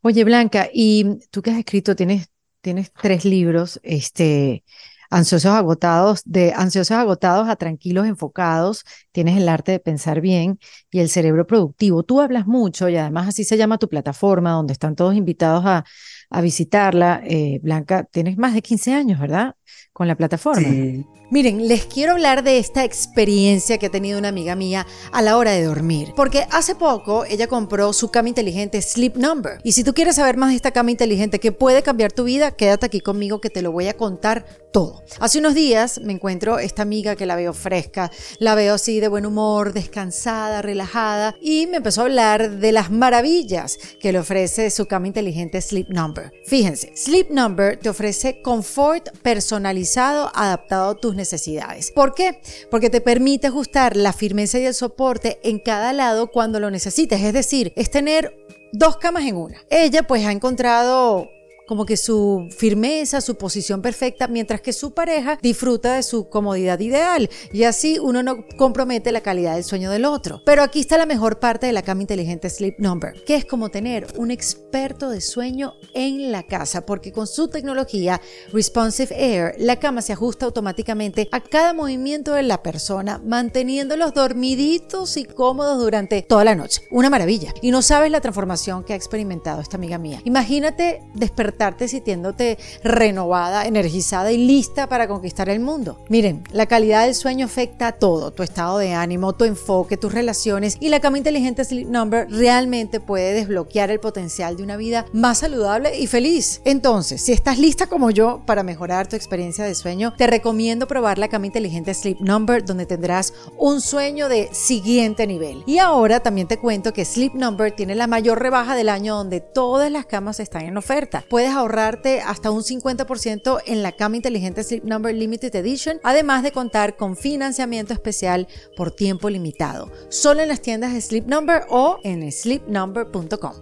Oye, 0.02 0.24
Blanca, 0.24 0.68
y 0.72 1.18
tú 1.30 1.42
que 1.42 1.50
has 1.50 1.58
escrito, 1.58 1.96
tienes, 1.96 2.28
tienes 2.60 2.92
tres 2.92 3.24
libros, 3.24 3.80
este, 3.82 4.62
ansiosos 5.10 5.52
agotados, 5.52 6.22
de 6.24 6.52
ansiosos 6.54 6.96
agotados 6.96 7.48
a 7.48 7.56
tranquilos 7.56 8.06
enfocados, 8.06 8.84
tienes 9.12 9.36
el 9.36 9.48
arte 9.48 9.72
de 9.72 9.80
pensar 9.80 10.20
bien 10.20 10.58
y 10.90 11.00
el 11.00 11.08
cerebro 11.08 11.46
productivo. 11.46 12.02
Tú 12.02 12.20
hablas 12.20 12.46
mucho 12.46 12.88
y 12.88 12.96
además 12.96 13.28
así 13.28 13.44
se 13.44 13.56
llama 13.56 13.78
tu 13.78 13.88
plataforma, 13.88 14.52
donde 14.52 14.72
están 14.72 14.96
todos 14.96 15.14
invitados 15.14 15.64
a, 15.66 15.84
a 16.30 16.40
visitarla. 16.40 17.22
Eh, 17.24 17.60
Blanca, 17.62 18.04
tienes 18.04 18.36
más 18.38 18.54
de 18.54 18.62
15 18.62 18.94
años, 18.94 19.20
¿verdad? 19.20 19.56
Con 19.92 20.08
la 20.08 20.16
plataforma. 20.16 20.68
Sí. 20.68 21.06
Miren, 21.28 21.66
les 21.66 21.86
quiero 21.86 22.12
hablar 22.12 22.44
de 22.44 22.58
esta 22.58 22.84
experiencia 22.84 23.78
que 23.78 23.86
ha 23.86 23.90
tenido 23.90 24.16
una 24.16 24.28
amiga 24.28 24.54
mía 24.54 24.86
a 25.10 25.22
la 25.22 25.36
hora 25.36 25.50
de 25.50 25.64
dormir, 25.64 26.12
porque 26.14 26.46
hace 26.52 26.76
poco 26.76 27.24
ella 27.24 27.48
compró 27.48 27.92
su 27.92 28.12
cama 28.12 28.28
inteligente 28.28 28.80
Sleep 28.80 29.16
Number. 29.16 29.58
Y 29.64 29.72
si 29.72 29.82
tú 29.82 29.92
quieres 29.92 30.16
saber 30.16 30.36
más 30.36 30.50
de 30.50 30.56
esta 30.56 30.70
cama 30.70 30.92
inteligente 30.92 31.40
que 31.40 31.50
puede 31.50 31.82
cambiar 31.82 32.12
tu 32.12 32.24
vida, 32.24 32.52
quédate 32.52 32.86
aquí 32.86 33.00
conmigo 33.00 33.40
que 33.40 33.50
te 33.50 33.60
lo 33.60 33.72
voy 33.72 33.88
a 33.88 33.96
contar 33.96 34.46
todo. 34.72 35.02
Hace 35.18 35.40
unos 35.40 35.54
días 35.54 36.00
me 36.00 36.12
encuentro 36.12 36.60
esta 36.60 36.82
amiga 36.82 37.16
que 37.16 37.26
la 37.26 37.34
veo 37.34 37.52
fresca, 37.52 38.12
la 38.38 38.54
veo 38.54 38.74
así 38.74 39.00
de 39.00 39.08
buen 39.08 39.26
humor, 39.26 39.72
descansada, 39.72 40.62
relajada, 40.62 41.34
y 41.40 41.66
me 41.66 41.78
empezó 41.78 42.02
a 42.02 42.04
hablar 42.04 42.58
de 42.58 42.70
las 42.70 42.92
maravillas 42.92 43.78
que 44.00 44.12
le 44.12 44.20
ofrece 44.20 44.70
su 44.70 44.86
cama 44.86 45.08
inteligente 45.08 45.60
Sleep 45.60 45.88
Number. 45.88 46.30
Fíjense, 46.44 46.92
Sleep 46.94 47.30
Number 47.30 47.78
te 47.78 47.88
ofrece 47.88 48.42
confort 48.42 49.08
personalizado 49.56 50.30
adaptado 50.34 50.90
a 50.90 50.94
tus 50.96 51.14
necesidades. 51.14 51.90
¿Por 51.90 52.14
qué? 52.14 52.40
Porque 52.70 52.90
te 52.90 53.00
permite 53.00 53.46
ajustar 53.46 53.96
la 53.96 54.12
firmeza 54.12 54.58
y 54.58 54.66
el 54.66 54.74
soporte 54.74 55.38
en 55.42 55.58
cada 55.58 55.94
lado 55.94 56.30
cuando 56.30 56.60
lo 56.60 56.70
necesites. 56.70 57.22
Es 57.22 57.32
decir, 57.32 57.72
es 57.74 57.90
tener 57.90 58.36
dos 58.72 58.98
camas 58.98 59.24
en 59.24 59.36
una. 59.36 59.58
Ella 59.70 60.02
pues 60.02 60.26
ha 60.26 60.32
encontrado 60.32 61.30
como 61.66 61.86
que 61.86 61.96
su 61.96 62.48
firmeza, 62.56 63.20
su 63.20 63.36
posición 63.36 63.82
perfecta, 63.82 64.28
mientras 64.28 64.60
que 64.60 64.72
su 64.72 64.92
pareja 64.92 65.38
disfruta 65.42 65.94
de 65.94 66.02
su 66.02 66.28
comodidad 66.28 66.78
ideal 66.80 67.28
y 67.52 67.64
así 67.64 67.98
uno 67.98 68.22
no 68.22 68.44
compromete 68.56 69.12
la 69.12 69.20
calidad 69.20 69.54
del 69.54 69.64
sueño 69.64 69.90
del 69.90 70.04
otro. 70.04 70.42
Pero 70.44 70.62
aquí 70.62 70.80
está 70.80 70.98
la 70.98 71.06
mejor 71.06 71.38
parte 71.38 71.66
de 71.66 71.72
la 71.72 71.82
cama 71.82 72.02
inteligente 72.02 72.50
Sleep 72.50 72.78
Number, 72.78 73.12
que 73.24 73.34
es 73.34 73.44
como 73.44 73.68
tener 73.70 74.06
un 74.16 74.30
experto 74.30 75.10
de 75.10 75.20
sueño 75.20 75.74
en 75.94 76.30
la 76.30 76.44
casa, 76.44 76.86
porque 76.86 77.12
con 77.12 77.26
su 77.26 77.48
tecnología 77.48 78.20
Responsive 78.52 79.14
Air, 79.18 79.54
la 79.58 79.76
cama 79.76 80.02
se 80.02 80.12
ajusta 80.12 80.46
automáticamente 80.46 81.28
a 81.32 81.40
cada 81.40 81.72
movimiento 81.72 82.32
de 82.32 82.42
la 82.42 82.62
persona, 82.62 83.20
manteniéndolos 83.24 84.14
dormiditos 84.14 85.16
y 85.16 85.24
cómodos 85.24 85.78
durante 85.78 86.22
toda 86.22 86.44
la 86.44 86.54
noche. 86.54 86.82
Una 86.90 87.10
maravilla. 87.10 87.52
Y 87.62 87.70
no 87.70 87.82
sabes 87.82 88.10
la 88.10 88.20
transformación 88.20 88.84
que 88.84 88.92
ha 88.92 88.96
experimentado 88.96 89.60
esta 89.60 89.76
amiga 89.76 89.98
mía. 89.98 90.20
Imagínate 90.24 91.02
despertar 91.14 91.55
despertarte 91.56 92.58
renovada, 92.82 93.66
energizada 93.66 94.32
y 94.32 94.38
lista 94.38 94.88
para 94.88 95.08
conquistar 95.08 95.48
el 95.48 95.60
mundo. 95.60 95.98
Miren, 96.08 96.44
la 96.52 96.66
calidad 96.66 97.04
del 97.04 97.14
sueño 97.14 97.46
afecta 97.46 97.88
a 97.88 97.92
todo, 97.92 98.32
tu 98.32 98.42
estado 98.42 98.78
de 98.78 98.92
ánimo, 98.92 99.34
tu 99.34 99.44
enfoque, 99.44 99.96
tus 99.96 100.12
relaciones 100.12 100.76
y 100.80 100.88
la 100.88 101.00
cama 101.00 101.18
inteligente 101.18 101.64
Sleep 101.64 101.88
Number 101.88 102.26
realmente 102.30 103.00
puede 103.00 103.32
desbloquear 103.32 103.90
el 103.90 104.00
potencial 104.00 104.56
de 104.56 104.62
una 104.62 104.76
vida 104.76 105.06
más 105.12 105.38
saludable 105.38 105.98
y 105.98 106.06
feliz. 106.06 106.60
Entonces, 106.64 107.22
si 107.22 107.32
estás 107.32 107.58
lista 107.58 107.86
como 107.86 108.10
yo 108.10 108.42
para 108.46 108.62
mejorar 108.62 109.08
tu 109.08 109.16
experiencia 109.16 109.64
de 109.64 109.74
sueño, 109.74 110.14
te 110.16 110.26
recomiendo 110.26 110.86
probar 110.86 111.18
la 111.18 111.28
cama 111.28 111.46
inteligente 111.46 111.94
Sleep 111.94 112.20
Number 112.20 112.64
donde 112.64 112.86
tendrás 112.86 113.32
un 113.56 113.80
sueño 113.80 114.28
de 114.28 114.48
siguiente 114.52 115.26
nivel. 115.26 115.62
Y 115.66 115.78
ahora 115.78 116.20
también 116.20 116.48
te 116.48 116.58
cuento 116.58 116.92
que 116.92 117.04
Sleep 117.04 117.34
Number 117.34 117.72
tiene 117.72 117.94
la 117.94 118.06
mayor 118.06 118.40
rebaja 118.40 118.74
del 118.74 118.88
año 118.88 119.16
donde 119.16 119.40
todas 119.40 119.90
las 119.90 120.06
camas 120.06 120.40
están 120.40 120.62
en 120.62 120.76
oferta. 120.76 121.24
Puedes 121.28 121.45
ahorrarte 121.54 122.20
hasta 122.20 122.50
un 122.50 122.62
50% 122.62 123.60
en 123.66 123.82
la 123.82 123.92
cama 123.92 124.16
inteligente 124.16 124.64
Sleep 124.64 124.84
Number 124.84 125.14
Limited 125.14 125.54
Edition, 125.54 125.98
además 126.02 126.42
de 126.42 126.52
contar 126.52 126.96
con 126.96 127.16
financiamiento 127.16 127.92
especial 127.92 128.48
por 128.76 128.90
tiempo 128.90 129.30
limitado, 129.30 129.90
solo 130.08 130.42
en 130.42 130.48
las 130.48 130.62
tiendas 130.62 130.92
de 130.92 131.00
Sleep 131.00 131.26
Number 131.26 131.62
o 131.68 131.98
en 132.04 132.30
sleepnumber.com. 132.30 133.54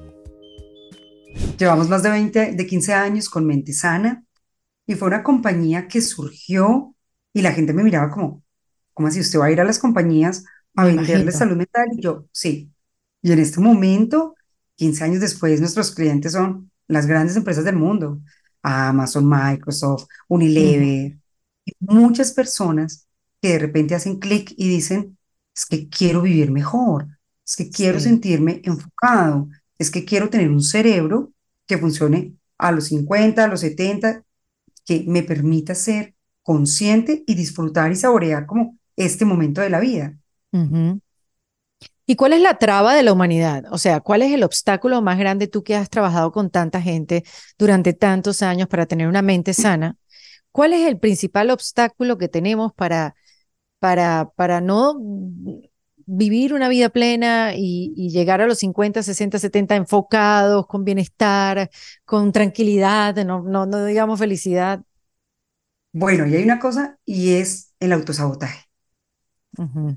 Llevamos 1.58 1.88
más 1.88 2.02
de 2.02 2.10
20, 2.10 2.52
de 2.52 2.66
15 2.66 2.94
años 2.94 3.28
con 3.28 3.46
Mente 3.46 3.72
Sana 3.72 4.24
y 4.86 4.94
fue 4.94 5.08
una 5.08 5.22
compañía 5.22 5.88
que 5.88 6.00
surgió 6.00 6.94
y 7.32 7.42
la 7.42 7.52
gente 7.52 7.72
me 7.72 7.82
miraba 7.82 8.10
como, 8.10 8.42
¿cómo 8.92 9.08
así 9.08 9.20
usted 9.20 9.38
va 9.38 9.46
a 9.46 9.50
ir 9.50 9.60
a 9.60 9.64
las 9.64 9.78
compañías 9.78 10.44
a 10.76 10.84
venderle 10.84 11.32
salud 11.32 11.56
mental? 11.56 11.86
Y 11.96 12.00
yo, 12.00 12.26
sí. 12.32 12.70
Y 13.22 13.32
en 13.32 13.38
este 13.38 13.60
momento, 13.60 14.34
15 14.76 15.04
años 15.04 15.20
después, 15.20 15.60
nuestros 15.60 15.90
clientes 15.90 16.32
son 16.32 16.70
las 16.88 17.06
grandes 17.06 17.36
empresas 17.36 17.64
del 17.64 17.76
mundo, 17.76 18.20
Amazon, 18.62 19.28
Microsoft, 19.28 20.06
Unilever, 20.28 21.18
muchas 21.80 22.32
personas 22.32 23.06
que 23.40 23.50
de 23.50 23.58
repente 23.58 23.94
hacen 23.94 24.18
clic 24.18 24.52
y 24.56 24.68
dicen, 24.68 25.18
es 25.54 25.66
que 25.66 25.88
quiero 25.88 26.22
vivir 26.22 26.50
mejor, 26.50 27.06
es 27.46 27.56
que 27.56 27.70
quiero 27.70 28.00
sentirme 28.00 28.60
enfocado, 28.64 29.48
es 29.78 29.90
que 29.90 30.04
quiero 30.04 30.30
tener 30.30 30.50
un 30.50 30.62
cerebro 30.62 31.32
que 31.66 31.78
funcione 31.78 32.34
a 32.58 32.72
los 32.72 32.86
50, 32.86 33.44
a 33.44 33.48
los 33.48 33.60
70, 33.60 34.24
que 34.86 35.04
me 35.06 35.22
permita 35.22 35.74
ser 35.74 36.14
consciente 36.42 37.24
y 37.26 37.34
disfrutar 37.34 37.92
y 37.92 37.96
saborear 37.96 38.46
como 38.46 38.78
este 38.96 39.24
momento 39.24 39.60
de 39.60 39.70
la 39.70 39.80
vida. 39.80 40.16
¿Y 42.06 42.16
cuál 42.16 42.34
es 42.34 42.42
la 42.42 42.58
traba 42.58 42.94
de 42.94 43.02
la 43.02 43.12
humanidad? 43.12 43.64
O 43.70 43.78
sea, 43.78 44.00
¿cuál 44.00 44.22
es 44.22 44.32
el 44.32 44.44
obstáculo 44.44 45.00
más 45.00 45.18
grande 45.18 45.46
tú 45.46 45.62
que 45.62 45.74
has 45.74 45.88
trabajado 45.88 46.32
con 46.32 46.50
tanta 46.50 46.82
gente 46.82 47.24
durante 47.58 47.94
tantos 47.94 48.42
años 48.42 48.68
para 48.68 48.86
tener 48.86 49.08
una 49.08 49.22
mente 49.22 49.54
sana? 49.54 49.96
¿Cuál 50.52 50.74
es 50.74 50.86
el 50.86 50.98
principal 50.98 51.50
obstáculo 51.50 52.18
que 52.18 52.28
tenemos 52.28 52.72
para, 52.74 53.14
para, 53.78 54.30
para 54.36 54.60
no 54.60 55.00
vivir 56.06 56.52
una 56.52 56.68
vida 56.68 56.90
plena 56.90 57.54
y, 57.56 58.10
llegar 58.10 58.40
a 58.40 58.46
los 58.46 58.58
50, 58.58 59.02
60, 59.02 59.38
70 59.38 59.76
enfocados, 59.76 60.66
con 60.66 60.84
bienestar, 60.84 61.70
con 62.04 62.32
tranquilidad, 62.32 63.16
no, 63.24 63.42
no, 63.42 63.66
no 63.66 63.84
digamos 63.84 64.18
felicidad? 64.18 64.82
Bueno, 65.92 66.26
y 66.26 66.36
hay 66.36 66.42
una 66.42 66.58
cosa 66.58 66.98
y 67.04 67.34
es 67.34 67.72
el 67.80 67.92
autosabotaje, 67.92 68.68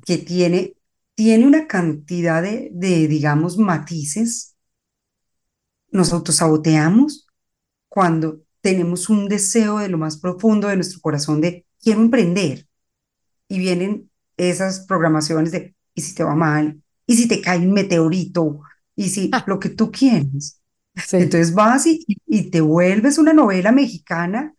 que 0.06 0.18
tiene 0.20 0.76
tiene 1.18 1.48
una 1.48 1.66
cantidad 1.66 2.44
de, 2.44 3.08
digamos, 3.08 3.58
matices. 3.58 4.56
Nos 5.90 6.14
autosaboteamos 6.14 7.26
cuando 7.90 8.44
tenemos 8.62 9.10
un 9.10 9.28
deseo 9.28 9.80
de 9.80 9.90
lo 9.90 9.98
más 9.98 10.18
profundo 10.18 10.68
de 10.68 10.76
nuestro 10.76 11.02
corazón 11.02 11.42
de 11.42 11.66
quiero 11.82 12.02
emprender. 12.02 12.68
Y 13.48 13.58
vienen 13.58 14.12
esas 14.38 14.82
programaciones 14.82 15.52
de, 15.52 15.76
¿y 15.96 16.02
si 16.02 16.14
te 16.14 16.24
va 16.24 16.36
mal? 16.36 16.84
¿Y 17.08 17.16
si 17.16 17.28
te 17.28 17.42
cae 17.42 17.66
un 17.66 17.74
meteorito? 17.74 18.60
¿Y 18.96 19.10
si 19.10 19.32
ah. 19.34 19.44
lo 19.48 19.60
que 19.60 19.70
tú 19.70 19.92
quieres? 19.92 20.62
Entonces 21.12 21.52
vas 21.52 21.88
y, 21.88 22.06
y, 22.28 22.52
te 22.52 22.62
vuelves 22.62 23.18
una 23.18 23.34
novela 23.34 23.72
mexicana 23.72 24.54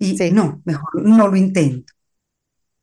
y 0.00 0.16
no, 0.32 0.62
mejor 0.64 1.00
no 1.00 1.28
lo 1.28 1.36
intento 1.36 1.95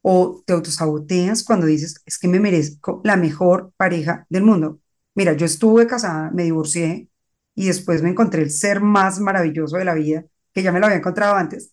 o 0.04 0.44
te 0.46 0.54
autosaboteas 0.54 1.44
cuando 1.44 1.66
dices, 1.66 2.02
es 2.06 2.20
que 2.20 2.28
me 2.28 2.40
merezco 2.40 3.02
la 3.06 3.16
mejor 3.16 3.72
pareja 3.78 4.28
del 4.30 4.44
mundo. 4.44 4.80
Mira, 5.16 5.34
yo 5.34 5.46
estuve 5.46 5.88
casada, 5.88 6.30
me 6.32 6.44
divorcié 6.44 7.08
y 7.56 7.68
después 7.68 8.04
me 8.04 8.10
encontré 8.10 8.42
el 8.44 8.52
ser 8.52 8.82
más 8.82 9.20
maravilloso 9.20 9.78
de 9.78 9.86
la 9.86 9.94
vida, 9.94 10.26
que 10.54 10.62
ya 10.62 10.74
me 10.74 10.80
lo 10.80 10.88
había 10.88 10.98
encontrado 10.98 11.36
antes. 11.36 11.72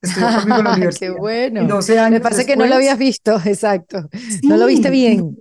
Estuve 0.00 0.24
conmigo 0.24 0.58
en 0.58 0.64
la 0.64 0.72
universidad. 0.74 1.12
Qué 1.12 1.20
bueno. 1.20 1.66
12 1.66 1.98
años 1.98 2.12
me 2.12 2.20
parece 2.20 2.46
que 2.46 2.56
no 2.56 2.66
lo 2.66 2.76
habías 2.76 2.98
visto, 2.98 3.38
exacto. 3.44 4.08
no 4.42 4.56
lo 4.56 4.66
viste 4.66 4.88
bien. 4.90 5.36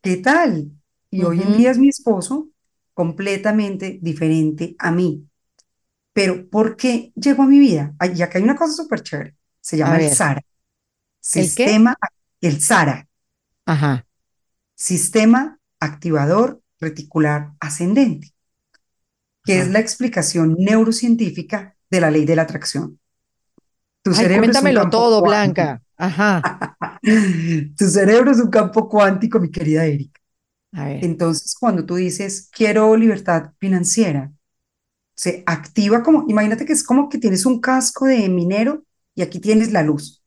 ¿Qué 0.00 0.18
tal? 0.18 0.70
Y 1.10 1.24
hoy 1.24 1.42
en 1.42 1.56
día 1.56 1.72
es 1.72 1.78
mi 1.78 1.88
esposo 1.88 2.48
completamente 2.94 3.98
diferente 4.00 4.76
a 4.78 4.92
mí. 4.92 5.26
Pero 6.12 6.48
¿por 6.48 6.76
qué 6.76 7.12
llegó 7.16 7.42
a 7.42 7.46
mi 7.46 7.58
vida? 7.58 7.92
Ya 8.14 8.30
que 8.30 8.38
hay 8.38 8.44
una 8.44 8.56
cosa 8.56 8.72
súper 8.72 9.02
chévere, 9.02 9.34
se 9.60 9.76
llama 9.76 9.98
el 9.98 10.10
Sara. 10.10 10.42
Sistema, 11.26 11.96
¿El, 12.40 12.60
SARA. 12.60 13.08
Ajá. 13.64 14.06
Sistema 14.76 15.58
activador 15.80 16.62
reticular 16.78 17.52
ascendente, 17.58 18.32
que 19.42 19.58
es 19.58 19.68
la 19.68 19.80
explicación 19.80 20.54
neurocientífica 20.56 21.76
de 21.90 22.00
la 22.00 22.12
ley 22.12 22.26
de 22.26 22.36
la 22.36 22.42
atracción. 22.42 23.00
Tu 24.02 24.14
cerebro 24.14 24.44
cuéntamelo 24.44 24.88
todo, 24.88 25.20
Blanca. 25.20 25.82
Ajá. 25.96 26.78
tu 27.76 27.88
cerebro 27.88 28.30
es 28.30 28.38
un 28.38 28.50
campo 28.50 28.88
cuántico, 28.88 29.40
mi 29.40 29.50
querida 29.50 29.84
Erika. 29.84 30.20
Entonces, 30.72 31.56
cuando 31.58 31.84
tú 31.84 31.96
dices, 31.96 32.48
quiero 32.52 32.96
libertad 32.96 33.52
financiera, 33.58 34.30
se 35.16 35.42
activa 35.46 36.04
como, 36.04 36.24
imagínate 36.28 36.64
que 36.66 36.74
es 36.74 36.84
como 36.84 37.08
que 37.08 37.18
tienes 37.18 37.46
un 37.46 37.60
casco 37.60 38.04
de 38.04 38.28
minero 38.28 38.84
y 39.14 39.22
aquí 39.22 39.40
tienes 39.40 39.72
la 39.72 39.82
luz 39.82 40.22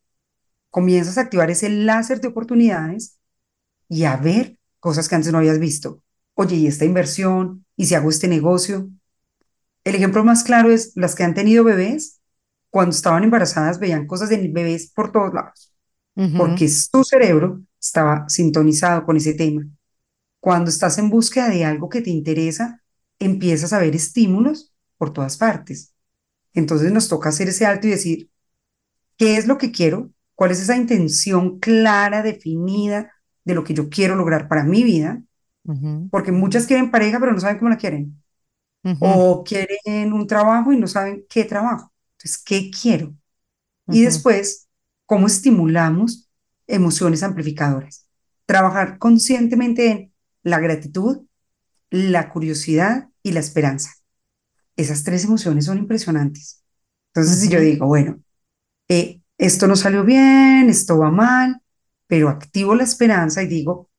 comienzas 0.70 1.18
a 1.18 1.22
activar 1.22 1.52
ese 1.52 1.70
láser 1.70 2.22
de 2.22 2.30
oportunidades 2.30 3.20
y 3.90 4.06
a 4.06 4.18
ver 4.18 4.58
cosas 4.80 5.10
que 5.10 5.16
antes 5.16 5.32
no 5.32 5.40
habías 5.40 5.60
visto. 5.60 6.02
Oye, 6.36 6.56
¿y 6.58 6.68
esta 6.68 6.86
inversión? 6.86 7.66
¿Y 7.76 7.86
si 7.88 7.96
hago 7.96 8.10
este 8.10 8.28
negocio? 8.28 8.90
El 9.84 9.96
ejemplo 9.96 10.24
más 10.24 10.44
claro 10.44 10.72
es 10.72 10.92
las 10.96 11.16
que 11.16 11.24
han 11.24 11.34
tenido 11.34 11.64
bebés, 11.64 12.20
cuando 12.70 12.96
estaban 12.96 13.24
embarazadas 13.24 13.80
veían 13.80 14.08
cosas 14.08 14.30
de 14.30 14.48
bebés 14.50 14.92
por 14.92 15.12
todos 15.12 15.34
lados, 15.34 15.74
porque 16.36 16.70
su 16.70 17.04
cerebro 17.04 17.62
estaba 17.82 18.28
sintonizado 18.30 19.06
con 19.06 19.18
ese 19.18 19.34
tema. 19.34 19.68
Cuando 20.40 20.70
estás 20.70 20.98
en 20.98 21.10
búsqueda 21.10 21.50
de 21.50 21.66
algo 21.66 21.90
que 21.90 22.02
te 22.02 22.10
interesa, 22.12 22.84
empiezas 23.20 23.74
a 23.74 23.80
ver 23.80 23.96
estímulos 23.96 24.74
por 24.98 25.14
todas 25.14 25.38
partes. 25.38 25.94
Entonces 26.54 26.92
nos 26.92 27.10
toca 27.10 27.30
hacer 27.30 27.50
ese 27.50 27.66
alto 27.66 27.88
y 27.88 27.92
decir, 27.92 28.30
¿qué 29.18 29.38
es 29.38 29.48
lo 29.48 29.58
que 29.58 29.72
quiero? 29.72 30.12
¿Cuál 30.40 30.52
es 30.52 30.62
esa 30.62 30.78
intención 30.78 31.60
clara, 31.60 32.24
definida 32.24 33.12
de 33.44 33.54
lo 33.54 33.66
que 33.66 33.74
yo 33.74 33.90
quiero 33.90 34.16
lograr 34.16 34.48
para 34.48 34.64
mi 34.64 34.86
vida? 34.86 35.22
Porque 36.10 36.32
muchas 36.32 36.66
quieren 36.66 36.92
pareja, 36.92 37.20
pero 37.20 37.34
no 37.34 37.42
saben 37.42 37.58
cómo 37.58 37.68
la 37.68 37.76
quieren. 37.78 38.24
O 39.02 39.44
quieren 39.44 40.14
un 40.14 40.26
trabajo 40.28 40.72
y 40.72 40.78
no 40.78 40.88
saben 40.88 41.26
qué 41.30 41.44
trabajo. 41.44 41.92
Entonces, 42.14 42.42
¿qué 42.42 42.72
quiero? 42.72 43.14
Y 43.90 44.04
después, 44.04 44.70
¿cómo 45.06 45.28
estimulamos 45.28 46.30
emociones 46.68 47.22
amplificadoras? 47.22 48.08
Trabajar 48.46 48.98
conscientemente 48.98 49.92
en 49.92 50.14
la 50.44 50.60
gratitud, 50.60 51.24
la 51.90 52.30
curiosidad 52.30 53.10
y 53.24 53.34
la 53.34 53.42
esperanza. 53.42 53.92
Esas 54.78 55.04
tres 55.04 55.26
emociones 55.26 55.66
son 55.66 55.80
impresionantes. 55.80 56.64
Entonces, 57.14 57.42
si 57.42 57.50
yo 57.50 57.60
digo, 57.60 57.88
bueno, 57.88 58.22
eh, 58.88 59.20
esto 59.40 59.68
no 59.68 59.76
salió 59.78 60.04
bien, 60.04 60.70
esto 60.70 61.00
va 61.00 61.12
mal, 61.12 61.64
pero 62.08 62.30
activo 62.30 62.76
la 62.76 62.84
esperanza 62.84 63.42
y 63.44 63.48
digo, 63.48 63.90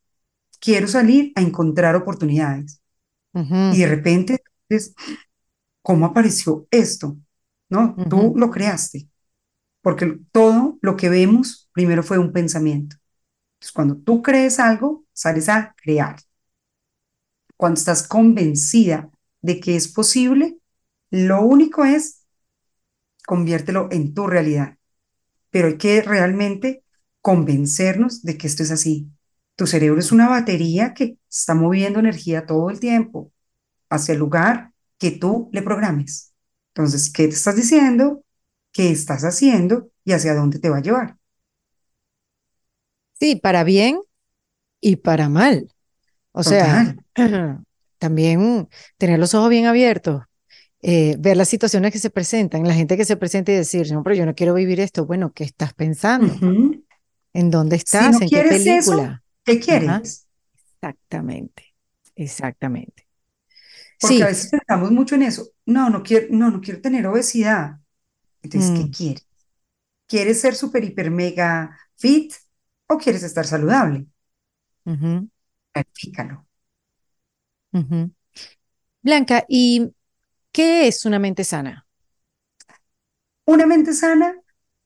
quiero 0.60 0.88
salir 0.88 1.32
a 1.36 1.42
encontrar 1.42 1.96
oportunidades. 1.96 2.82
Y 3.70 3.80
de 3.80 3.86
repente, 3.88 4.42
¿cómo 5.82 6.06
apareció 6.06 6.66
esto? 6.70 7.16
¿No? 7.68 8.00
Tú 8.08 8.34
lo 8.36 8.50
creaste. 8.50 9.08
Porque 9.82 10.18
todo 10.32 10.78
lo 10.82 10.96
que 10.96 11.08
vemos 11.08 11.70
primero 11.72 12.02
fue 12.02 12.18
un 12.18 12.32
pensamiento. 12.32 12.96
Entonces, 13.56 13.72
cuando 13.72 13.96
tú 13.96 14.22
crees 14.22 14.60
algo, 14.60 15.04
sales 15.12 15.48
a 15.48 15.74
crear. 15.82 16.16
Cuando 17.56 17.78
estás 17.78 18.06
convencida 18.06 19.10
de 19.42 19.60
que 19.60 19.76
es 19.76 19.88
posible, 19.88 20.58
lo 21.10 21.42
único 21.42 21.84
es 21.84 22.26
conviértelo 23.26 23.88
en 23.90 24.14
tu 24.14 24.26
realidad. 24.26 24.76
Pero 25.50 25.68
hay 25.68 25.78
que 25.78 26.02
realmente 26.02 26.84
convencernos 27.20 28.22
de 28.22 28.38
que 28.38 28.46
esto 28.46 28.62
es 28.62 28.70
así. 28.70 29.10
Tu 29.56 29.66
cerebro 29.66 30.00
es 30.00 30.12
una 30.12 30.28
batería 30.28 30.94
que 30.94 31.18
está 31.30 31.54
moviendo 31.54 32.00
energía 32.00 32.46
todo 32.46 32.70
el 32.70 32.80
tiempo 32.80 33.32
hacia 33.90 34.12
el 34.14 34.20
lugar 34.20 34.72
que 34.98 35.12
tú 35.12 35.50
le 35.52 35.62
programes. 35.62 36.34
Entonces, 36.74 37.12
¿qué 37.12 37.24
te 37.28 37.34
estás 37.34 37.56
diciendo? 37.56 38.24
¿Qué 38.72 38.90
estás 38.90 39.24
haciendo? 39.24 39.90
¿Y 40.04 40.12
hacia 40.12 40.34
dónde 40.34 40.58
te 40.58 40.70
va 40.70 40.78
a 40.78 40.82
llevar? 40.82 41.16
Sí, 43.18 43.36
para 43.36 43.64
bien 43.64 44.00
y 44.80 44.96
para 44.96 45.28
mal. 45.28 45.72
O 46.32 46.42
sea, 46.42 46.96
también 47.98 48.68
tener 48.98 49.18
los 49.18 49.34
ojos 49.34 49.50
bien 49.50 49.66
abiertos, 49.66 50.22
eh, 50.82 51.16
ver 51.18 51.36
las 51.36 51.48
situaciones 51.48 51.92
que 51.92 51.98
se 51.98 52.10
presentan, 52.10 52.66
la 52.66 52.74
gente 52.74 52.96
que 52.96 53.04
se 53.04 53.16
presenta 53.16 53.52
y 53.52 53.56
decir, 53.56 53.92
no, 53.92 54.02
pero 54.02 54.16
yo 54.16 54.24
no 54.26 54.34
quiero 54.34 54.54
vivir 54.54 54.80
esto. 54.80 55.04
Bueno, 55.06 55.32
¿qué 55.32 55.44
estás 55.44 55.74
pensando? 55.74 56.34
¿En 57.32 57.50
dónde 57.50 57.76
estás? 57.76 58.20
¿En 58.20 58.28
qué 58.28 58.42
película? 58.42 59.22
¿Qué 59.44 59.60
quieres? 59.60 60.26
Exactamente, 60.74 61.74
exactamente. 62.14 63.06
Porque 64.00 64.22
a 64.22 64.28
veces 64.28 64.50
pensamos 64.50 64.90
mucho 64.90 65.14
en 65.14 65.24
eso. 65.24 65.48
No, 65.66 65.90
no 65.90 66.02
quiero, 66.02 66.28
no, 66.30 66.50
no 66.50 66.60
quiero 66.62 66.80
tener 66.80 67.06
obesidad. 67.06 67.78
Entonces, 68.42 68.70
¿qué 68.70 68.86
mm. 68.86 68.90
quieres? 68.90 69.26
¿Quieres 70.06 70.40
ser 70.40 70.54
súper, 70.54 70.82
hiper, 70.82 71.10
mega 71.10 71.78
fit 71.96 72.32
o 72.86 72.96
quieres 72.96 73.22
estar 73.22 73.46
saludable? 73.46 74.06
Uh 74.86 75.28
Blanca, 79.02 79.44
¿y 79.48 79.92
qué 80.52 80.88
es 80.88 81.04
una 81.04 81.18
mente 81.18 81.44
sana? 81.44 81.86
Una 83.46 83.66
mente 83.66 83.92
sana 83.92 84.34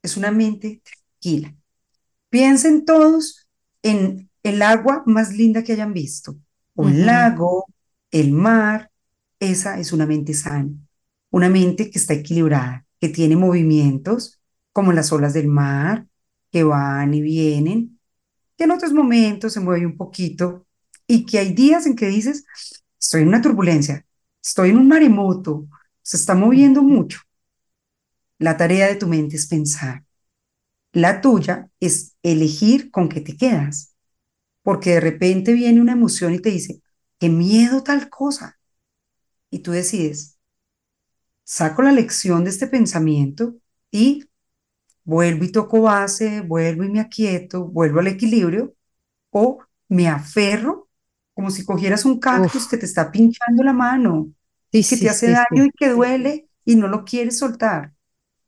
es 0.03 0.17
una 0.17 0.31
mente 0.31 0.83
tranquila. 0.85 1.55
Piensen 2.31 2.85
todos 2.85 3.49
en 3.83 4.31
el 4.43 4.63
agua 4.63 5.03
más 5.07 5.33
linda 5.33 5.63
que 5.63 5.73
hayan 5.73 5.93
visto. 5.93 6.37
Un 6.75 7.07
lago, 7.07 7.67
el 8.11 8.33
mar, 8.33 8.91
esa 9.39 9.79
es 9.79 9.93
una 9.93 10.07
mente 10.07 10.35
sana. 10.35 10.71
Una 11.31 11.49
mente 11.49 11.91
que 11.91 11.99
está 11.99 12.15
equilibrada, 12.15 12.87
que 13.01 13.09
tiene 13.09 13.37
movimientos 13.37 14.41
como 14.73 14.93
las 14.93 15.13
olas 15.13 15.35
del 15.35 15.49
mar, 15.49 16.07
que 16.51 16.65
van 16.65 17.15
y 17.15 17.21
vienen, 17.21 18.01
que 18.57 18.65
en 18.65 18.71
otros 18.73 18.93
momentos 18.93 19.53
se 19.53 19.61
mueve 19.61 19.87
un 19.87 19.97
poquito 19.97 20.67
y 21.07 21.27
que 21.27 21.39
hay 21.39 21.53
días 21.53 21.87
en 21.87 21.97
que 21.97 22.07
dices, 22.07 22.45
estoy 22.99 23.23
en 23.23 23.29
una 23.29 23.43
turbulencia, 23.43 24.07
estoy 24.45 24.71
en 24.71 24.79
un 24.79 24.89
maremoto, 24.89 25.67
se 26.03 26.17
está 26.19 26.35
moviendo 26.35 26.83
mucho. 26.83 27.21
La 28.39 28.57
tarea 28.57 28.89
de 28.89 28.97
tu 28.97 29.07
mente 29.07 29.37
es 29.37 29.47
pensar. 29.47 30.05
La 30.93 31.21
tuya 31.21 31.71
es 31.81 32.17
elegir 32.23 32.91
con 32.91 33.09
qué 33.09 33.21
te 33.21 33.37
quedas, 33.37 33.95
porque 34.63 34.91
de 34.91 35.01
repente 35.01 35.53
viene 35.53 35.81
una 35.81 35.93
emoción 35.93 36.35
y 36.35 36.41
te 36.41 36.51
dice, 36.51 36.83
qué 37.19 37.29
miedo 37.29 37.83
tal 37.83 38.11
cosa. 38.11 38.59
Y 39.51 39.61
tú 39.61 39.73
decides, 39.73 40.39
saco 41.45 41.83
la 41.83 41.93
lección 41.93 42.45
de 42.45 42.51
este 42.51 42.67
pensamiento 42.67 43.57
y 43.91 44.29
vuelvo 45.05 45.45
y 45.45 45.53
toco 45.53 45.83
base, 45.83 46.41
vuelvo 46.43 46.85
y 46.85 46.91
me 46.91 47.01
aquieto, 47.01 47.67
vuelvo 47.67 48.01
al 48.01 48.09
equilibrio, 48.09 48.75
o 49.31 49.59
me 49.89 50.09
aferro 50.09 50.84
como 51.35 51.51
si 51.51 51.65
cogieras 51.65 52.05
un 52.05 52.19
cactus 52.19 52.69
que 52.69 52.77
te 52.77 52.87
está 52.87 53.11
pinchando 53.11 53.63
la 53.63 53.73
mano, 53.73 54.31
y 54.71 54.85
que 54.85 54.97
te 54.97 55.09
hace 55.09 55.31
daño 55.31 55.65
y 55.65 55.71
que 55.71 55.91
duele 55.91 56.49
y 56.65 56.77
no 56.77 56.89
lo 56.89 57.05
quieres 57.05 57.39
soltar. 57.39 57.93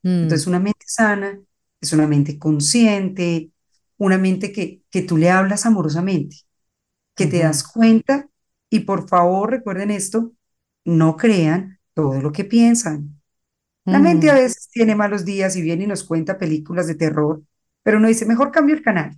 Mm. 0.02 0.22
Entonces 0.24 0.46
una 0.46 0.58
mente 0.58 0.84
sana 0.86 1.38
es 1.80 1.92
una 1.92 2.06
mente 2.06 2.38
consciente, 2.38 3.50
una 3.98 4.18
mente 4.18 4.52
que, 4.52 4.82
que 4.90 5.02
tú 5.02 5.16
le 5.16 5.30
hablas 5.30 5.66
amorosamente, 5.66 6.36
que 7.14 7.26
te 7.26 7.40
das 7.40 7.62
cuenta 7.62 8.28
y 8.70 8.80
por 8.80 9.08
favor 9.08 9.50
recuerden 9.50 9.90
esto, 9.90 10.32
no 10.84 11.16
crean 11.16 11.78
todo 11.94 12.20
lo 12.20 12.32
que 12.32 12.44
piensan. 12.44 13.20
La 13.84 14.00
mente 14.00 14.30
a 14.30 14.34
veces 14.34 14.68
tiene 14.72 14.96
malos 14.96 15.24
días 15.24 15.54
y 15.54 15.62
viene 15.62 15.84
y 15.84 15.86
nos 15.86 16.02
cuenta 16.02 16.38
películas 16.38 16.88
de 16.88 16.96
terror, 16.96 17.42
pero 17.84 17.98
uno 17.98 18.08
dice, 18.08 18.26
mejor 18.26 18.50
cambio 18.50 18.74
el 18.74 18.82
canal. 18.82 19.16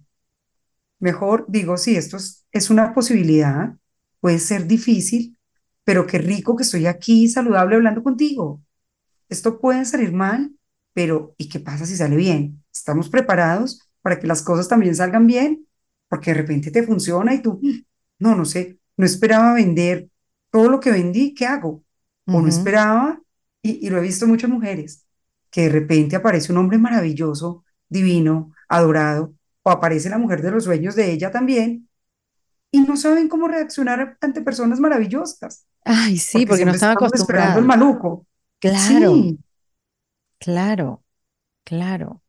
Mejor 1.00 1.44
digo, 1.48 1.76
sí, 1.76 1.96
esto 1.96 2.16
es, 2.16 2.70
una 2.70 2.92
posibilidad, 2.92 3.76
puede 4.20 4.38
ser 4.38 4.66
difícil, 4.66 5.38
pero 5.84 6.06
qué 6.06 6.18
rico 6.18 6.56
que 6.56 6.64
estoy 6.64 6.86
aquí 6.86 7.28
saludable 7.28 7.76
hablando 7.76 8.02
contigo. 8.02 8.60
Esto 9.28 9.60
puede 9.60 9.84
salir 9.84 10.12
mal, 10.12 10.52
pero 10.92 11.34
¿y 11.38 11.48
qué 11.48 11.60
pasa 11.60 11.86
si 11.86 11.96
sale 11.96 12.16
bien? 12.16 12.64
¿Estamos 12.72 13.08
preparados 13.08 13.88
para 14.02 14.18
que 14.18 14.26
las 14.26 14.42
cosas 14.42 14.68
también 14.68 14.94
salgan 14.94 15.26
bien? 15.26 15.66
Porque 16.08 16.32
de 16.32 16.38
repente 16.38 16.70
te 16.70 16.82
funciona 16.82 17.34
y 17.34 17.42
tú, 17.42 17.60
no, 18.18 18.34
no 18.34 18.44
sé, 18.44 18.78
no 18.96 19.06
esperaba 19.06 19.54
vender 19.54 20.08
todo 20.50 20.68
lo 20.68 20.80
que 20.80 20.90
vendí, 20.90 21.34
¿qué 21.34 21.46
hago? 21.46 21.84
O 22.26 22.42
no 22.42 22.48
esperaba, 22.48 23.22
y, 23.62 23.86
y 23.86 23.90
lo 23.90 23.98
he 23.98 24.02
visto 24.02 24.26
muchas 24.26 24.50
mujeres, 24.50 25.06
que 25.50 25.62
de 25.62 25.68
repente 25.70 26.16
aparece 26.16 26.52
un 26.52 26.58
hombre 26.58 26.76
maravilloso, 26.76 27.64
divino, 27.88 28.52
adorado, 28.68 29.34
o 29.68 29.70
aparece 29.70 30.08
la 30.08 30.16
mujer 30.16 30.40
de 30.40 30.50
los 30.50 30.64
sueños 30.64 30.96
de 30.96 31.12
ella 31.12 31.30
también, 31.30 31.88
y 32.70 32.80
no 32.80 32.96
saben 32.96 33.28
cómo 33.28 33.48
reaccionar 33.48 34.16
ante 34.20 34.40
personas 34.40 34.80
maravillosas. 34.80 35.66
Ay, 35.84 36.16
sí, 36.16 36.46
porque, 36.46 36.64
no 36.64 36.72
están 36.72 36.92
acostumbrados. 36.92 37.20
esperando 37.20 37.58
el 37.60 37.66
maluco. 37.66 38.26
Claro, 38.58 39.14
claro, 40.38 41.04
claro. 41.64 42.22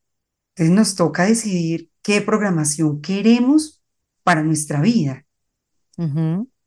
Entonces 0.56 0.76
nos 0.76 0.96
toca 0.96 1.26
decidir 1.26 1.90
qué 2.02 2.22
programación 2.22 3.02
queremos 3.02 3.82
para 4.24 4.44
nuestra 4.44 4.82
vida. 4.82 5.26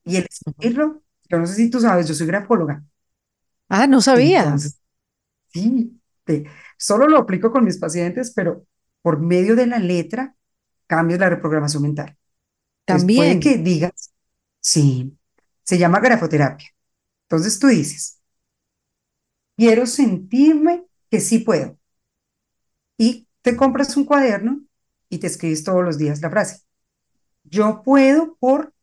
Y 0.04 0.16
el 0.16 0.26
escribirlo, 0.28 1.02
yo 1.28 1.38
no 1.38 1.46
sé 1.46 1.54
si 1.54 1.70
tú 1.70 1.80
sabes, 1.80 2.08
yo 2.08 2.14
soy 2.14 2.26
grafóloga. 2.26 2.82
Ah, 3.68 3.86
no 3.86 4.00
sabía. 4.00 4.56
sí, 5.48 6.00
solo 6.78 7.08
lo 7.08 7.18
aplico 7.18 7.50
con 7.50 7.64
mis 7.64 7.78
pacientes, 7.78 8.32
pero 8.34 8.66
por 9.02 9.20
medio 9.20 9.54
de 9.54 9.66
la 9.66 9.78
letra 9.78 10.34
cambios 10.93 11.18
la 11.18 11.30
reprogramación 11.30 11.84
mental. 11.84 12.14
También. 12.84 13.16
puede 13.16 13.40
que 13.40 13.57
digas, 13.57 14.12
sí, 14.61 15.16
se 15.62 15.78
llama 15.78 16.01
grafoterapia. 16.01 16.68
Entonces 17.22 17.59
tú 17.59 17.68
dices, 17.68 18.20
quiero 19.57 19.86
sentirme 19.86 20.84
que 21.11 21.20
sí 21.20 21.38
puedo. 21.38 21.78
Y 22.99 23.26
te 23.40 23.57
compras 23.57 23.97
un 23.97 24.05
cuaderno 24.05 24.61
y 25.09 25.16
te 25.16 25.28
escribes 25.28 25.64
todos 25.64 25.82
los 25.82 25.97
días 25.97 26.20
la 26.20 26.28
frase. 26.28 26.61
Yo 27.45 27.82
puedo 27.82 28.36
por 28.38 28.74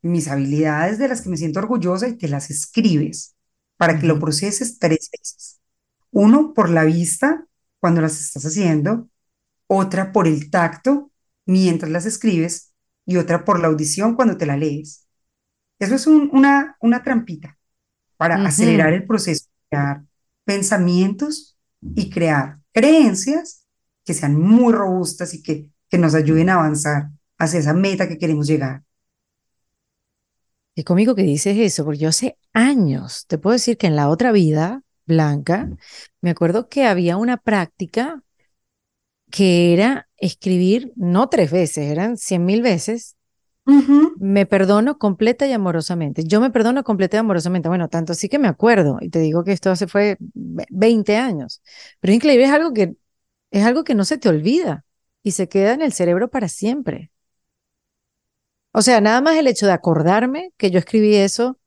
mis 0.00 0.28
habilidades 0.28 0.96
de 0.96 1.08
las 1.08 1.20
que 1.20 1.28
me 1.28 1.36
siento 1.36 1.58
orgullosa 1.58 2.08
y 2.08 2.16
te 2.16 2.26
las 2.28 2.50
escribes 2.50 3.36
para 3.76 4.00
que 4.00 4.06
lo 4.06 4.18
proceses 4.18 4.78
tres 4.78 5.10
veces. 5.12 5.60
Uno, 6.10 6.54
por 6.54 6.70
la 6.70 6.84
vista, 6.84 7.46
cuando 7.80 8.00
las 8.00 8.18
estás 8.18 8.46
haciendo, 8.46 9.10
otra 9.66 10.12
por 10.12 10.26
el 10.26 10.50
tacto 10.50 11.10
mientras 11.46 11.90
las 11.90 12.06
escribes 12.06 12.72
y 13.06 13.16
otra 13.16 13.44
por 13.44 13.60
la 13.60 13.68
audición 13.68 14.14
cuando 14.14 14.36
te 14.36 14.46
la 14.46 14.56
lees. 14.56 15.06
Eso 15.78 15.94
es 15.96 16.06
una, 16.06 16.76
una 16.80 17.02
trampita. 17.02 17.58
para 18.16 18.36
acelerar 18.44 18.92
el 18.94 19.06
proceso 19.06 19.46
de 19.46 19.68
crear 19.70 20.04
pensamientos 20.44 21.58
y 21.94 22.10
crear 22.10 22.60
creencias 22.72 23.66
que 24.04 24.14
sean 24.14 24.38
muy 24.40 24.72
robustas 24.72 25.34
y 25.34 25.42
que, 25.42 25.70
que 25.90 25.98
nos 25.98 26.14
ayuden 26.14 26.50
a 26.50 26.54
avanzar 26.54 27.10
hacia 27.38 27.60
esa 27.60 27.74
meta 27.74 28.08
que 28.08 28.18
queremos 28.18 28.46
llegar. 28.46 28.84
Y 30.74 30.84
conmigo 30.84 31.14
que 31.14 31.22
dices 31.22 31.56
eso, 31.58 31.84
porque 31.84 32.00
yo 32.00 32.08
hace 32.08 32.36
años, 32.52 33.26
te 33.28 33.38
puedo 33.38 33.52
decir 33.54 33.76
que 33.78 33.86
en 33.86 33.96
la 33.96 34.08
otra 34.08 34.32
vida, 34.32 34.82
Blanca, 35.06 35.70
me 36.20 36.30
acuerdo 36.30 36.68
que 36.68 36.86
había 36.86 37.16
una 37.16 37.36
práctica 37.36 38.22
que 39.34 39.72
era 39.72 40.08
escribir, 40.16 40.92
no 40.94 41.28
tres 41.28 41.50
veces, 41.50 41.90
eran 41.90 42.16
cien 42.16 42.44
mil 42.44 42.62
veces, 42.62 43.16
me 44.20 44.46
perdono 44.46 44.96
completa 44.96 45.44
y 45.48 45.52
amorosamente. 45.52 46.22
Yo 46.22 46.40
me 46.40 46.50
perdono 46.50 46.84
completa 46.84 47.16
y 47.16 47.20
amorosamente. 47.20 47.68
Bueno, 47.68 47.88
tanto 47.88 48.12
así 48.12 48.28
que 48.28 48.38
me 48.38 48.46
acuerdo, 48.46 48.98
y 49.00 49.08
te 49.10 49.18
digo 49.18 49.42
que 49.42 49.50
esto 49.50 49.72
hace 49.72 49.88
fue 49.88 50.18
20 50.20 51.16
años, 51.16 51.62
pero 51.98 52.12
es 52.12 52.16
increíble, 52.16 52.44
es 52.44 52.52
algo 52.52 52.72
que, 52.72 52.94
es 53.50 53.64
algo 53.64 53.82
que 53.82 53.96
no 53.96 54.04
se 54.04 54.18
te 54.18 54.28
olvida 54.28 54.84
y 55.24 55.32
se 55.32 55.48
queda 55.48 55.72
en 55.72 55.82
el 55.82 55.92
cerebro 55.92 56.30
para 56.30 56.46
siempre. 56.46 57.10
O 58.70 58.82
sea, 58.82 59.00
nada 59.00 59.20
más 59.20 59.36
el 59.36 59.48
hecho 59.48 59.66
de 59.66 59.72
acordarme 59.72 60.52
que 60.56 60.70
yo 60.70 60.78
escribí 60.78 61.16
eso, 61.16 61.58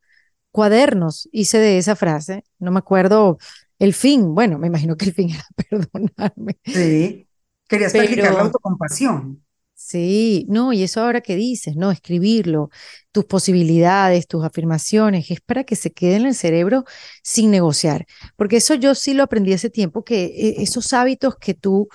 cuadernos 0.52 1.28
hice 1.34 1.58
de 1.58 1.80
esa 1.80 1.98
frase, 1.98 2.46
no 2.60 2.72
me 2.72 2.80
acuerdo 2.80 3.40
el 3.78 3.94
fin, 3.94 4.34
bueno, 4.34 4.58
me 4.58 4.68
imagino 4.68 4.96
que 4.96 5.06
el 5.08 5.14
fin 5.14 5.30
era 5.32 5.46
perdonarme. 5.70 6.58
Sí, 6.64 7.27
querías 7.68 7.94
practicar 7.94 8.34
la 8.34 8.42
autocompasión. 8.42 9.44
Sí, 9.80 10.48
no, 10.50 10.74
y 10.74 10.82
eso 10.82 11.02
ahora 11.02 11.22
que 11.22 11.36
dices, 11.36 11.76
¿no? 11.76 11.92
Escribirlo, 11.92 12.72
tus 13.12 13.26
posibilidades, 13.26 14.28
tus 14.28 14.44
afirmaciones, 14.44 15.30
es 15.30 15.40
para 15.40 15.64
que 15.66 15.76
se 15.76 15.94
quede 15.94 16.16
en 16.16 16.26
el 16.26 16.34
cerebro 16.34 16.84
sin 17.22 17.52
negociar. 17.52 18.08
Porque 18.36 18.58
eso 18.58 18.74
yo 18.74 18.96
sí 18.96 19.14
lo 19.14 19.22
aprendí 19.22 19.54
hace 19.54 19.70
tiempo, 19.70 20.04
que 20.04 20.26
eh, 20.26 20.56
esos 20.64 20.94
hábitos 20.94 21.36
que 21.36 21.54
tú 21.54 21.90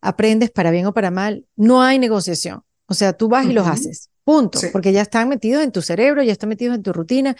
aprendes 0.00 0.50
para 0.50 0.72
bien 0.72 0.86
o 0.86 0.92
para 0.92 1.12
mal, 1.12 1.46
no 1.54 1.80
hay 1.80 2.00
negociación. 2.00 2.62
O 2.86 2.94
sea, 2.94 3.12
tú 3.12 3.28
vas 3.28 3.46
y 3.46 3.52
los 3.52 3.68
haces. 3.68 4.10
Punto, 4.24 4.60
porque 4.72 4.92
ya 4.92 5.02
están 5.02 5.28
metidos 5.28 5.62
en 5.62 5.72
tu 5.72 5.80
cerebro, 5.80 6.22
ya 6.22 6.32
están 6.32 6.50
metidos 6.50 6.74
en 6.76 6.82
tu 6.82 6.92
rutina. 6.92 7.36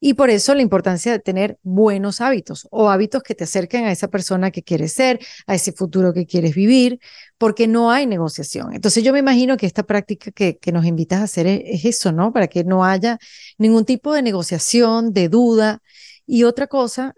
Y 0.00 0.14
por 0.14 0.30
eso 0.30 0.54
la 0.54 0.62
importancia 0.62 1.10
de 1.12 1.18
tener 1.18 1.58
buenos 1.62 2.20
hábitos 2.20 2.68
o 2.70 2.88
hábitos 2.88 3.22
que 3.22 3.34
te 3.34 3.44
acerquen 3.44 3.84
a 3.84 3.92
esa 3.92 4.08
persona 4.08 4.50
que 4.50 4.62
quieres 4.62 4.92
ser, 4.92 5.18
a 5.46 5.54
ese 5.54 5.72
futuro 5.72 6.12
que 6.12 6.26
quieres 6.26 6.54
vivir, 6.54 7.00
porque 7.36 7.66
no 7.66 7.90
hay 7.90 8.06
negociación. 8.06 8.74
Entonces 8.74 9.02
yo 9.02 9.12
me 9.12 9.18
imagino 9.18 9.56
que 9.56 9.66
esta 9.66 9.82
práctica 9.82 10.30
que, 10.30 10.58
que 10.58 10.72
nos 10.72 10.86
invitas 10.86 11.20
a 11.20 11.24
hacer 11.24 11.46
es, 11.46 11.62
es, 11.64 11.84
eso, 11.84 12.12
¿no? 12.12 12.32
Para 12.32 12.46
que 12.48 12.64
no 12.64 12.84
haya 12.84 13.18
ningún 13.58 13.84
tipo 13.84 14.14
de 14.14 14.22
negociación, 14.22 15.12
de 15.12 15.28
duda. 15.28 15.82
Y 16.26 16.44
otra 16.44 16.68
cosa 16.68 17.14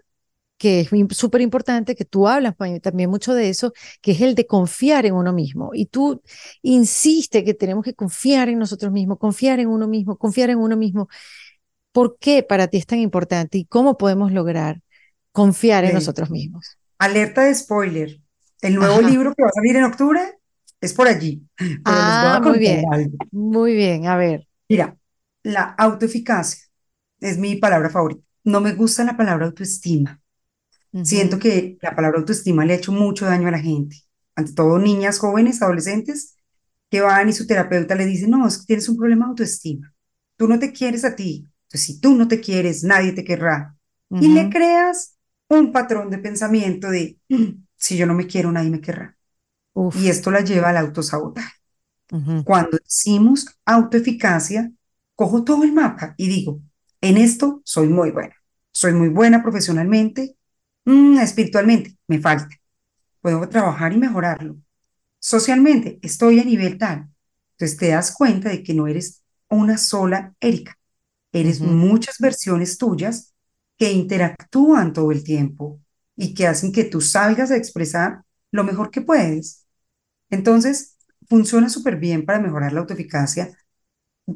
que 0.61 0.81
es 0.81 0.89
súper 1.17 1.41
importante, 1.41 1.95
que 1.95 2.05
tú 2.05 2.27
hablas 2.27 2.53
también 2.83 3.09
mucho 3.09 3.33
de 3.33 3.49
eso, 3.49 3.73
que 3.99 4.11
es 4.11 4.21
el 4.21 4.35
de 4.35 4.45
confiar 4.45 5.07
en 5.07 5.15
uno 5.15 5.33
mismo. 5.33 5.71
Y 5.73 5.87
tú 5.87 6.21
insistes 6.61 7.43
que 7.43 7.55
tenemos 7.55 7.83
que 7.83 7.95
confiar 7.95 8.47
en 8.47 8.59
nosotros 8.59 8.91
mismos, 8.91 9.17
confiar 9.17 9.59
en 9.59 9.69
uno 9.69 9.87
mismo, 9.87 10.17
confiar 10.17 10.51
en 10.51 10.59
uno 10.59 10.77
mismo. 10.77 11.09
¿Por 11.91 12.17
qué 12.19 12.43
para 12.43 12.67
ti 12.67 12.77
es 12.77 12.85
tan 12.85 12.99
importante 12.99 13.57
y 13.57 13.65
cómo 13.65 13.97
podemos 13.97 14.31
lograr 14.31 14.81
confiar 15.31 15.85
en 15.85 15.93
nosotros 15.93 16.29
mismos? 16.29 16.77
Alerta 16.99 17.43
de 17.43 17.55
spoiler. 17.55 18.19
El 18.61 18.75
nuevo 18.75 19.01
libro 19.01 19.33
que 19.33 19.43
va 19.43 19.49
a 19.49 19.53
salir 19.53 19.75
en 19.75 19.83
octubre 19.85 20.21
es 20.79 20.93
por 20.93 21.07
allí. 21.07 21.41
ah, 21.85 22.39
muy 22.43 22.59
bien. 22.59 22.85
Muy 23.31 23.73
bien, 23.73 24.07
a 24.07 24.15
ver. 24.15 24.47
Mira, 24.69 24.97
la 25.43 25.63
autoeficacia 25.77 26.63
es 27.19 27.37
mi 27.37 27.55
palabra 27.55 27.89
favorita. 27.89 28.21
No 28.43 28.61
me 28.61 28.73
gusta 28.73 29.03
la 29.03 29.17
palabra 29.17 29.45
autoestima. 29.45 30.19
Siento 31.03 31.39
que 31.39 31.77
la 31.81 31.95
palabra 31.95 32.19
autoestima 32.19 32.65
le 32.65 32.73
ha 32.73 32.77
hecho 32.77 32.91
mucho 32.91 33.25
daño 33.25 33.47
a 33.47 33.51
la 33.51 33.59
gente, 33.59 33.97
ante 34.35 34.53
todo 34.53 34.77
niñas, 34.77 35.19
jóvenes, 35.19 35.61
adolescentes, 35.61 36.35
que 36.89 37.01
van 37.01 37.29
y 37.29 37.33
su 37.33 37.47
terapeuta 37.47 37.95
le 37.95 38.05
dice, 38.05 38.27
no, 38.27 38.47
es 38.47 38.57
que 38.59 38.65
tienes 38.65 38.89
un 38.89 38.97
problema 38.97 39.25
de 39.25 39.29
autoestima, 39.31 39.93
tú 40.37 40.47
no 40.47 40.59
te 40.59 40.73
quieres 40.73 41.05
a 41.05 41.15
ti, 41.15 41.47
pues 41.71 41.83
si 41.83 42.01
tú 42.01 42.15
no 42.15 42.27
te 42.29 42.41
quieres, 42.41 42.83
nadie 42.85 43.13
te 43.13 43.25
querrá. 43.25 43.77
Y 44.19 44.29
le 44.29 44.49
creas 44.49 45.17
un 45.49 45.73
patrón 45.73 46.11
de 46.11 46.19
pensamiento 46.19 46.89
de, 46.91 47.19
mm, 47.29 47.65
si 47.77 47.97
yo 47.97 48.07
no 48.07 48.15
me 48.15 48.27
quiero, 48.27 48.51
nadie 48.53 48.71
me 48.71 48.81
querrá. 48.81 49.17
Y 49.93 50.09
esto 50.09 50.31
la 50.31 50.41
lleva 50.41 50.69
al 50.71 50.77
autosabotaje. 50.77 51.53
Cuando 52.43 52.77
decimos 52.83 53.47
autoeficacia, 53.65 54.71
cojo 55.15 55.43
todo 55.43 55.63
el 55.63 55.73
mapa 55.73 56.15
y 56.17 56.27
digo, 56.27 56.61
en 57.01 57.17
esto 57.17 57.61
soy 57.65 57.87
muy 57.87 58.11
buena. 58.11 58.35
Soy 58.71 58.93
muy 58.93 59.09
buena 59.09 59.43
profesionalmente, 59.43 60.37
Mm, 60.85 61.19
espiritualmente, 61.19 61.95
me 62.07 62.19
falta. 62.19 62.49
Puedo 63.21 63.47
trabajar 63.49 63.93
y 63.93 63.97
mejorarlo. 63.97 64.57
Socialmente, 65.19 65.99
estoy 66.03 66.39
a 66.39 66.45
nivel 66.45 66.77
tal. 66.77 67.09
Entonces 67.53 67.77
te 67.77 67.89
das 67.89 68.13
cuenta 68.13 68.49
de 68.49 68.63
que 68.63 68.73
no 68.73 68.87
eres 68.87 69.23
una 69.49 69.77
sola 69.77 70.35
Erika. 70.41 70.77
Eres 71.31 71.61
muchas 71.61 72.17
versiones 72.19 72.77
tuyas 72.77 73.33
que 73.77 73.91
interactúan 73.91 74.93
todo 74.93 75.11
el 75.11 75.23
tiempo 75.23 75.79
y 76.15 76.33
que 76.33 76.47
hacen 76.47 76.71
que 76.71 76.83
tú 76.83 77.01
salgas 77.01 77.51
a 77.51 77.57
expresar 77.57 78.23
lo 78.51 78.63
mejor 78.63 78.91
que 78.91 79.01
puedes. 79.01 79.65
Entonces, 80.29 80.97
funciona 81.27 81.69
súper 81.69 81.97
bien 81.97 82.25
para 82.25 82.39
mejorar 82.39 82.73
la 82.73 82.81
autoeficacia. 82.81 83.57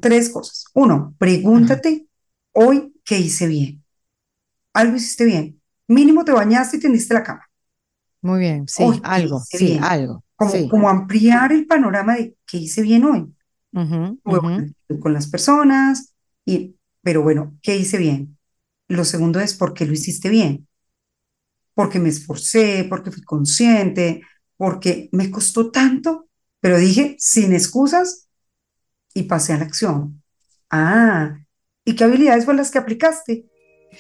Tres 0.01 0.29
cosas. 0.29 0.65
Uno, 0.73 1.15
pregúntate 1.17 2.07
hoy 2.53 2.93
qué 3.03 3.19
hice 3.19 3.47
bien. 3.47 3.83
Algo 4.73 4.95
hiciste 4.95 5.25
bien 5.25 5.61
mínimo 5.87 6.23
te 6.25 6.31
bañaste 6.31 6.77
y 6.77 6.79
tendiste 6.79 7.13
la 7.13 7.23
cama. 7.23 7.47
Muy 8.21 8.39
bien, 8.39 8.67
sí, 8.67 8.83
algo, 9.03 9.39
sí, 9.39 9.79
algo. 9.81 10.23
Como, 10.35 10.69
como 10.69 10.89
ampliar 10.89 11.51
el 11.51 11.67
panorama 11.67 12.15
de 12.15 12.35
qué 12.45 12.57
hice 12.57 12.81
bien 12.81 13.05
hoy. 13.05 13.33
Con 14.99 15.13
las 15.13 15.27
personas, 15.27 16.13
y, 16.45 16.75
pero 17.06 17.22
bueno, 17.22 17.56
¿qué 17.62 17.76
hice 17.76 17.99
bien? 17.99 18.36
Lo 18.88 19.06
segundo 19.06 19.39
es 19.39 19.53
por 19.53 19.76
qué 19.76 19.86
lo 19.86 19.93
hiciste 19.93 20.28
bien. 20.28 20.68
Porque 21.76 21.99
me 21.99 22.10
esforcé, 22.10 22.84
porque 22.89 23.12
fui 23.12 23.22
consciente, 23.22 24.24
porque 24.58 25.08
me 25.12 25.30
costó 25.30 25.70
tanto, 25.70 26.28
pero 26.60 26.80
dije 26.80 27.16
sin 27.20 27.53
excusas 27.53 28.28
y 29.14 29.24
pasé 29.24 29.53
a 29.53 29.58
la 29.58 29.66
acción. 29.66 30.24
Ah, 30.72 31.38
¿y 31.84 31.95
qué 31.95 32.06
habilidades 32.06 32.43
fueron 32.43 32.58
las 32.58 32.72
que 32.72 32.80
aplicaste? 32.80 33.45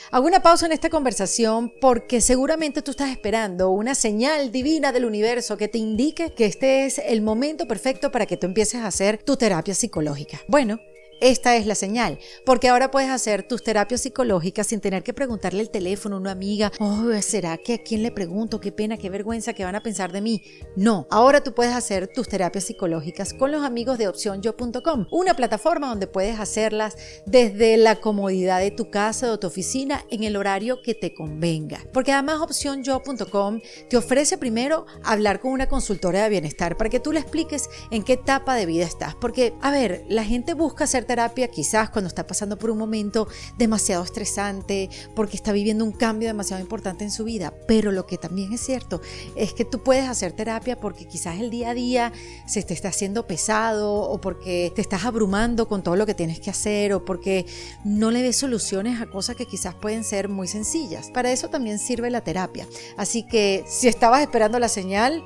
Hago 0.09 0.25
una 0.25 0.41
pausa 0.41 0.65
en 0.65 0.71
esta 0.71 0.89
conversación 0.89 1.73
porque 1.79 2.21
seguramente 2.21 2.81
tú 2.81 2.89
estás 2.89 3.11
esperando 3.11 3.69
una 3.69 3.93
señal 3.93 4.51
divina 4.51 4.91
del 4.91 5.05
universo 5.05 5.57
que 5.57 5.67
te 5.67 5.77
indique 5.77 6.33
que 6.33 6.47
este 6.47 6.87
es 6.87 6.97
el 6.97 7.21
momento 7.21 7.67
perfecto 7.67 8.11
para 8.11 8.25
que 8.25 8.35
tú 8.35 8.47
empieces 8.47 8.81
a 8.81 8.87
hacer 8.87 9.21
tu 9.21 9.37
terapia 9.37 9.75
psicológica. 9.75 10.41
Bueno, 10.47 10.79
esta 11.21 11.55
es 11.55 11.65
la 11.65 11.75
señal, 11.75 12.19
porque 12.45 12.67
ahora 12.67 12.91
puedes 12.91 13.09
hacer 13.09 13.47
tus 13.47 13.63
terapias 13.63 14.01
psicológicas 14.01 14.67
sin 14.67 14.81
tener 14.81 15.03
que 15.03 15.13
preguntarle 15.13 15.61
el 15.61 15.69
teléfono 15.69 16.17
a 16.17 16.19
una 16.19 16.31
amiga, 16.31 16.71
oh, 16.79 17.11
¿será 17.21 17.57
que 17.57 17.75
a 17.75 17.77
quién 17.77 18.03
le 18.03 18.11
pregunto? 18.11 18.59
Qué 18.59 18.71
pena, 18.71 18.97
qué 18.97 19.09
vergüenza 19.09 19.53
que 19.53 19.63
van 19.63 19.75
a 19.75 19.83
pensar 19.83 20.11
de 20.11 20.21
mí. 20.21 20.43
No, 20.75 21.07
ahora 21.09 21.41
tú 21.41 21.53
puedes 21.53 21.73
hacer 21.73 22.07
tus 22.07 22.27
terapias 22.27 22.65
psicológicas 22.65 23.33
con 23.33 23.51
los 23.51 23.63
amigos 23.63 23.97
de 23.97 24.07
opcionyo.com, 24.07 25.07
una 25.11 25.35
plataforma 25.35 25.87
donde 25.87 26.07
puedes 26.07 26.39
hacerlas 26.39 26.97
desde 27.25 27.77
la 27.77 28.01
comodidad 28.01 28.59
de 28.59 28.71
tu 28.71 28.89
casa 28.89 29.31
o 29.31 29.39
tu 29.39 29.47
oficina 29.47 30.03
en 30.09 30.23
el 30.23 30.35
horario 30.35 30.81
que 30.81 30.95
te 30.95 31.13
convenga. 31.13 31.79
Porque 31.93 32.11
además 32.11 32.41
opcionyo.com 32.41 33.61
te 33.89 33.97
ofrece 33.97 34.37
primero 34.37 34.85
hablar 35.03 35.39
con 35.39 35.51
una 35.51 35.67
consultora 35.67 36.23
de 36.23 36.29
bienestar 36.29 36.77
para 36.77 36.89
que 36.89 36.99
tú 36.99 37.13
le 37.13 37.19
expliques 37.19 37.69
en 37.91 38.03
qué 38.03 38.13
etapa 38.13 38.55
de 38.55 38.65
vida 38.65 38.85
estás. 38.85 39.15
Porque, 39.15 39.53
a 39.61 39.71
ver, 39.71 40.03
la 40.09 40.23
gente 40.23 40.53
busca 40.53 40.83
hacer 40.83 41.05
quizás 41.53 41.89
cuando 41.89 42.07
está 42.07 42.27
pasando 42.27 42.57
por 42.57 42.69
un 42.69 42.77
momento 42.77 43.27
demasiado 43.57 44.03
estresante, 44.03 44.89
porque 45.15 45.35
está 45.35 45.51
viviendo 45.51 45.83
un 45.83 45.91
cambio 45.91 46.27
demasiado 46.27 46.61
importante 46.61 47.03
en 47.03 47.11
su 47.11 47.23
vida. 47.23 47.53
Pero 47.67 47.91
lo 47.91 48.05
que 48.05 48.17
también 48.17 48.53
es 48.53 48.61
cierto 48.61 49.01
es 49.35 49.53
que 49.53 49.65
tú 49.65 49.83
puedes 49.83 50.07
hacer 50.07 50.33
terapia 50.33 50.79
porque 50.79 51.07
quizás 51.07 51.39
el 51.39 51.49
día 51.49 51.69
a 51.69 51.73
día 51.73 52.13
se 52.47 52.61
te 52.63 52.73
está 52.73 52.89
haciendo 52.89 53.27
pesado 53.27 53.93
o 53.93 54.19
porque 54.19 54.71
te 54.75 54.81
estás 54.81 55.05
abrumando 55.05 55.67
con 55.67 55.83
todo 55.83 55.95
lo 55.95 56.05
que 56.05 56.13
tienes 56.13 56.39
que 56.39 56.49
hacer 56.49 56.93
o 56.93 57.05
porque 57.05 57.45
no 57.83 58.11
le 58.11 58.21
ves 58.21 58.35
soluciones 58.37 59.01
a 59.01 59.05
cosas 59.05 59.35
que 59.35 59.45
quizás 59.45 59.75
pueden 59.75 60.03
ser 60.03 60.29
muy 60.29 60.47
sencillas. 60.47 61.09
Para 61.11 61.31
eso 61.31 61.49
también 61.49 61.79
sirve 61.79 62.09
la 62.09 62.21
terapia. 62.21 62.67
Así 62.97 63.23
que 63.23 63.63
si 63.67 63.87
estabas 63.87 64.21
esperando 64.21 64.59
la 64.59 64.69
señal, 64.69 65.23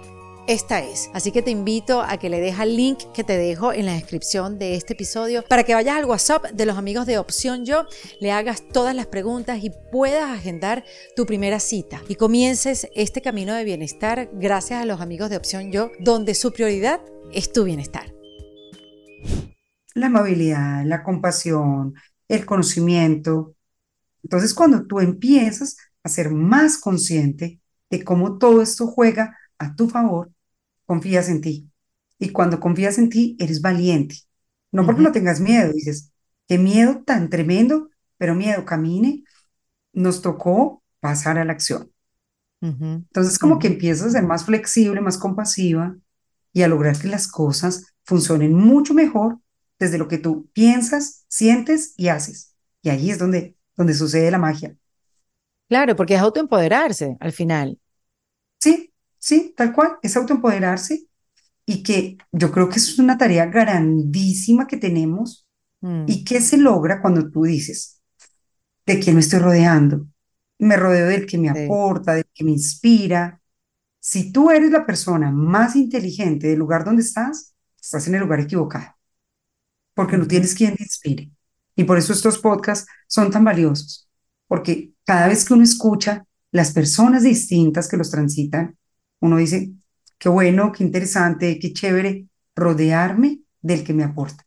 esta 0.49 0.79
es. 0.79 1.11
Así 1.13 1.31
que 1.31 1.43
te 1.43 1.51
invito 1.51 2.01
a 2.01 2.17
que 2.17 2.27
le 2.27 2.41
dejes 2.41 2.61
el 2.61 2.75
link 2.75 2.97
que 3.13 3.23
te 3.23 3.37
dejo 3.37 3.71
en 3.71 3.85
la 3.85 3.93
descripción 3.93 4.57
de 4.57 4.75
este 4.75 4.93
episodio 4.93 5.43
para 5.47 5.63
que 5.63 5.75
vayas 5.75 5.95
al 5.95 6.05
WhatsApp 6.05 6.45
de 6.45 6.65
los 6.65 6.75
amigos 6.75 7.05
de 7.05 7.19
Opción 7.19 7.65
Yo, 7.65 7.85
le 8.19 8.31
hagas 8.31 8.67
todas 8.67 8.95
las 8.95 9.05
preguntas 9.05 9.63
y 9.63 9.71
puedas 9.91 10.27
agendar 10.27 10.83
tu 11.15 11.27
primera 11.27 11.59
cita 11.59 12.01
y 12.07 12.15
comiences 12.15 12.87
este 12.95 13.21
camino 13.21 13.53
de 13.53 13.63
bienestar 13.63 14.27
gracias 14.33 14.81
a 14.81 14.85
los 14.85 15.01
amigos 15.01 15.29
de 15.29 15.37
Opción 15.37 15.71
Yo, 15.71 15.91
donde 15.99 16.33
su 16.33 16.51
prioridad 16.51 16.99
es 17.31 17.53
tu 17.53 17.63
bienestar. 17.63 18.11
La 19.93 20.07
amabilidad, 20.07 20.83
la 20.83 21.03
compasión, 21.03 21.93
el 22.27 22.45
conocimiento, 22.47 23.53
Entonces, 24.23 24.55
cuando 24.55 24.87
tú 24.87 24.99
empiezas 24.99 25.77
a 26.03 26.09
ser 26.09 26.31
más 26.31 26.79
consciente 26.79 27.61
de 27.91 28.03
cómo 28.03 28.39
todo 28.39 28.63
esto 28.63 28.87
juega 28.87 29.37
a 29.59 29.75
tu 29.75 29.87
favor, 29.87 30.31
confías 30.89 31.29
en 31.29 31.41
ti. 31.41 31.69
Y 32.17 32.31
cuando 32.31 32.59
confías 32.59 32.97
en 32.97 33.11
ti, 33.11 33.37
eres 33.39 33.61
valiente. 33.61 34.15
No 34.71 34.87
porque 34.87 35.03
no 35.03 35.11
tengas 35.11 35.39
miedo, 35.39 35.71
dices, 35.71 36.11
qué 36.47 36.57
miedo 36.57 37.03
tan 37.05 37.29
tremendo, 37.29 37.91
pero 38.17 38.33
miedo, 38.33 38.65
camine. 38.65 39.23
Nos 39.93 40.23
tocó 40.23 40.83
pasar 40.99 41.37
a 41.37 41.45
la 41.45 41.53
acción. 41.53 41.91
Entonces, 42.59 43.37
como 43.37 43.59
que 43.59 43.67
empiezas 43.67 44.07
a 44.07 44.11
ser 44.13 44.23
más 44.23 44.45
flexible, 44.45 44.99
más 44.99 45.19
compasiva 45.19 45.95
y 46.53 46.63
a 46.63 46.67
lograr 46.67 46.97
que 46.97 47.07
las 47.07 47.27
cosas 47.27 47.93
funcionen 48.03 48.55
mucho 48.55 48.95
mejor 48.95 49.37
desde 49.77 49.99
lo 49.99 50.07
que 50.07 50.17
tú 50.17 50.49
piensas, 50.53 51.23
sientes 51.27 51.93
y 51.97 52.07
haces. 52.07 52.55
Y 52.81 52.89
ahí 52.89 53.11
es 53.11 53.19
donde, 53.19 53.55
donde 53.77 53.93
sucede 53.93 54.31
la 54.31 54.39
magia. 54.39 54.75
Claro, 55.67 55.95
porque 55.95 56.15
es 56.15 56.19
autoempoderarse 56.19 57.15
al 57.19 57.31
final. 57.31 57.77
Sí, 58.59 58.88
sí, 59.19 59.53
tal 59.55 59.73
cual, 59.73 59.97
es 60.01 60.15
autoempoderarse 60.17 61.05
y 61.65 61.83
que 61.83 62.17
yo 62.31 62.51
creo 62.51 62.67
que 62.67 62.77
eso 62.77 62.91
es 62.91 62.99
una 62.99 63.17
tarea 63.17 63.45
grandísima 63.45 64.65
que 64.65 64.77
tenemos 64.77 65.47
mm. 65.81 66.05
y 66.07 66.23
que 66.23 66.41
se 66.41 66.57
logra 66.57 67.01
cuando 67.01 67.29
tú 67.29 67.43
dices, 67.43 68.01
¿de 68.85 68.99
quién 68.99 69.15
me 69.15 69.21
estoy 69.21 69.39
rodeando? 69.39 70.07
Me 70.57 70.77
rodeo 70.77 71.07
del 71.07 71.27
que 71.27 71.37
me 71.37 71.49
aporta, 71.49 72.15
del 72.15 72.25
que 72.33 72.43
me 72.43 72.51
inspira. 72.51 73.39
Si 73.99 74.31
tú 74.31 74.49
eres 74.49 74.71
la 74.71 74.85
persona 74.85 75.29
más 75.31 75.75
inteligente 75.75 76.47
del 76.47 76.57
lugar 76.57 76.83
donde 76.83 77.03
estás, 77.03 77.53
estás 77.79 78.07
en 78.07 78.15
el 78.15 78.21
lugar 78.21 78.39
equivocado, 78.39 78.95
porque 79.93 80.17
no 80.17 80.27
tienes 80.27 80.55
quien 80.55 80.75
te 80.75 80.83
inspire. 80.83 81.29
Y 81.75 81.83
por 81.83 81.97
eso 81.97 82.13
estos 82.13 82.39
podcasts 82.39 82.89
son 83.07 83.29
tan 83.29 83.43
valiosos, 83.43 84.09
porque 84.47 84.91
cada 85.05 85.27
vez 85.27 85.45
que 85.45 85.53
uno 85.53 85.63
escucha 85.63 86.25
las 86.51 86.71
personas 86.71 87.21
distintas 87.21 87.87
que 87.87 87.97
los 87.97 88.09
transitan, 88.09 88.75
uno 89.21 89.37
dice, 89.37 89.71
qué 90.17 90.29
bueno, 90.29 90.71
qué 90.71 90.83
interesante, 90.83 91.59
qué 91.59 91.73
chévere 91.73 92.27
rodearme 92.55 93.41
del 93.61 93.83
que 93.83 93.93
me 93.93 94.03
aporta, 94.03 94.45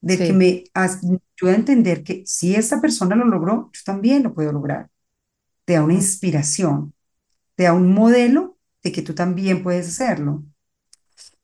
del 0.00 0.22
que 0.22 0.32
me 0.32 0.64
ayuda 0.74 1.52
a 1.52 1.54
entender 1.54 2.04
que 2.04 2.22
si 2.26 2.54
esta 2.54 2.80
persona 2.80 3.16
lo 3.16 3.24
logró, 3.26 3.70
yo 3.72 3.80
también 3.84 4.22
lo 4.22 4.34
puedo 4.34 4.52
lograr. 4.52 4.90
Te 5.64 5.74
da 5.74 5.84
una 5.84 5.94
inspiración, 5.94 6.94
te 7.56 7.64
da 7.64 7.74
un 7.74 7.92
modelo 7.94 8.58
de 8.82 8.92
que 8.92 9.02
tú 9.02 9.14
también 9.14 9.62
puedes 9.62 9.88
hacerlo. 9.88 10.44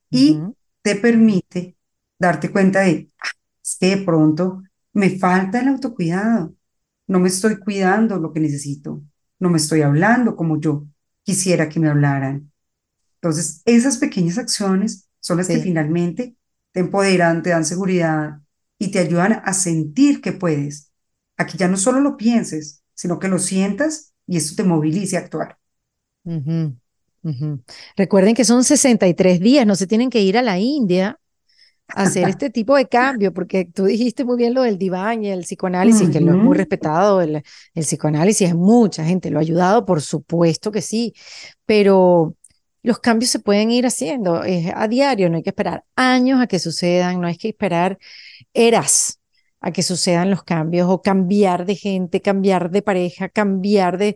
Y 0.09 0.47
te 0.81 0.95
permite 0.95 1.77
darte 2.19 2.51
cuenta 2.51 2.81
de, 2.81 3.09
ah, 3.19 3.29
es 3.63 3.77
que 3.79 3.95
de 3.95 4.03
pronto 4.03 4.63
me 4.93 5.17
falta 5.19 5.59
el 5.61 5.69
autocuidado, 5.69 6.55
no 7.07 7.19
me 7.19 7.29
estoy 7.29 7.57
cuidando 7.59 8.17
lo 8.19 8.33
que 8.33 8.39
necesito, 8.39 9.01
no 9.39 9.49
me 9.49 9.57
estoy 9.57 9.81
hablando 9.81 10.35
como 10.35 10.59
yo 10.59 10.85
quisiera 11.23 11.69
que 11.69 11.79
me 11.79 11.89
hablaran. 11.89 12.51
Entonces, 13.15 13.61
esas 13.65 13.97
pequeñas 13.97 14.37
acciones 14.37 15.07
son 15.19 15.37
las 15.37 15.47
que 15.47 15.59
finalmente 15.59 16.35
te 16.71 16.79
empoderan, 16.79 17.43
te 17.43 17.51
dan 17.51 17.65
seguridad 17.65 18.41
y 18.79 18.91
te 18.91 18.99
ayudan 18.99 19.41
a 19.45 19.53
sentir 19.53 20.21
que 20.21 20.31
puedes. 20.31 20.91
Aquí 21.37 21.57
ya 21.57 21.67
no 21.67 21.77
solo 21.77 21.99
lo 22.01 22.17
pienses, 22.17 22.83
sino 22.95 23.19
que 23.19 23.27
lo 23.27 23.39
sientas 23.39 24.13
y 24.25 24.37
eso 24.37 24.55
te 24.55 24.63
movilice 24.63 25.17
a 25.17 25.19
actuar. 25.21 25.59
Recuerden 27.95 28.33
que 28.33 28.45
son 28.45 28.63
63 28.63 29.39
días, 29.39 29.67
no 29.67 29.75
se 29.75 29.87
tienen 29.87 30.09
que 30.09 30.21
ir 30.21 30.37
a 30.37 30.41
la 30.41 30.59
India 30.59 31.20
hacer 31.87 32.29
este 32.29 32.49
tipo 32.51 32.75
de 32.75 32.87
cambio, 32.87 33.33
porque 33.33 33.65
tú 33.65 33.85
dijiste 33.85 34.25
muy 34.25 34.37
bien 34.37 34.53
lo 34.53 34.63
del 34.63 34.77
diván 34.77 35.23
y 35.23 35.29
el 35.29 35.41
psicoanálisis, 35.41 36.09
que 36.09 36.21
lo 36.21 36.31
es 36.31 36.37
muy 36.37 36.57
respetado, 36.57 37.21
el, 37.21 37.43
el 37.73 37.83
psicoanálisis 37.83 38.49
es 38.49 38.55
mucha 38.55 39.03
gente, 39.03 39.29
lo 39.29 39.39
ha 39.39 39.41
ayudado, 39.41 39.85
por 39.85 40.01
supuesto 40.01 40.71
que 40.71 40.81
sí, 40.81 41.13
pero 41.65 42.35
los 42.83 42.99
cambios 42.99 43.31
se 43.31 43.39
pueden 43.39 43.71
ir 43.71 43.85
haciendo 43.85 44.43
es 44.43 44.71
a 44.75 44.87
diario, 44.87 45.29
no 45.29 45.37
hay 45.37 45.43
que 45.43 45.51
esperar 45.51 45.85
años 45.95 46.41
a 46.41 46.47
que 46.47 46.59
sucedan, 46.59 47.21
no 47.21 47.27
hay 47.27 47.37
que 47.37 47.49
esperar 47.49 47.99
eras 48.53 49.19
a 49.59 49.71
que 49.71 49.83
sucedan 49.83 50.31
los 50.31 50.43
cambios 50.43 50.89
o 50.89 51.01
cambiar 51.01 51.65
de 51.65 51.75
gente, 51.75 52.21
cambiar 52.21 52.71
de 52.71 52.81
pareja, 52.81 53.29
cambiar 53.29 53.97
de... 53.97 54.15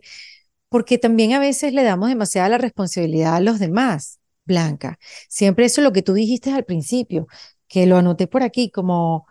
porque 0.68 0.98
también 0.98 1.32
a 1.34 1.38
veces 1.38 1.72
le 1.72 1.84
damos 1.84 2.08
demasiada 2.08 2.48
la 2.48 2.58
responsabilidad 2.58 3.36
a 3.36 3.40
los 3.40 3.58
demás. 3.58 4.20
Blanca, 4.44 4.98
siempre 5.28 5.64
eso 5.66 5.80
es 5.80 5.84
lo 5.84 5.92
que 5.92 6.02
tú 6.02 6.14
dijiste 6.14 6.52
al 6.52 6.64
principio 6.64 7.26
que 7.68 7.86
lo 7.86 7.96
anoté 7.96 8.26
por 8.26 8.42
aquí 8.42 8.70
como, 8.70 9.26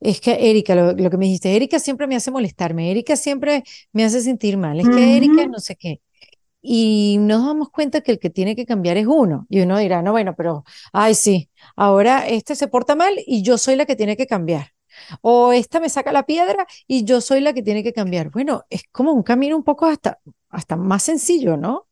es 0.00 0.20
que 0.20 0.50
Erika, 0.50 0.74
lo, 0.74 0.94
que 0.96 1.16
me 1.16 1.26
dijiste, 1.26 1.54
Erika 1.54 1.78
siempre 1.78 2.06
me 2.06 2.16
hace 2.16 2.30
molestarme, 2.30 2.90
Erika 2.90 3.16
siempre 3.16 3.64
me 3.92 4.04
hace 4.04 4.20
sentir 4.20 4.56
mal, 4.56 4.80
es 4.80 4.88
que 4.88 5.16
Erika 5.16 5.46
no 5.46 5.58
sé 5.58 5.76
qué. 5.76 6.00
Y 6.60 7.18
nos 7.20 7.44
damos 7.46 7.70
cuenta 7.70 8.00
que 8.00 8.12
el 8.12 8.18
que 8.18 8.30
tiene 8.30 8.56
que 8.56 8.66
cambiar 8.66 8.96
es 8.96 9.06
uno. 9.06 9.46
Y 9.48 9.60
uno 9.60 9.78
dirá, 9.78 10.02
no, 10.02 10.12
bueno, 10.12 10.34
pero, 10.36 10.64
ay, 10.92 11.14
sí, 11.14 11.50
ahora 11.76 12.26
este 12.26 12.56
se 12.56 12.68
porta 12.68 12.96
mal 12.96 13.14
y 13.26 13.42
yo 13.42 13.58
soy 13.58 13.76
la 13.76 13.86
que 13.86 13.96
tiene 13.96 14.16
que 14.16 14.26
cambiar. 14.26 14.72
O 15.20 15.52
esta 15.52 15.80
me 15.80 15.88
saca 15.88 16.12
la 16.12 16.26
piedra 16.26 16.66
y 16.86 17.04
yo 17.04 17.20
soy 17.20 17.40
la 17.40 17.52
que 17.52 17.62
tiene 17.62 17.82
que 17.82 17.92
cambiar. 17.92 18.30
Bueno, 18.30 18.64
es 18.70 18.82
como 18.90 19.12
un 19.12 19.22
camino 19.22 19.56
un 19.56 19.62
poco 19.62 19.86
hasta, 19.86 20.18
hasta 20.48 20.76
más 20.76 21.04
sencillo, 21.04 21.56
¿no? 21.56 21.86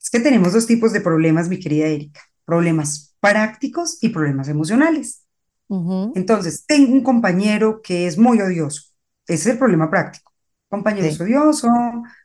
Es 0.00 0.10
que 0.10 0.20
tenemos 0.20 0.52
dos 0.52 0.66
tipos 0.66 0.92
de 0.92 1.00
problemas, 1.00 1.48
mi 1.48 1.58
querida 1.58 1.86
Erika. 1.86 2.20
Problemas 2.44 3.11
prácticos 3.22 3.98
y 4.02 4.10
problemas 4.10 4.48
emocionales. 4.50 5.26
Entonces, 6.14 6.66
tengo 6.66 6.92
un 6.92 7.02
compañero 7.04 7.82
que 7.82 8.06
es 8.06 8.18
muy 8.18 8.40
odioso. 8.42 8.82
Ese 9.26 9.50
es 9.50 9.54
el 9.54 9.58
problema 9.58 9.90
práctico. 9.90 10.32
Compañero 10.68 11.08
es 11.08 11.20
odioso, 11.20 11.68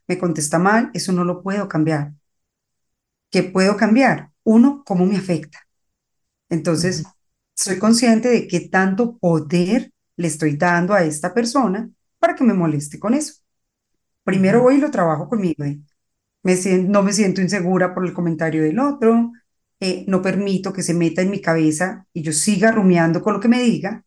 me 0.08 0.20
contesta 0.20 0.60
mal, 0.60 0.92
eso 0.94 1.14
no 1.14 1.24
lo 1.26 1.44
puedo 1.44 1.70
cambiar. 1.70 2.14
¿Qué 3.32 3.44
puedo 3.44 3.78
cambiar? 3.78 4.32
Uno, 4.44 4.84
cómo 4.86 5.06
me 5.06 5.18
afecta. 5.18 5.60
Entonces, 6.50 7.06
soy 7.56 7.80
consciente 7.80 8.30
de 8.30 8.48
qué 8.48 8.62
tanto 8.62 9.18
poder 9.18 9.92
le 10.18 10.28
estoy 10.28 10.58
dando 10.58 10.94
a 10.94 11.04
esta 11.04 11.34
persona 11.34 11.90
para 12.20 12.36
que 12.36 12.44
me 12.44 12.54
moleste 12.54 13.00
con 13.00 13.14
eso. 13.14 13.36
Primero 14.24 14.64
voy 14.64 14.76
y 14.76 14.80
lo 14.80 14.92
trabajo 14.92 15.30
conmigo. 15.30 15.64
Me 16.44 16.56
no 16.88 17.04
me 17.04 17.14
siento 17.14 17.42
insegura 17.42 17.94
por 17.94 18.06
el 18.06 18.14
comentario 18.14 18.64
del 18.64 18.80
otro, 18.80 19.32
eh, 19.80 20.06
no 20.08 20.22
permito 20.22 20.74
que 20.74 20.84
se 20.84 20.94
meta 20.94 21.22
en 21.22 21.32
mi 21.32 21.42
cabeza 21.42 22.06
y 22.14 22.22
yo 22.24 22.32
siga 22.34 22.72
rumiando 22.72 23.22
con 23.22 23.34
lo 23.34 23.40
que 23.40 23.48
me 23.50 23.62
diga, 23.64 24.04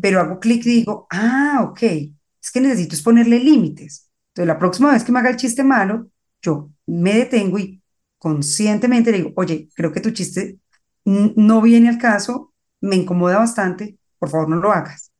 pero 0.00 0.20
hago 0.20 0.40
clic 0.40 0.64
y 0.66 0.70
digo, 0.70 1.06
ah, 1.10 1.60
ok, 1.70 1.82
es 1.82 2.50
que 2.52 2.60
necesito 2.60 2.94
es 2.94 3.02
ponerle 3.02 3.38
límites. 3.38 4.10
Entonces, 4.28 4.48
la 4.48 4.58
próxima 4.58 4.92
vez 4.92 5.04
que 5.04 5.12
me 5.12 5.18
haga 5.20 5.30
el 5.30 5.36
chiste 5.36 5.62
malo, 5.64 6.08
yo 6.42 6.70
me 6.86 7.14
detengo 7.14 7.58
y 7.58 7.82
conscientemente 8.18 9.12
le 9.12 9.18
digo, 9.18 9.32
oye, 9.36 9.68
creo 9.74 9.92
que 9.92 10.00
tu 10.00 10.10
chiste 10.10 10.58
no 11.04 11.60
viene 11.62 11.88
al 11.88 11.98
caso, 11.98 12.52
me 12.80 12.96
incomoda 12.96 13.38
bastante, 13.38 13.98
por 14.18 14.30
favor 14.30 14.48
no 14.48 14.56
lo 14.56 14.72
hagas. 14.72 15.10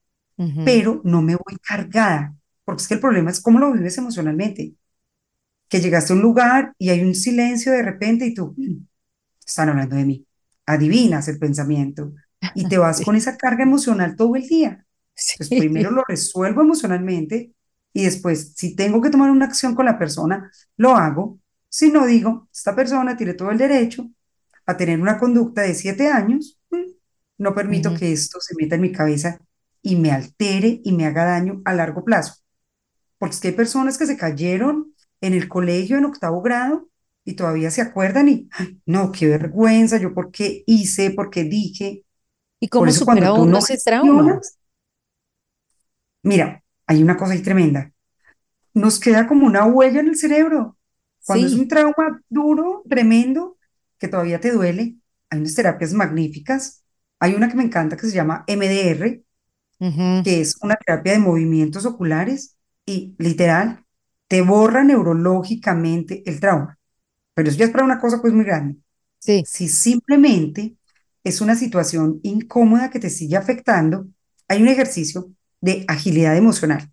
Pero 0.62 1.00
no 1.04 1.22
me 1.22 1.36
voy 1.36 1.56
cargada, 1.66 2.36
porque 2.64 2.82
es 2.82 2.88
que 2.88 2.94
el 2.94 3.00
problema 3.00 3.30
es 3.30 3.40
cómo 3.40 3.58
lo 3.60 3.72
vives 3.72 3.98
emocionalmente. 3.98 4.74
Que 5.68 5.80
llegaste 5.80 6.12
a 6.12 6.16
un 6.16 6.22
lugar 6.22 6.74
y 6.78 6.90
hay 6.90 7.02
un 7.02 7.14
silencio 7.14 7.72
de 7.72 7.82
repente 7.82 8.26
y 8.26 8.34
tú, 8.34 8.54
están 9.52 9.68
hablando 9.68 9.96
de 9.96 10.04
mí. 10.04 10.26
Adivinas 10.66 11.28
el 11.28 11.38
pensamiento 11.38 12.12
y 12.54 12.68
te 12.68 12.78
vas 12.78 13.00
con 13.04 13.16
esa 13.16 13.36
carga 13.36 13.62
emocional 13.62 14.16
todo 14.16 14.36
el 14.36 14.46
día. 14.46 14.84
Entonces, 15.14 15.58
primero 15.58 15.90
lo 15.90 16.02
resuelvo 16.08 16.62
emocionalmente 16.62 17.52
y 17.92 18.04
después, 18.04 18.54
si 18.56 18.74
tengo 18.74 19.00
que 19.02 19.10
tomar 19.10 19.30
una 19.30 19.44
acción 19.44 19.74
con 19.74 19.84
la 19.84 19.98
persona, 19.98 20.50
lo 20.76 20.96
hago. 20.96 21.38
Si 21.68 21.90
no 21.90 22.06
digo, 22.06 22.48
esta 22.52 22.74
persona 22.74 23.16
tiene 23.16 23.34
todo 23.34 23.50
el 23.50 23.58
derecho 23.58 24.10
a 24.66 24.76
tener 24.76 25.00
una 25.00 25.18
conducta 25.18 25.62
de 25.62 25.74
siete 25.74 26.08
años, 26.08 26.58
mm, 26.70 26.76
no 27.38 27.54
permito 27.54 27.94
que 27.94 28.12
esto 28.12 28.40
se 28.40 28.54
meta 28.58 28.76
en 28.76 28.80
mi 28.82 28.92
cabeza 28.92 29.38
y 29.82 29.96
me 29.96 30.10
altere 30.12 30.80
y 30.84 30.92
me 30.92 31.06
haga 31.06 31.24
daño 31.24 31.60
a 31.64 31.74
largo 31.74 32.04
plazo. 32.04 32.36
Porque 33.18 33.34
es 33.34 33.40
que 33.40 33.48
hay 33.48 33.54
personas 33.54 33.98
que 33.98 34.06
se 34.06 34.16
cayeron 34.16 34.94
en 35.20 35.34
el 35.34 35.48
colegio 35.48 35.98
en 35.98 36.06
octavo 36.06 36.40
grado 36.40 36.88
y 37.24 37.34
todavía 37.34 37.70
se 37.70 37.82
acuerdan 37.82 38.28
y, 38.28 38.48
no, 38.86 39.12
qué 39.12 39.28
vergüenza, 39.28 39.98
yo 39.98 40.14
por 40.14 40.30
qué 40.32 40.64
hice, 40.66 41.10
por 41.12 41.30
qué 41.30 41.44
dije. 41.44 42.04
¿Y 42.60 42.68
cómo 42.68 42.94
supera 42.94 43.32
uno 43.34 43.58
ese 43.58 43.78
trauma? 43.78 44.40
Mira, 46.22 46.62
hay 46.86 47.02
una 47.02 47.16
cosa 47.16 47.32
ahí 47.32 47.42
tremenda. 47.42 47.92
Nos 48.74 49.00
queda 49.00 49.26
como 49.28 49.46
una 49.46 49.66
huella 49.66 50.00
en 50.00 50.08
el 50.08 50.16
cerebro. 50.16 50.78
Cuando 51.26 51.46
es 51.46 51.54
un 51.54 51.68
trauma 51.68 52.22
duro, 52.28 52.84
tremendo, 52.88 53.58
que 53.98 54.08
todavía 54.08 54.40
te 54.40 54.52
duele, 54.52 54.96
hay 55.30 55.40
unas 55.40 55.54
terapias 55.54 55.92
magníficas. 55.94 56.84
Hay 57.20 57.34
una 57.34 57.48
que 57.48 57.56
me 57.56 57.64
encanta 57.64 57.96
que 57.96 58.06
se 58.06 58.14
llama 58.14 58.44
MDR, 58.48 59.24
que 60.22 60.40
es 60.40 60.56
una 60.62 60.76
terapia 60.76 61.12
de 61.14 61.18
movimientos 61.20 61.86
oculares 61.86 62.56
y 62.86 63.14
literal 63.18 63.84
te 64.28 64.42
borra 64.42 64.84
neurológicamente 64.84 66.22
el 66.26 66.40
trauma. 66.40 66.78
Pero 67.34 67.48
eso 67.48 67.58
ya 67.58 67.66
es 67.66 67.70
para 67.70 67.84
una 67.84 67.98
cosa 67.98 68.20
pues 68.20 68.32
muy 68.32 68.44
grande. 68.44 68.76
Sí. 69.18 69.42
Si 69.46 69.68
simplemente 69.68 70.74
es 71.24 71.40
una 71.40 71.54
situación 71.54 72.20
incómoda 72.22 72.90
que 72.90 72.98
te 72.98 73.10
sigue 73.10 73.36
afectando, 73.36 74.06
hay 74.48 74.60
un 74.62 74.68
ejercicio 74.68 75.30
de 75.60 75.84
agilidad 75.88 76.36
emocional. 76.36 76.90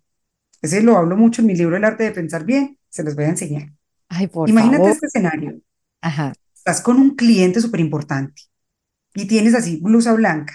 Ese 0.62 0.82
lo 0.82 0.96
hablo 0.96 1.16
mucho 1.16 1.42
en 1.42 1.46
mi 1.46 1.56
libro 1.56 1.76
El 1.76 1.84
arte 1.84 2.04
de 2.04 2.12
pensar 2.12 2.44
bien, 2.44 2.78
se 2.88 3.02
los 3.02 3.14
voy 3.14 3.24
a 3.24 3.30
enseñar. 3.30 3.72
Ay, 4.08 4.26
por 4.26 4.48
Imagínate 4.48 4.90
este 4.90 5.06
escenario. 5.06 5.60
Ajá. 6.00 6.32
Estás 6.54 6.80
con 6.80 6.96
un 6.96 7.16
cliente 7.16 7.60
súper 7.60 7.80
importante 7.80 8.42
y 9.14 9.26
tienes 9.26 9.54
así 9.54 9.76
blusa 9.80 10.12
blanca 10.12 10.54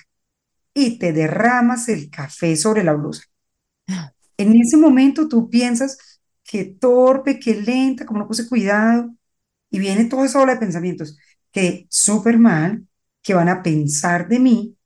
y 0.74 1.00
te 1.00 1.14
derramas 1.14 1.90
el 1.90 2.10
café 2.10 2.56
sobre 2.56 2.84
la 2.84 2.94
blusa. 2.94 3.24
En 4.38 4.54
ese 4.60 4.76
momento 4.76 5.30
tú 5.30 5.50
piensas 5.50 6.20
que 6.44 6.66
torpe, 6.66 7.40
que 7.40 7.56
lenta, 7.56 8.06
como 8.06 8.20
no 8.20 8.28
puse 8.28 8.50
cuidado, 8.50 9.15
y 9.76 9.80
viene 9.80 10.06
toda 10.06 10.26
esa 10.26 10.40
ola 10.42 10.54
de 10.54 10.60
pensamientos 10.62 11.18
que 11.52 11.86
súper 11.90 12.38
mal, 12.40 12.88
que 13.22 13.34
van 13.34 13.50
a 13.50 13.62
pensar 13.62 14.30
de 14.30 14.40
mí, 14.40 14.78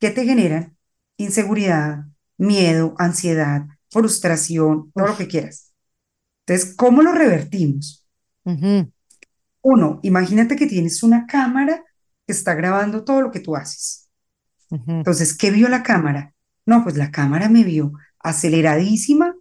que 0.00 0.10
te 0.10 0.24
generan 0.24 0.76
inseguridad, 1.16 2.06
miedo, 2.36 2.96
ansiedad, 2.98 3.66
frustración, 3.88 4.90
todo 4.96 5.06
lo 5.06 5.16
que 5.16 5.28
quieras. 5.28 5.72
Entonces, 6.44 6.74
¿cómo 6.74 7.02
lo 7.02 7.12
revertimos? 7.12 8.04
Uno, 9.62 10.00
imagínate 10.02 10.56
que 10.56 10.66
tienes 10.66 11.04
una 11.04 11.24
cámara 11.26 11.84
que 12.26 12.32
está 12.32 12.54
grabando 12.54 13.04
todo 13.04 13.22
lo 13.22 13.30
que 13.30 13.38
tú 13.40 13.54
haces. 13.54 14.10
Entonces, 15.04 15.38
¿qué 15.38 15.52
vio 15.52 15.68
la 15.68 15.84
cámara? 15.84 16.34
No, 16.66 16.82
pues 16.82 16.96
la 16.96 17.12
cámara 17.12 17.48
me 17.48 17.62
vio 17.62 17.92
aceleradísima 18.18 19.36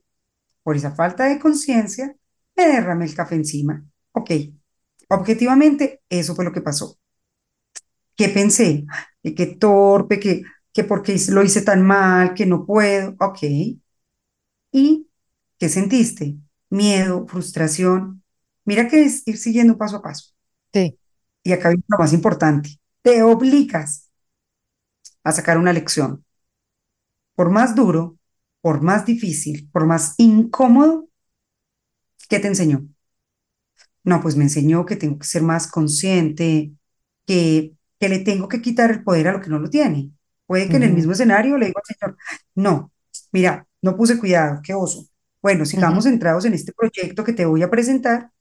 por 0.63 0.75
esa 0.75 0.91
falta 0.95 1.25
de 1.25 1.39
conciencia, 1.39 2.15
me 2.55 2.67
derramé 2.67 3.05
el 3.05 3.15
café 3.15 3.35
encima. 3.35 3.83
Ok, 4.13 4.31
objetivamente, 5.09 6.01
eso 6.09 6.35
fue 6.35 6.45
lo 6.45 6.51
que 6.53 6.61
pasó. 6.61 6.97
¿Qué 8.15 8.29
pensé? 8.29 8.85
Que 9.23 9.35
qué 9.35 9.45
torpe, 9.47 10.19
que, 10.19 10.43
que 10.73 10.83
porque 10.83 11.15
lo 11.29 11.43
hice 11.43 11.61
tan 11.61 11.81
mal, 11.85 12.33
que 12.33 12.45
no 12.45 12.65
puedo. 12.65 13.15
Ok. 13.19 13.39
¿Y 14.71 15.07
qué 15.57 15.69
sentiste? 15.69 16.37
Miedo, 16.69 17.25
frustración. 17.27 18.23
Mira 18.65 18.87
que 18.87 19.03
es 19.03 19.23
ir 19.27 19.37
siguiendo 19.37 19.77
paso 19.77 19.97
a 19.97 20.01
paso. 20.01 20.33
Sí. 20.73 20.97
Y 21.43 21.53
acá 21.53 21.69
viene 21.69 21.83
lo 21.87 21.97
más 21.99 22.13
importante. 22.13 22.79
Te 23.01 23.21
obligas 23.23 24.09
a 25.25 25.31
sacar 25.33 25.57
una 25.57 25.73
lección. 25.73 26.23
Por 27.35 27.49
más 27.49 27.75
duro, 27.75 28.17
por 28.61 28.81
más 28.81 29.05
difícil, 29.05 29.69
por 29.71 29.85
más 29.85 30.15
incómodo, 30.17 31.07
¿qué 32.29 32.39
te 32.39 32.47
enseñó? 32.47 32.87
No, 34.05 34.21
pues 34.21 34.37
me 34.37 34.45
enseñó 34.45 34.85
que 34.85 34.97
tengo 34.97 35.19
que 35.19 35.27
ser 35.27 35.43
más 35.43 35.67
consciente, 35.67 36.73
que, 37.27 37.73
que 37.99 38.09
le 38.09 38.19
tengo 38.19 38.47
que 38.49 38.61
quitar 38.61 38.91
el 38.91 39.03
poder 39.03 39.29
a 39.29 39.33
lo 39.33 39.41
que 39.41 39.49
no 39.49 39.59
lo 39.59 39.69
tiene. 39.69 40.11
Puede 40.47 40.69
que 40.69 40.77
en 40.77 40.83
el 40.83 40.93
mismo 40.93 41.13
escenario 41.13 41.57
le 41.57 41.67
digo 41.67 41.79
al 41.79 41.85
Señor, 41.95 42.17
no, 42.55 42.93
mira, 43.33 43.67
no 43.81 43.97
puse 43.97 44.19
cuidado, 44.19 44.61
qué 44.63 44.73
oso. 44.75 45.07
Bueno, 45.41 45.65
sigamos 45.65 46.05
centrados 46.05 46.45
en 46.45 46.53
este 46.53 46.73
proyecto 46.73 47.23
que 47.23 47.33
te 47.33 47.45
voy 47.45 47.63
a 47.63 47.71
presentar 47.71 48.31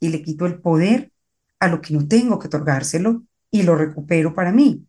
y 0.00 0.08
le 0.10 0.22
quito 0.22 0.46
el 0.46 0.60
poder 0.60 1.12
a 1.60 1.68
lo 1.68 1.80
que 1.80 1.94
no 1.94 2.06
tengo 2.08 2.38
que 2.38 2.48
otorgárselo 2.48 3.24
y 3.50 3.62
lo 3.62 3.76
recupero 3.76 4.34
para 4.34 4.52
mí. 4.52 4.86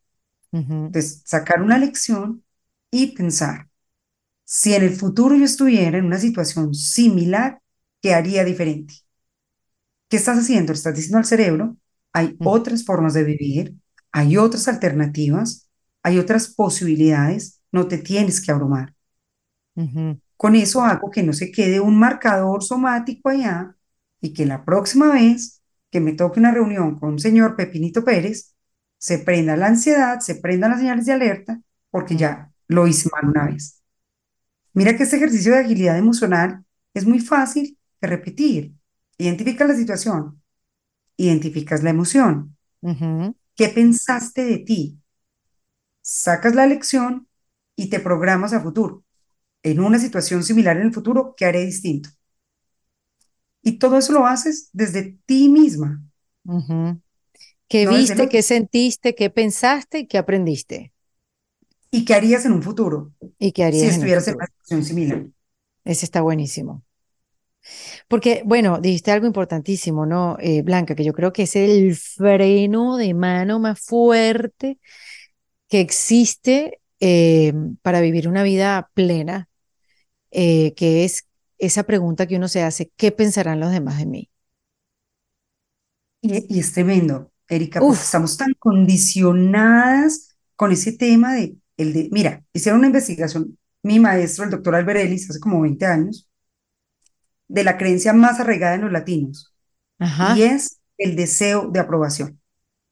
Entonces, 0.87 1.21
sacar 1.25 1.61
una 1.61 1.77
lección 1.77 2.43
y 2.91 3.15
pensar, 3.15 3.69
si 4.45 4.73
en 4.75 4.83
el 4.83 4.95
futuro 4.95 5.35
yo 5.35 5.45
estuviera 5.45 5.97
en 5.97 6.05
una 6.05 6.19
situación 6.19 6.73
similar, 6.75 7.61
¿qué 8.01 8.13
haría 8.15 8.43
diferente? 8.45 8.95
¿Qué 10.09 10.17
estás 10.17 10.37
haciendo? 10.39 10.73
estás 10.73 10.95
diciendo 10.95 11.17
al 11.17 11.25
cerebro, 11.25 11.77
hay 12.13 12.39
otras 12.43 12.85
formas 12.85 13.13
de 13.13 13.23
vivir, 13.23 13.75
hay 14.11 14.37
otras 14.37 14.67
alternativas, 14.67 15.69
hay 16.03 16.17
otras 16.19 16.47
posibilidades, 16.49 17.61
no 17.71 17.87
te 17.87 17.97
tienes 17.97 18.41
que 18.41 18.51
abrumar. 18.51 18.93
Con 20.35 20.55
eso 20.55 20.81
hago 20.83 21.09
que 21.11 21.23
no 21.23 21.33
se 21.33 21.51
quede 21.51 21.79
un 21.79 21.97
marcador 21.97 22.63
somático 22.63 23.29
allá 23.29 23.75
y 24.21 24.33
que 24.33 24.45
la 24.45 24.63
próxima 24.65 25.11
vez 25.13 25.61
que 25.91 25.99
me 25.99 26.13
toque 26.13 26.39
una 26.39 26.51
reunión 26.51 26.99
con 26.99 27.11
un 27.13 27.19
señor 27.19 27.55
Pepinito 27.55 28.03
Pérez, 28.03 28.53
se 28.99 29.19
prenda 29.19 29.55
la 29.57 29.67
ansiedad, 29.67 30.19
se 30.19 30.35
prendan 30.35 30.71
las 30.71 30.79
señales 30.79 31.05
de 31.05 31.13
alerta, 31.13 31.61
porque 31.91 32.15
ya 32.17 32.51
lo 32.67 32.87
hice 32.87 33.09
mal 33.11 33.29
una 33.29 33.45
vez. 33.45 33.81
Mira 34.73 34.97
que 34.97 35.03
este 35.03 35.17
ejercicio 35.17 35.53
de 35.53 35.59
agilidad 35.59 35.97
emocional 35.99 36.65
es 36.95 37.05
muy 37.07 37.19
fácil 37.21 37.79
de 38.01 38.07
repetir. 38.09 38.73
Identificas 39.17 39.67
la 39.67 39.75
situación, 39.75 40.41
identificas 41.17 41.83
la 41.83 41.89
emoción. 41.89 42.55
¿Qué 43.55 43.69
pensaste 43.69 44.45
de 44.45 44.59
ti? 44.59 44.99
Sacas 46.01 46.55
la 46.55 46.67
lección 46.67 47.27
y 47.75 47.89
te 47.89 47.99
programas 47.99 48.53
a 48.53 48.61
futuro. 48.61 49.03
En 49.63 49.79
una 49.79 49.99
situación 49.99 50.43
similar 50.43 50.77
en 50.77 50.83
el 50.83 50.93
futuro, 50.93 51.33
¿qué 51.35 51.45
haré 51.45 51.65
distinto? 51.65 52.09
Y 53.61 53.79
todo 53.79 53.97
eso 53.97 54.13
lo 54.13 54.25
haces 54.25 54.69
desde 54.71 55.17
ti 55.25 55.49
misma. 55.49 56.01
¿Qué 57.67 57.85
viste, 57.87 58.29
qué 58.29 58.41
sentiste, 58.41 59.13
qué 59.13 59.29
pensaste 59.29 60.07
qué 60.07 60.17
aprendiste? 60.17 60.93
¿Y 61.91 62.05
qué 62.05 62.13
harías 62.13 62.45
en 62.45 62.53
un 62.53 62.63
futuro? 62.63 63.11
¿Y 63.39 63.51
qué 63.51 63.63
harías 63.63 63.87
si 63.87 63.89
estuvieras 63.89 64.27
en, 64.27 64.35
una 64.35 64.45
situación 64.45 64.83
similar? 64.83 65.25
Ese 65.83 66.05
está 66.05 66.21
buenísimo. 66.21 66.83
Porque, 68.07 68.41
bueno, 68.45 68.79
dijiste 68.79 69.11
algo 69.11 69.27
importantísimo, 69.27 70.05
¿no, 70.05 70.37
eh, 70.39 70.61
Blanca? 70.61 70.95
Que 70.95 71.03
yo 71.03 71.13
creo 71.13 71.33
que 71.33 71.43
es 71.43 71.55
el 71.55 71.95
freno 71.95 72.97
de 72.97 73.13
mano 73.13 73.59
más 73.59 73.79
fuerte 73.79 74.79
que 75.67 75.81
existe 75.81 76.79
eh, 76.99 77.53
para 77.81 78.01
vivir 78.01 78.27
una 78.27 78.43
vida 78.43 78.89
plena, 78.93 79.49
eh, 80.31 80.73
que 80.75 81.03
es 81.05 81.27
esa 81.57 81.83
pregunta 81.83 82.27
que 82.27 82.37
uno 82.37 82.47
se 82.47 82.63
hace, 82.63 82.91
¿qué 82.95 83.11
pensarán 83.11 83.59
los 83.59 83.71
demás 83.71 83.97
de 83.97 84.05
mí? 84.05 84.29
Y, 86.21 86.59
es 86.59 86.73
tremendo, 86.73 87.31
Erika, 87.47 87.79
porque 87.79 88.01
estamos 88.01 88.37
tan 88.37 88.53
condicionadas 88.59 90.35
con 90.55 90.71
ese 90.71 90.93
tema 90.93 91.33
de, 91.33 91.55
el 91.77 91.93
de, 91.93 92.09
mira, 92.11 92.43
hicieron 92.53 92.79
una 92.79 92.87
investigación, 92.87 93.57
mi 93.83 93.99
maestro, 93.99 94.45
el 94.45 94.51
doctor 94.51 94.75
Alberelis, 94.75 95.29
hace 95.29 95.39
como 95.39 95.61
20 95.61 95.85
años, 95.85 96.27
de 97.47 97.63
la 97.63 97.77
creencia 97.77 98.13
más 98.13 98.39
arraigada 98.39 98.75
en 98.75 98.81
los 98.81 98.91
latinos, 98.91 99.53
y 100.19 100.43
es 100.43 100.81
el 100.97 101.15
deseo 101.15 101.69
de 101.71 101.79
aprobación. 101.79 102.41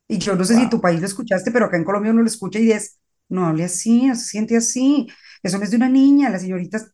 Y 0.08 0.20
yo 0.20 0.36
no 0.36 0.46
sé 0.46 0.56
si 0.56 0.64
en 0.64 0.70
tu 0.70 0.82
país 0.82 1.00
lo 1.00 1.08
escuchaste, 1.08 1.52
pero 1.52 1.66
acá 1.66 1.78
en 1.78 1.84
Colombia 1.86 2.12
uno 2.12 2.22
lo 2.22 2.28
escucha 2.28 2.60
y 2.60 2.72
es, 2.72 3.00
no 3.30 3.48
hable 3.48 3.66
así, 3.66 4.08
no 4.08 4.16
se 4.16 4.26
siente 4.26 4.58
así, 4.58 5.08
eso 5.44 5.58
no 5.58 5.64
es 5.64 5.72
de 5.72 5.78
una 5.78 5.90
niña, 5.90 6.30
las 6.30 6.42
señoritas 6.42 6.92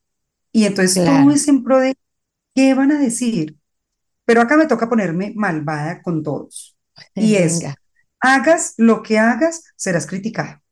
y 0.51 0.65
entonces 0.65 1.03
todo 1.03 1.31
es 1.31 1.47
en 1.47 1.63
pro 1.63 1.79
de 1.79 1.95
qué 2.55 2.73
van 2.73 2.91
a 2.91 2.99
decir. 2.99 3.57
Pero 4.25 4.41
acá 4.41 4.57
me 4.57 4.67
toca 4.67 4.89
ponerme 4.89 5.33
malvada 5.35 6.01
con 6.01 6.23
todos. 6.23 6.77
Y 7.17 7.35
es, 7.37 7.71
hagas 8.19 8.75
lo 8.77 9.03
que 9.03 9.19
hagas, 9.19 9.63
serás 9.75 10.07
criticada. 10.07 10.63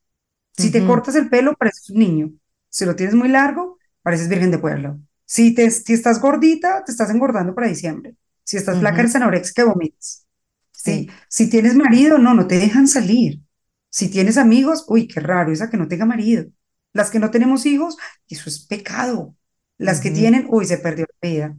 Si 0.54 0.72
te 0.72 0.86
cortas 0.86 1.16
el 1.16 1.30
pelo, 1.30 1.56
pareces 1.56 1.90
un 1.92 2.00
niño. 2.00 2.32
Si 2.70 2.86
lo 2.86 2.96
tienes 2.96 3.16
muy 3.16 3.30
largo, 3.30 3.80
pareces 4.04 4.30
virgen 4.30 4.52
de 4.52 4.60
pueblo. 4.60 5.00
Si, 5.30 5.53
te, 5.53 5.69
si 5.69 5.93
estás 5.93 6.19
gordita, 6.19 6.84
te 6.84 6.91
estás 6.91 7.11
engordando 7.11 7.53
para 7.53 7.67
diciembre. 7.67 8.15
Si 8.43 8.57
estás 8.57 8.77
uh 8.77 8.80
flaca, 8.80 9.01
eres 9.01 9.53
que 9.53 9.63
vomitas. 9.63 10.25
Sí. 10.71 11.07
Si 11.27 11.47
tienes 11.51 11.75
marido, 11.75 12.17
no, 12.17 12.34
no 12.34 12.47
te 12.47 12.57
dejan 12.57 12.88
salir. 12.88 13.39
Si 13.91 14.09
tienes 14.09 14.38
amigos, 14.38 14.86
uy, 14.88 15.07
qué 15.07 15.19
raro, 15.19 15.51
esa 15.51 15.69
que 15.69 15.77
no 15.77 15.88
tenga 15.88 16.07
marido. 16.07 16.45
Las 16.93 17.11
que 17.11 17.19
no 17.19 17.30
tenemos 17.30 17.67
hijos, 17.67 17.95
eso 18.27 18.49
es 18.49 18.65
pecado. 18.65 19.36
Las 19.77 19.99
que 19.99 20.09
tienen, 20.09 20.47
uy, 20.49 20.65
se 20.65 20.80
perdió 20.80 21.05
la 21.21 21.30
vida. 21.30 21.57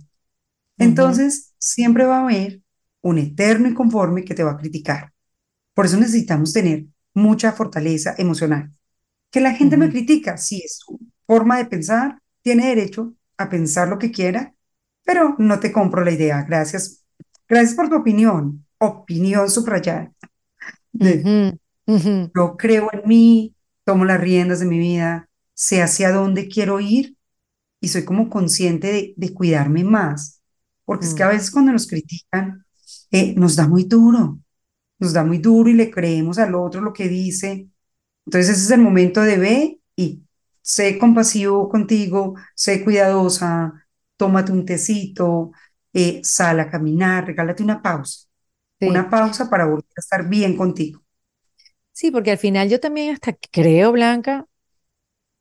Entonces, 0.76 1.54
siempre 1.58 2.04
va 2.06 2.18
a 2.18 2.22
haber 2.24 2.62
un 3.02 3.18
eterno 3.18 3.68
inconforme 3.68 4.24
que 4.24 4.34
te 4.34 4.42
va 4.42 4.50
a 4.50 4.56
criticar. 4.56 5.12
Por 5.74 5.86
eso 5.86 5.96
necesitamos 5.96 6.52
tener 6.52 6.86
mucha 7.14 7.52
fortaleza 7.52 8.16
emocional. 8.18 8.72
Que 9.30 9.40
la 9.40 9.54
gente 9.54 9.76
me 9.76 9.90
critica, 9.90 10.36
sí, 10.38 10.60
es 10.64 10.78
su 10.78 10.98
forma 11.24 11.58
de 11.58 11.66
pensar, 11.66 12.20
tiene 12.42 12.66
derecho 12.66 13.14
a 13.40 13.48
pensar 13.48 13.88
lo 13.88 13.98
que 13.98 14.10
quiera, 14.10 14.54
pero 15.02 15.34
no 15.38 15.58
te 15.60 15.72
compro 15.72 16.04
la 16.04 16.12
idea. 16.12 16.42
Gracias. 16.42 17.04
Gracias 17.48 17.74
por 17.74 17.88
tu 17.88 17.96
opinión. 17.96 18.66
Opinión 18.78 19.50
subrayada. 19.50 20.12
Yo 20.92 22.56
creo 22.58 22.90
en 22.92 23.02
mí, 23.06 23.54
tomo 23.84 24.04
las 24.04 24.20
riendas 24.20 24.60
de 24.60 24.66
mi 24.66 24.78
vida, 24.78 25.28
sé 25.54 25.82
hacia 25.82 26.12
dónde 26.12 26.48
quiero 26.48 26.80
ir 26.80 27.16
y 27.80 27.88
soy 27.88 28.04
como 28.04 28.28
consciente 28.28 29.14
de, 29.16 29.34
cuidarme 29.34 29.84
más, 29.84 30.42
porque 30.84 31.06
es 31.06 31.14
que 31.14 31.22
a 31.22 31.28
mm. 31.28 31.30
veces 31.30 31.50
cuando 31.50 31.72
nos 31.72 31.86
critican, 31.86 32.64
eh, 33.10 33.34
nos 33.36 33.56
da 33.56 33.66
muy 33.66 33.84
duro, 33.84 34.38
nos 34.98 35.14
da 35.14 35.24
muy 35.24 35.38
duro 35.38 35.70
y 35.70 35.74
le 35.74 35.90
creemos 35.90 36.38
al 36.38 36.54
otro 36.54 36.82
lo 36.82 36.92
que 36.92 37.08
dice. 37.08 37.68
Entonces 38.26 38.50
ese 38.56 38.64
es 38.66 38.70
el 38.70 38.82
momento 38.82 39.22
de 39.22 39.38
ver 39.38 39.62
y 39.62 39.79
sé 40.70 40.98
compasivo 40.98 41.68
contigo, 41.68 42.36
sé 42.54 42.84
cuidadosa, 42.84 43.72
tómate 44.16 44.52
un 44.52 44.64
tecito, 44.64 45.50
eh, 45.92 46.20
sal 46.22 46.60
a 46.60 46.70
caminar, 46.70 47.26
regálate 47.26 47.64
una 47.64 47.82
pausa, 47.82 48.28
una 48.80 49.10
pausa 49.10 49.50
para 49.50 49.66
volver 49.66 49.84
a 49.96 50.00
estar 50.00 50.28
bien 50.28 50.56
contigo. 50.56 51.02
Sí, 51.92 52.12
porque 52.12 52.30
al 52.30 52.38
final 52.38 52.68
yo 52.68 52.78
también 52.78 53.12
hasta 53.12 53.36
creo, 53.50 53.90
Blanca, 53.90 54.46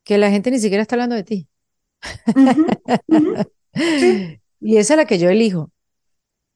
que 0.04 0.18
la 0.18 0.32
gente 0.32 0.50
ni 0.50 0.60
siquiera 0.60 0.82
está 0.82 0.96
hablando 0.96 1.16
de 1.16 1.24
ti. 1.24 1.48
Y 4.62 4.78
esa 4.78 4.96
es 4.96 4.98
la 4.98 5.06
que 5.06 5.20
yo 5.20 5.30
elijo. 5.30 5.72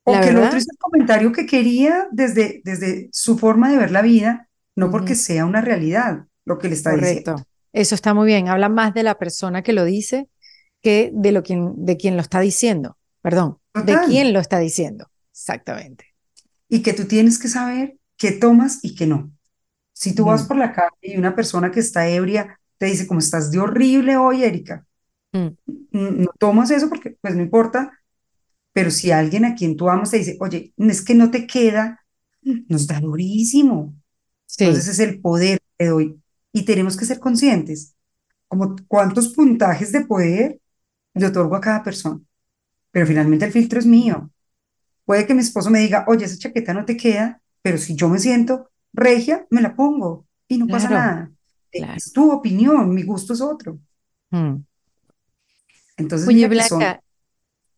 O 0.04 0.14
que 0.14 0.30
el 0.30 0.38
otro 0.38 0.58
hizo 0.58 0.72
el 0.72 0.78
comentario 0.78 1.32
que 1.32 1.46
quería 1.46 2.08
desde, 2.12 2.62
desde 2.66 3.08
su 3.14 3.38
forma 3.38 3.72
de 3.72 3.78
ver 3.78 3.92
la 3.92 4.02
vida, 4.02 4.50
no 4.76 4.92
porque 4.92 5.16
sea 5.16 5.46
una 5.46 5.62
realidad 5.62 6.26
lo 6.44 6.58
que 6.58 6.68
le 6.68 6.74
está 6.74 6.92
Correcto. 6.92 7.36
Eso 7.74 7.96
está 7.96 8.14
muy 8.14 8.28
bien. 8.28 8.48
Habla 8.48 8.70
más 8.70 8.94
de 8.94 9.04
la 9.04 9.18
persona 9.18 9.64
que 9.64 9.74
lo 9.74 9.84
dice 9.84 10.30
que 10.82 11.12
de, 11.14 11.32
lo 11.32 11.44
quien, 11.44 11.74
de 11.86 11.98
quien 11.98 12.16
lo 12.16 12.22
está 12.22 12.40
diciendo. 12.40 12.98
Perdón, 13.22 13.58
de 13.74 13.98
quién 14.06 14.34
lo 14.34 14.40
está 14.40 14.60
diciendo. 14.60 15.10
Exactamente. 15.32 16.14
Y 16.70 16.82
que 16.82 16.94
tú 16.94 17.06
tienes 17.06 17.40
que 17.40 17.48
saber 17.48 17.98
qué 18.18 18.32
tomas 18.32 18.80
y 18.84 18.96
qué 18.96 19.08
no. 19.08 19.32
Si 19.94 20.14
tú 20.14 20.26
vas 20.26 20.44
por 20.44 20.58
la 20.58 20.74
calle 20.74 20.90
y 21.02 21.18
una 21.18 21.36
persona 21.36 21.72
que 21.72 21.80
está 21.80 22.08
ebria 22.08 22.60
te 22.78 22.88
dice, 22.88 23.08
como 23.08 23.20
estás 23.20 23.52
de 23.52 23.60
horrible 23.60 24.18
hoy, 24.18 24.44
Erika, 24.44 24.86
mm. 25.32 25.48
no 25.92 26.32
tomas 26.38 26.72
eso 26.72 26.90
porque 26.90 27.12
pues 27.22 27.36
no 27.36 27.42
importa, 27.42 27.92
pero 28.74 28.92
si 28.92 29.12
alguien 29.12 29.46
a 29.46 29.56
quien 29.56 29.78
tú 29.78 29.90
amas 29.90 30.12
te 30.12 30.18
dice, 30.18 30.38
oye, 30.40 30.74
es 30.78 31.02
que 31.04 31.16
no 31.16 31.32
te 31.32 31.48
queda, 31.48 32.04
nos 32.42 32.88
da 32.88 33.00
durísimo. 33.00 33.94
Entonces 34.58 34.88
es 34.88 35.00
el 35.00 35.22
poder 35.22 35.60
que 35.78 35.86
doy. 35.86 36.23
Y 36.54 36.64
tenemos 36.64 36.96
que 36.96 37.06
ser 37.06 37.20
conscientes, 37.20 37.96
como 38.48 38.76
cuántos 38.88 39.30
puntajes 39.30 39.92
de 39.92 40.06
poder 40.06 40.62
le 41.14 41.26
otorgo 41.26 41.56
a 41.56 41.62
cada 41.62 41.84
persona. 41.84 42.22
Pero 42.92 43.06
finalmente 43.06 43.46
el 43.46 43.52
filtro 43.52 43.80
es 43.80 43.86
mío. 43.86 44.30
Puede 45.04 45.26
que 45.26 45.34
mi 45.34 45.42
esposo 45.42 45.70
me 45.70 45.80
diga, 45.80 46.06
oye, 46.08 46.26
esa 46.26 46.38
chaqueta 46.38 46.74
no 46.74 46.86
te 46.86 46.96
queda, 46.96 47.42
pero 47.62 47.78
si 47.78 47.96
yo 47.96 48.08
me 48.08 48.20
siento 48.20 48.70
regia, 48.94 49.46
me 49.50 49.62
la 49.62 49.76
pongo 49.76 50.26
y 50.48 50.58
no 50.58 50.68
pasa 50.68 50.90
nada. 50.90 51.32
Es 51.72 52.14
tu 52.14 52.32
opinión, 52.32 52.94
mi 52.94 53.04
gusto 53.04 53.34
es 53.34 53.42
otro. 53.42 53.80
Mm. 54.30 54.58
Entonces, 55.98 56.28
Oye, 56.28 56.48
Blanca, 56.48 57.04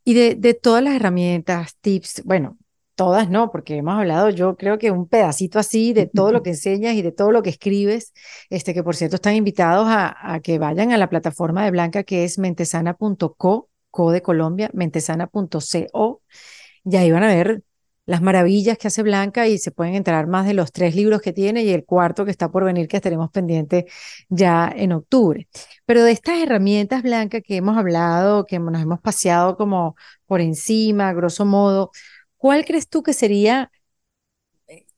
y 0.04 0.14
de, 0.14 0.36
de 0.36 0.54
todas 0.54 0.84
las 0.84 0.96
herramientas, 0.96 1.76
tips, 1.82 2.22
bueno, 2.26 2.58
todas 2.96 3.30
no, 3.30 3.52
porque 3.52 3.78
hemos 3.78 3.96
hablado, 4.00 4.30
yo 4.30 4.56
creo 4.56 4.78
que 4.78 4.92
un 4.92 5.08
pedacito 5.08 5.60
así 5.60 5.94
de 5.94 6.08
todo 6.08 6.32
lo 6.32 6.44
que 6.44 6.50
enseñas 6.52 6.96
y 6.96 7.02
de 7.02 7.12
todo 7.12 7.32
lo 7.32 7.44
que 7.44 7.50
escribes, 7.52 8.14
este 8.50 8.74
que 8.74 8.84
por 8.84 8.96
cierto 8.96 9.16
están 9.18 9.36
invitados 9.36 9.88
a, 9.88 10.34
a 10.36 10.40
que 10.40 10.60
vayan 10.60 10.92
a 10.92 10.98
la 10.98 11.10
plataforma 11.10 11.66
de 11.66 11.72
Blanca 11.72 12.04
que 12.04 12.24
es 12.24 12.40
mentesana.co, 12.40 13.70
co 13.92 14.12
de 14.12 14.22
Colombia, 14.22 14.70
mentesana.co, 14.74 16.22
y 16.86 16.96
ahí 16.98 17.12
van 17.12 17.24
a 17.24 17.28
ver 17.28 17.64
las 18.06 18.22
maravillas 18.22 18.78
que 18.78 18.88
hace 18.88 19.04
Blanca 19.04 19.48
y 19.48 19.58
se 19.58 19.72
pueden 19.72 19.96
enterar 19.96 20.28
más 20.28 20.46
de 20.46 20.54
los 20.54 20.72
tres 20.72 20.96
libros 20.96 21.22
que 21.22 21.34
tiene 21.34 21.64
y 21.64 21.70
el 21.72 21.86
cuarto 21.86 22.24
que 22.26 22.32
está 22.32 22.52
por 22.52 22.64
venir 22.64 22.88
que 22.88 22.98
estaremos 22.98 23.32
pendientes 23.32 23.86
ya 24.30 24.72
en 24.76 24.92
octubre. 24.92 25.48
Pero 25.86 26.04
de 26.04 26.12
estas 26.12 26.40
herramientas, 26.40 27.02
Blanca, 27.04 27.42
que 27.42 27.58
hemos 27.58 27.78
hablado, 27.78 28.46
que 28.46 28.60
nos 28.60 28.82
hemos 28.82 29.02
paseado 29.02 29.58
como 29.58 29.96
por 30.28 30.42
encima, 30.42 31.14
grosso 31.14 31.46
modo, 31.46 31.92
¿cuál 32.46 32.64
crees 32.64 32.88
tú 32.88 33.02
que 33.02 33.14
sería 33.14 33.72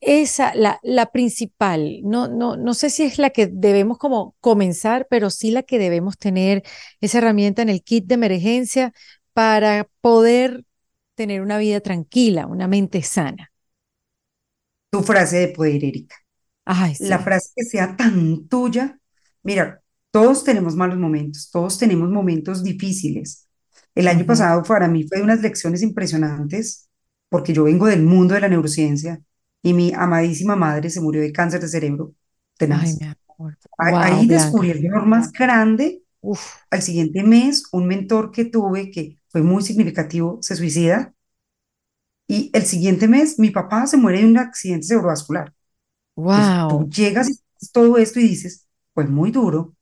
esa, 0.02 0.54
la, 0.54 0.82
la 0.84 1.06
principal? 1.14 2.02
No, 2.04 2.28
no, 2.28 2.58
no 2.58 2.74
sé 2.74 2.90
si 2.90 3.04
es 3.04 3.20
la 3.20 3.30
que 3.30 3.48
debemos 3.48 3.98
como 3.98 4.36
comenzar, 4.42 5.08
pero 5.10 5.30
sí 5.30 5.52
la 5.52 5.64
que 5.64 5.80
debemos 5.80 6.18
tener 6.18 6.64
esa 7.00 7.20
herramienta 7.20 7.62
en 7.62 7.70
el 7.70 7.84
kit 7.84 8.06
de 8.06 8.16
emergencia 8.16 8.92
para 9.32 9.88
poder 10.02 10.66
tener 11.16 11.42
una 11.42 11.58
vida 11.58 11.80
tranquila, 11.80 12.48
una 12.48 12.68
mente 12.68 13.02
sana. 13.02 13.54
Tu 14.90 15.02
frase 15.02 15.38
de 15.38 15.48
poder, 15.48 15.86
Erika. 15.86 16.18
La 17.00 17.20
frase 17.20 17.52
que 17.56 17.64
sea 17.64 17.96
tan 17.96 18.50
tuya. 18.50 19.00
Mira, 19.44 19.82
todos 20.12 20.44
tenemos 20.44 20.76
malos 20.76 20.98
momentos, 20.98 21.50
todos 21.50 21.78
tenemos 21.80 22.10
momentos 22.10 22.62
difíciles. 22.62 23.48
El 23.96 24.10
año 24.10 24.26
pasado 24.26 24.64
para 24.64 24.90
mí 24.90 25.08
fue 25.08 25.22
unas 25.22 25.40
lecciones 25.40 25.82
impresionantes 25.82 26.87
porque 27.30 27.54
yo 27.54 27.64
vengo 27.66 27.88
del 27.88 28.04
mundo 28.04 28.34
de 28.36 28.42
la 28.42 28.50
neurociencia 28.50 29.22
y 29.62 29.74
mi 29.74 29.94
amadísima 29.94 30.56
madre 30.56 30.90
se 30.90 31.02
murió 31.02 31.22
de 31.22 31.32
cáncer 31.32 31.62
de 31.62 31.68
cerebro. 31.70 32.14
Ay, 32.70 32.94
mi 32.94 33.06
amor. 33.06 33.58
Ahí 33.78 34.28
descubrí 34.28 34.72
el 34.72 34.84
dolor 34.84 35.06
más 35.06 35.32
grande. 35.32 36.04
Al 36.72 36.82
siguiente 36.82 37.24
mes, 37.24 37.66
un 37.74 37.88
mentor 37.88 38.32
que 38.32 38.46
tuve 38.46 38.92
que 38.92 39.20
fue 39.30 39.44
muy 39.44 39.64
significativo, 39.64 40.40
se 40.42 40.56
suicida. 40.56 41.14
Y 42.28 42.50
el 42.54 42.66
siguiente 42.66 43.08
mes, 43.08 43.40
mi 43.40 43.52
papá 43.52 43.88
se 43.88 43.98
muere 43.98 44.20
de 44.20 44.26
un 44.26 44.38
accidente 44.38 44.88
cerebrovascular. 44.88 45.54
Wow. 46.16 46.70
tú 46.70 46.90
llegas 46.90 47.30
y 47.30 47.40
todo 47.72 47.98
esto 47.98 48.20
y 48.20 48.24
dices, 48.24 48.68
fue 48.94 49.06
muy 49.08 49.32
duro, 49.32 49.76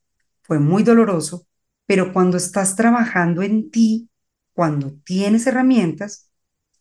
fue 0.44 0.60
muy 0.60 0.84
doloroso, 0.84 1.48
pero 1.86 2.14
cuando 2.14 2.38
estás 2.38 2.76
trabajando 2.76 3.42
en 3.44 3.72
ti, 3.72 4.10
cuando 4.54 4.94
tienes 5.06 5.48
herramientas, 5.48 6.30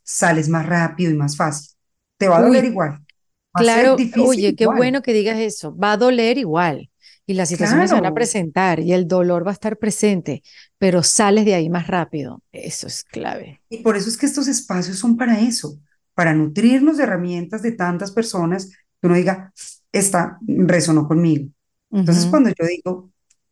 sales 0.04 0.48
más 0.48 0.66
rápido 0.66 1.10
y 1.10 1.16
más 1.16 1.36
fácil. 1.36 1.70
Te 2.16 2.28
va 2.28 2.38
a 2.38 2.42
doler 2.42 2.64
igual. 2.64 3.04
claro, 3.52 3.96
oye, 4.18 4.54
qué 4.54 4.66
bueno 4.66 5.02
que 5.02 5.12
digas 5.12 5.38
eso. 5.38 5.76
Va 5.76 5.92
a 5.92 5.96
doler 5.96 6.38
igual 6.38 6.90
y 7.26 7.34
las 7.34 7.48
situaciones 7.48 7.90
se 7.90 7.96
van 7.96 8.06
a 8.06 8.14
presentar 8.14 8.80
y 8.80 8.92
el 8.92 9.08
dolor 9.08 9.46
va 9.46 9.50
a 9.50 9.54
estar 9.54 9.78
presente, 9.78 10.42
pero 10.78 11.02
sales 11.02 11.44
de 11.44 11.54
ahí 11.54 11.70
más 11.70 11.86
rápido. 11.86 12.42
Eso 12.52 12.86
es 12.86 13.02
clave. 13.04 13.62
Y 13.70 13.78
por 13.78 13.96
eso 13.96 14.08
es 14.08 14.16
que 14.16 14.26
estos 14.26 14.46
espacios 14.46 14.98
son 14.98 15.16
para 15.16 15.40
eso, 15.40 15.78
para 16.14 16.34
nutrirnos 16.34 16.98
de 16.98 17.04
herramientas 17.04 17.62
de 17.62 17.72
tantas 17.72 18.12
personas 18.12 18.70
que 19.00 19.06
uno 19.06 19.16
diga, 19.16 19.52
esta 19.90 20.38
resonó 20.46 21.08
conmigo. 21.08 21.48
Entonces, 21.90 22.26
cuando 22.26 22.50
yo 22.50 22.66
digo, 22.66 23.10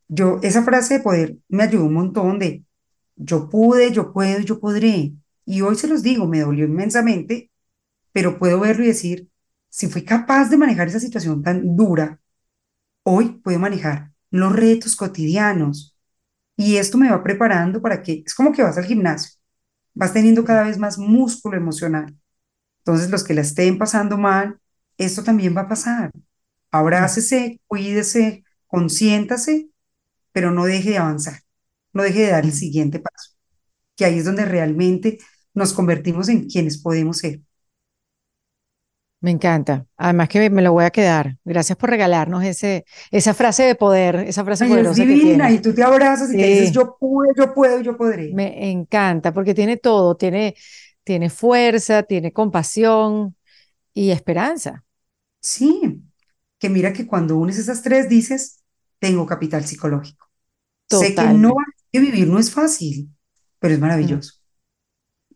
yo, 0.09 0.38
esa 0.42 0.62
frase 0.64 0.94
de 0.94 1.00
poder 1.00 1.36
me 1.48 1.62
ayudó 1.62 1.84
un 1.84 1.94
montón 1.94 2.38
de, 2.38 2.64
yo 3.16 3.48
pude, 3.48 3.92
yo 3.92 4.12
puedo, 4.12 4.40
yo 4.40 4.61
podré. 4.61 5.12
Y 5.45 5.62
hoy 5.62 5.76
se 5.76 5.88
los 5.88 6.03
digo, 6.03 6.26
me 6.26 6.40
dolió 6.40 6.64
inmensamente, 6.66 7.51
pero 8.12 8.38
puedo 8.38 8.61
verlo 8.61 8.84
y 8.84 8.88
decir, 8.88 9.28
si 9.68 9.88
fui 9.88 10.05
capaz 10.05 10.51
de 10.51 10.59
manejar 10.59 10.88
esa 10.88 11.01
situación 11.01 11.43
tan 11.43 11.76
dura, 11.76 12.20
hoy 13.03 13.40
puedo 13.43 13.59
manejar 13.59 14.12
los 14.30 14.53
retos 14.55 14.97
cotidianos 14.97 15.97
y 16.57 16.76
esto 16.76 16.99
me 16.99 17.11
va 17.11 17.22
preparando 17.22 17.80
para 17.82 18.03
que, 18.03 18.22
es 18.26 18.34
como 18.34 18.53
que 18.53 18.62
vas 18.62 18.78
al 18.78 18.84
gimnasio, 18.84 19.38
vas 19.95 20.12
teniendo 20.12 20.45
cada 20.45 20.64
vez 20.64 20.78
más 20.78 20.99
músculo 20.99 21.57
emocional. 21.57 22.16
Entonces, 22.78 23.11
los 23.11 23.24
que 23.24 23.34
la 23.34 23.43
estén 23.43 23.78
pasando 23.78 24.18
mal, 24.18 24.59
esto 24.99 25.22
también 25.24 25.57
va 25.57 25.62
a 25.62 25.68
pasar. 25.68 26.12
Abrácese, 26.70 27.61
cuídese, 27.66 28.45
consiéntase, 28.66 29.68
pero 30.32 30.51
no 30.51 30.64
deje 30.64 30.90
de 30.90 30.99
avanzar, 30.99 31.40
no 31.93 32.03
deje 32.03 32.22
de 32.22 32.30
dar 32.30 32.45
el 32.45 32.53
siguiente 32.53 33.01
paso, 33.01 33.32
que 33.97 34.05
ahí 34.05 34.18
es 34.18 34.24
donde 34.24 34.45
realmente 34.45 35.18
nos 35.55 35.72
convertimos 35.72 36.28
en 36.28 36.48
quienes 36.48 36.78
podemos 36.78 37.18
ser. 37.18 37.40
Me 39.20 39.30
encanta. 39.30 39.86
Además 39.96 40.28
que 40.28 40.50
me 40.50 40.62
lo 40.62 40.72
voy 40.72 40.84
a 40.84 40.90
quedar. 40.90 41.36
Gracias 41.44 41.78
por 41.78 41.90
regalarnos 41.90 42.42
ese, 42.42 42.84
esa 43.12 43.34
frase 43.34 43.62
de 43.62 43.76
poder, 43.76 44.16
esa 44.16 44.44
frase 44.44 44.66
poderosa. 44.66 45.00
Es 45.03 45.09
divina 45.09 45.50
y 45.53 45.61
tú 45.61 45.72
te 45.72 45.82
abrazas 45.82 46.30
y 46.30 46.36
te 46.36 46.46
dices 46.46 46.72
yo 46.72 46.96
puedo, 46.98 47.30
yo 47.36 47.55
puedo, 47.55 47.80
yo 47.80 47.96
podré. 47.96 48.34
Me 48.34 48.70
encanta 48.70 49.32
porque 49.32 49.55
tiene 49.55 49.76
todo, 49.76 50.16
tiene, 50.16 50.57
tiene 51.05 51.30
fuerza, 51.30 52.03
tiene 52.03 52.32
compasión 52.32 53.36
y 53.94 54.11
esperanza. 54.11 54.84
Sí, 55.40 56.03
que 56.59 56.68
mira 56.68 56.92
que 56.92 57.07
cuando 57.07 57.36
unes 57.36 57.59
esas 57.59 57.82
tres 57.82 58.09
dices, 58.09 58.64
tengo 58.98 59.26
capital 59.26 59.64
psicológico. 59.64 60.26
Sé 60.88 61.14
que 61.14 61.28
no 61.28 61.55
que 61.92 62.00
vivir 62.00 62.26
no 62.26 62.40
es 62.40 62.50
fácil, 62.50 63.09
pero 63.61 63.74
es 63.74 63.80
maravilloso. 63.80 64.41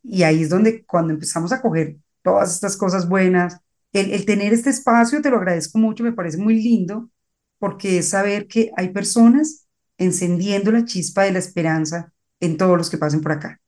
Y 0.09 0.23
ahí 0.23 0.43
es 0.43 0.51
donde 0.51 0.85
cuando 0.85 1.13
empezamos 1.13 1.53
a 1.53 1.61
coger 1.61 1.97
todas 2.23 2.55
estas 2.55 2.77
cosas 2.77 3.09
buenas, 3.09 3.61
el, 3.93 4.25
tener 4.27 4.53
este 4.53 4.71
espacio, 4.71 5.23
te 5.23 5.31
lo 5.31 5.39
agradezco 5.39 5.79
mucho, 5.79 6.05
me 6.05 6.13
parece 6.13 6.39
muy 6.39 6.63
lindo, 6.63 7.11
porque 7.59 7.99
es 7.99 8.11
saber 8.11 8.47
que 8.47 8.71
hay 8.77 8.91
personas 8.91 9.67
encendiendo 9.99 10.71
la 10.71 10.85
chispa 10.85 11.25
de 11.25 11.33
la 11.33 11.39
esperanza 11.39 12.13
en 12.41 12.57
todos 12.57 12.77
los 12.77 12.91
que 12.91 12.99
pasen 12.99 13.21
por 13.21 13.33
acá. 13.33 13.61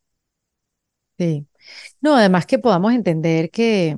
Sí. 1.18 1.46
No, 2.00 2.14
además 2.14 2.46
que 2.46 2.58
podamos 2.58 2.92
entender 2.92 3.50
que, 3.50 3.96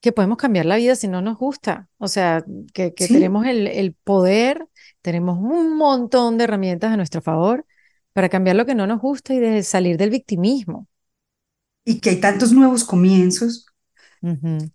que 0.00 0.12
podemos 0.12 0.38
cambiar 0.38 0.66
la 0.66 0.76
vida 0.76 0.96
si 0.96 1.08
no 1.08 1.22
nos 1.22 1.38
gusta. 1.38 1.88
O 1.98 2.08
sea, 2.08 2.44
que, 2.72 2.94
que 2.94 3.06
tenemos 3.06 3.46
el, 3.46 3.66
el, 3.68 3.94
poder, 3.94 4.66
tenemos 5.02 5.38
un 5.38 5.76
montón 5.76 6.38
de 6.38 6.44
herramientas 6.44 6.92
a 6.92 6.96
nuestro 6.96 7.22
favor 7.22 7.66
para 8.12 8.28
cambiar 8.28 8.56
lo 8.56 8.66
que 8.66 8.74
no 8.74 8.86
nos 8.86 9.00
gusta 9.00 9.34
y 9.34 9.38
de 9.38 9.62
salir 9.62 9.96
del 9.96 10.10
victimismo. 10.10 10.88
Y 11.90 12.00
que 12.00 12.10
hay 12.10 12.20
tantos 12.20 12.52
nuevos 12.52 12.84
comienzos 12.84 13.66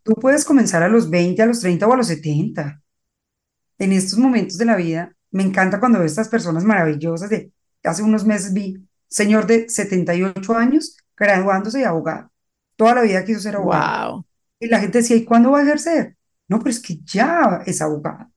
Tú 0.04 0.16
puedes 0.16 0.44
comenzar 0.44 0.82
a 0.82 0.90
los 0.90 1.10
20, 1.10 1.42
a 1.42 1.46
los 1.46 1.60
30 1.60 1.88
o 1.88 1.94
a 1.94 1.98
los 1.98 2.08
70. 2.08 2.82
En 3.78 3.92
estos 3.92 4.18
momentos 4.18 4.58
de 4.58 4.66
la 4.66 4.76
vida, 4.76 5.16
me 5.32 5.44
encanta 5.44 5.80
cuando 5.80 6.00
veo 6.00 6.08
estas 6.08 6.30
personas 6.30 6.64
maravillosas 6.64 7.30
de 7.30 7.52
hace 7.84 8.02
unos 8.02 8.26
meses 8.26 8.54
vi 8.54 8.84
señor 9.08 9.46
de 9.46 9.70
78 9.70 10.56
años 10.56 10.98
graduándose 11.16 11.80
de 11.80 11.86
abogado. 11.86 12.32
Toda 12.76 12.96
la 12.96 13.02
vida 13.04 13.24
quiso 13.24 13.40
ser 13.40 13.56
abogado. 13.56 14.26
Y 14.60 14.68
la 14.68 14.80
gente 14.80 15.00
decía, 15.00 15.16
¿y 15.16 15.26
cuándo 15.26 15.52
va 15.52 15.60
a 15.60 15.64
ejercer? 15.64 16.18
No, 16.48 16.60
pero 16.60 16.72
es 16.72 16.80
que 16.80 17.00
ya 17.04 17.62
es 17.66 17.82
abogado. 17.82 18.32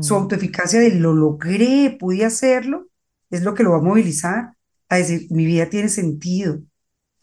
Su 0.00 0.14
mm. 0.14 0.18
autoeficacia 0.18 0.80
de 0.80 0.94
lo 0.94 1.12
logré, 1.12 1.96
pude 1.98 2.24
hacerlo, 2.24 2.88
es 3.30 3.42
lo 3.42 3.54
que 3.54 3.62
lo 3.62 3.72
va 3.72 3.78
a 3.78 3.82
movilizar. 3.82 4.54
a 4.88 4.96
decir, 4.96 5.26
mi 5.30 5.44
vida 5.46 5.68
tiene 5.68 5.88
sentido. 5.88 6.60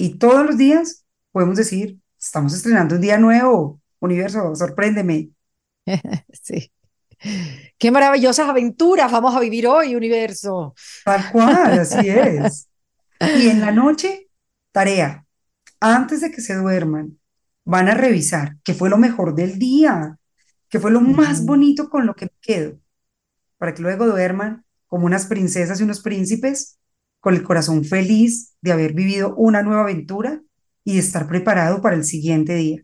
Y 0.01 0.15
todos 0.15 0.43
los 0.43 0.57
días 0.57 1.05
podemos 1.31 1.55
decir, 1.55 1.99
estamos 2.19 2.55
estrenando 2.55 2.95
un 2.95 3.01
día 3.01 3.19
nuevo, 3.19 3.79
universo, 3.99 4.55
sorpréndeme. 4.55 5.29
sí. 6.41 6.71
Qué 7.77 7.91
maravillosas 7.91 8.49
aventuras 8.49 9.11
vamos 9.11 9.35
a 9.35 9.39
vivir 9.39 9.67
hoy, 9.67 9.93
universo. 9.93 10.73
Tal 11.05 11.31
cual, 11.31 11.79
así 11.79 12.09
es. 12.09 12.67
Y 13.19 13.49
en 13.49 13.61
la 13.61 13.71
noche, 13.71 14.27
tarea. 14.71 15.23
Antes 15.79 16.21
de 16.21 16.31
que 16.31 16.41
se 16.41 16.55
duerman, 16.55 17.19
van 17.63 17.87
a 17.87 17.93
revisar 17.93 18.55
qué 18.63 18.73
fue 18.73 18.89
lo 18.89 18.97
mejor 18.97 19.35
del 19.35 19.59
día, 19.59 20.17
qué 20.67 20.79
fue 20.79 20.89
lo 20.89 21.01
más 21.01 21.45
bonito 21.45 21.91
con 21.91 22.07
lo 22.07 22.15
que 22.15 22.25
me 22.25 22.39
quedo, 22.41 22.79
para 23.59 23.75
que 23.75 23.83
luego 23.83 24.07
duerman 24.07 24.65
como 24.87 25.05
unas 25.05 25.27
princesas 25.27 25.79
y 25.79 25.83
unos 25.83 26.01
príncipes, 26.01 26.79
con 27.21 27.35
el 27.35 27.43
corazón 27.43 27.85
feliz 27.85 28.55
de 28.61 28.73
haber 28.73 28.93
vivido 28.93 29.35
una 29.37 29.63
nueva 29.63 29.83
aventura 29.83 30.41
y 30.85 30.95
de 30.95 31.01
estar 31.01 31.27
preparado 31.29 31.81
para 31.81 31.97
el 31.97 32.05
siguiente 32.05 32.55
día. 32.55 32.83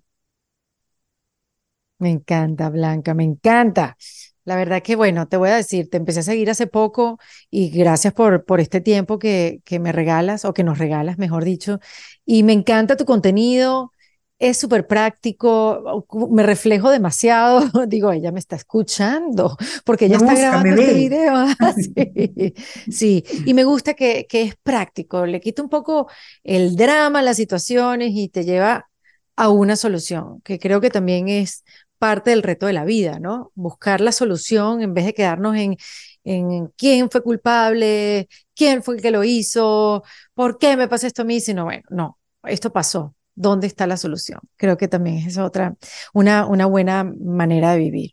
Me 1.99 2.11
encanta, 2.11 2.69
Blanca, 2.69 3.13
me 3.15 3.23
encanta. 3.23 3.97
La 4.45 4.55
verdad 4.55 4.81
que, 4.83 4.95
bueno, 4.95 5.27
te 5.27 5.35
voy 5.37 5.49
a 5.49 5.55
decir, 5.57 5.89
te 5.89 5.97
empecé 5.97 6.19
a 6.21 6.23
seguir 6.23 6.49
hace 6.49 6.67
poco 6.67 7.19
y 7.49 7.69
gracias 7.71 8.13
por, 8.13 8.45
por 8.45 8.59
este 8.61 8.81
tiempo 8.81 9.19
que, 9.19 9.61
que 9.65 9.79
me 9.79 9.91
regalas 9.91 10.45
o 10.45 10.53
que 10.53 10.63
nos 10.63 10.77
regalas, 10.77 11.17
mejor 11.17 11.43
dicho. 11.43 11.79
Y 12.25 12.43
me 12.43 12.53
encanta 12.53 12.97
tu 12.97 13.05
contenido, 13.05 13.91
es 14.39 14.57
súper 14.57 14.85
práctico, 14.85 16.05
me 16.29 16.43
reflejo 16.43 16.91
demasiado, 16.91 17.61
digo, 17.87 18.11
ella 18.11 18.31
me 18.31 18.39
está 18.39 18.55
escuchando, 18.55 19.57
porque 19.83 20.05
ella 20.05 20.17
está 20.17 20.35
grabando 20.35 20.81
este 20.81 20.93
video. 20.93 21.47
sí. 21.75 22.53
sí, 22.91 23.23
y 23.45 23.53
me 23.53 23.63
gusta 23.63 23.93
que, 23.95 24.27
que 24.27 24.43
es 24.43 24.55
práctico, 24.61 25.25
le 25.25 25.41
quita 25.41 25.63
un 25.63 25.69
poco 25.69 26.09
el 26.43 26.75
drama, 26.75 27.21
las 27.21 27.37
situaciones 27.37 28.11
y 28.13 28.29
te 28.29 28.45
lleva 28.45 28.89
a 29.35 29.49
una 29.49 29.75
solución, 29.75 30.41
que 30.41 30.59
creo 30.59 30.81
que 30.81 30.89
también 30.89 31.29
es 31.29 31.63
parte 31.97 32.29
del 32.29 32.43
reto 32.43 32.67
de 32.67 32.73
la 32.73 32.85
vida, 32.85 33.19
¿no? 33.19 33.51
Buscar 33.55 34.01
la 34.01 34.11
solución 34.11 34.81
en 34.81 34.93
vez 34.93 35.05
de 35.05 35.13
quedarnos 35.13 35.55
en, 35.57 35.77
en 36.23 36.67
quién 36.77 37.09
fue 37.09 37.23
culpable, 37.23 38.27
quién 38.55 38.83
fue 38.83 38.95
el 38.97 39.01
que 39.01 39.11
lo 39.11 39.23
hizo, 39.23 40.03
por 40.33 40.57
qué 40.59 40.77
me 40.77 40.87
pasa 40.87 41.07
esto 41.07 41.23
a 41.23 41.25
mí, 41.25 41.39
sino, 41.39 41.65
bueno, 41.65 41.83
no, 41.89 42.19
esto 42.43 42.71
pasó, 42.71 43.15
¿dónde 43.37 43.67
está 43.67 43.87
la 43.87 43.97
solución? 43.97 44.41
Creo 44.57 44.77
que 44.77 44.89
también 44.89 45.17
es 45.19 45.37
otra, 45.39 45.77
una, 46.13 46.45
una 46.47 46.65
buena 46.67 47.05
manera 47.05 47.73
de 47.73 47.79
vivir. 47.79 48.11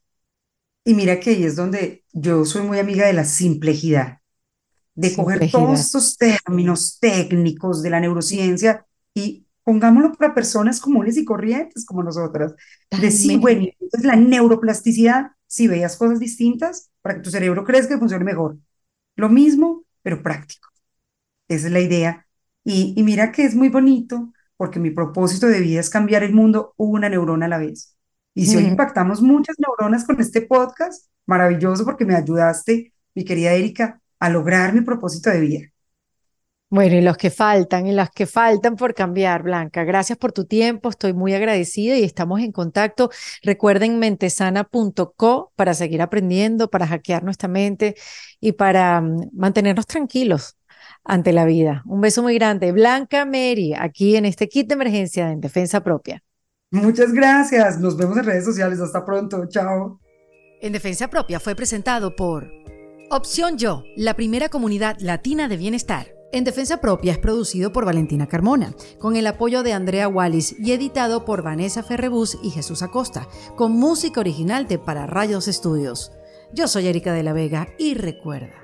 Y 0.84 0.94
mira 0.94 1.18
que 1.20 1.30
ahí 1.30 1.44
es 1.44 1.56
donde 1.56 2.04
yo 2.12 2.44
soy 2.44 2.62
muy 2.62 2.78
amiga 2.78 3.06
de 3.06 3.12
la 3.14 3.24
simplejidad, 3.24 4.18
de 4.94 5.14
coger 5.14 5.50
todos 5.50 5.80
estos 5.80 6.18
términos 6.18 6.98
técnicos 7.00 7.82
de 7.82 7.90
la 7.90 8.00
neurociencia 8.00 8.86
y 9.14 9.46
pongámoslo 9.64 10.12
para 10.14 10.34
personas 10.34 10.80
comunes 10.80 11.16
y 11.18 11.24
corrientes 11.24 11.86
como 11.86 12.02
nosotras. 12.02 12.54
De 12.94 13.10
sí, 13.10 13.38
bueno, 13.38 13.62
entonces 13.80 14.04
la 14.04 14.16
neuroplasticidad, 14.16 15.32
si 15.46 15.68
veías 15.68 15.96
cosas 15.96 16.20
distintas, 16.20 16.90
para 17.02 17.16
que 17.16 17.22
tu 17.22 17.30
cerebro 17.30 17.64
crezca 17.64 17.96
y 17.96 17.98
funcione 17.98 18.24
mejor. 18.24 18.58
Lo 19.16 19.28
mismo, 19.30 19.84
pero 20.02 20.22
práctico. 20.22 20.68
Esa 21.48 21.66
es 21.68 21.72
la 21.72 21.80
idea. 21.80 22.26
Y, 22.64 22.94
y 22.96 23.02
mira 23.02 23.32
que 23.32 23.44
es 23.44 23.54
muy 23.54 23.68
bonito, 23.68 24.32
porque 24.56 24.78
mi 24.80 24.90
propósito 24.90 25.46
de 25.46 25.60
vida 25.60 25.80
es 25.80 25.90
cambiar 25.90 26.22
el 26.22 26.32
mundo 26.32 26.74
una 26.76 27.08
neurona 27.08 27.46
a 27.46 27.48
la 27.48 27.58
vez. 27.58 27.96
Y 28.34 28.46
si 28.46 28.56
hoy 28.56 28.64
impactamos 28.64 29.22
muchas 29.22 29.56
neuronas 29.58 30.04
con 30.04 30.20
este 30.20 30.42
podcast, 30.42 31.06
maravilloso 31.26 31.84
porque 31.84 32.04
me 32.04 32.16
ayudaste, 32.16 32.92
mi 33.14 33.24
querida 33.24 33.52
Erika, 33.52 34.00
a 34.18 34.28
lograr 34.28 34.72
mi 34.72 34.80
propósito 34.80 35.30
de 35.30 35.40
vida. 35.40 35.60
Bueno, 36.70 36.96
y 36.96 37.02
los 37.02 37.16
que 37.16 37.30
faltan, 37.30 37.86
y 37.86 37.92
las 37.92 38.10
que 38.10 38.26
faltan 38.26 38.74
por 38.74 38.94
cambiar, 38.94 39.44
Blanca. 39.44 39.84
Gracias 39.84 40.18
por 40.18 40.32
tu 40.32 40.44
tiempo, 40.44 40.88
estoy 40.88 41.12
muy 41.12 41.32
agradecida 41.32 41.96
y 41.96 42.02
estamos 42.02 42.40
en 42.40 42.50
contacto. 42.50 43.10
Recuerden 43.42 44.00
mentesana.co 44.00 45.52
para 45.54 45.74
seguir 45.74 46.02
aprendiendo, 46.02 46.68
para 46.70 46.88
hackear 46.88 47.22
nuestra 47.22 47.48
mente 47.48 47.94
y 48.40 48.52
para 48.52 49.00
mm, 49.00 49.30
mantenernos 49.34 49.86
tranquilos 49.86 50.56
ante 51.04 51.32
la 51.32 51.44
vida. 51.44 51.82
Un 51.86 52.00
beso 52.00 52.22
muy 52.22 52.34
grande. 52.34 52.72
Blanca 52.72 53.24
Mary, 53.24 53.74
aquí 53.78 54.16
en 54.16 54.24
este 54.24 54.48
kit 54.48 54.68
de 54.68 54.74
emergencia 54.74 55.30
en 55.30 55.40
Defensa 55.40 55.82
Propia. 55.82 56.22
Muchas 56.70 57.12
gracias. 57.12 57.78
Nos 57.78 57.96
vemos 57.96 58.16
en 58.16 58.24
redes 58.24 58.44
sociales. 58.44 58.80
Hasta 58.80 59.04
pronto. 59.04 59.46
Chao. 59.46 60.00
En 60.60 60.72
Defensa 60.72 61.08
Propia 61.08 61.38
fue 61.38 61.54
presentado 61.54 62.16
por 62.16 62.50
Opción 63.10 63.58
Yo, 63.58 63.84
la 63.96 64.14
primera 64.14 64.48
comunidad 64.48 64.96
latina 64.98 65.46
de 65.46 65.56
bienestar. 65.56 66.08
En 66.32 66.42
Defensa 66.42 66.78
Propia 66.80 67.12
es 67.12 67.18
producido 67.18 67.70
por 67.70 67.84
Valentina 67.84 68.26
Carmona, 68.26 68.74
con 68.98 69.14
el 69.14 69.26
apoyo 69.28 69.62
de 69.62 69.72
Andrea 69.72 70.08
Wallis 70.08 70.56
y 70.58 70.72
editado 70.72 71.24
por 71.24 71.42
Vanessa 71.42 71.84
Ferrebus 71.84 72.36
y 72.42 72.50
Jesús 72.50 72.82
Acosta, 72.82 73.28
con 73.54 73.72
música 73.72 74.18
original 74.18 74.66
de 74.66 74.78
Para 74.78 75.06
Rayos 75.06 75.46
Estudios. 75.46 76.10
Yo 76.52 76.66
soy 76.66 76.88
Erika 76.88 77.12
de 77.12 77.22
la 77.22 77.32
Vega 77.34 77.68
y 77.78 77.94
recuerda 77.94 78.63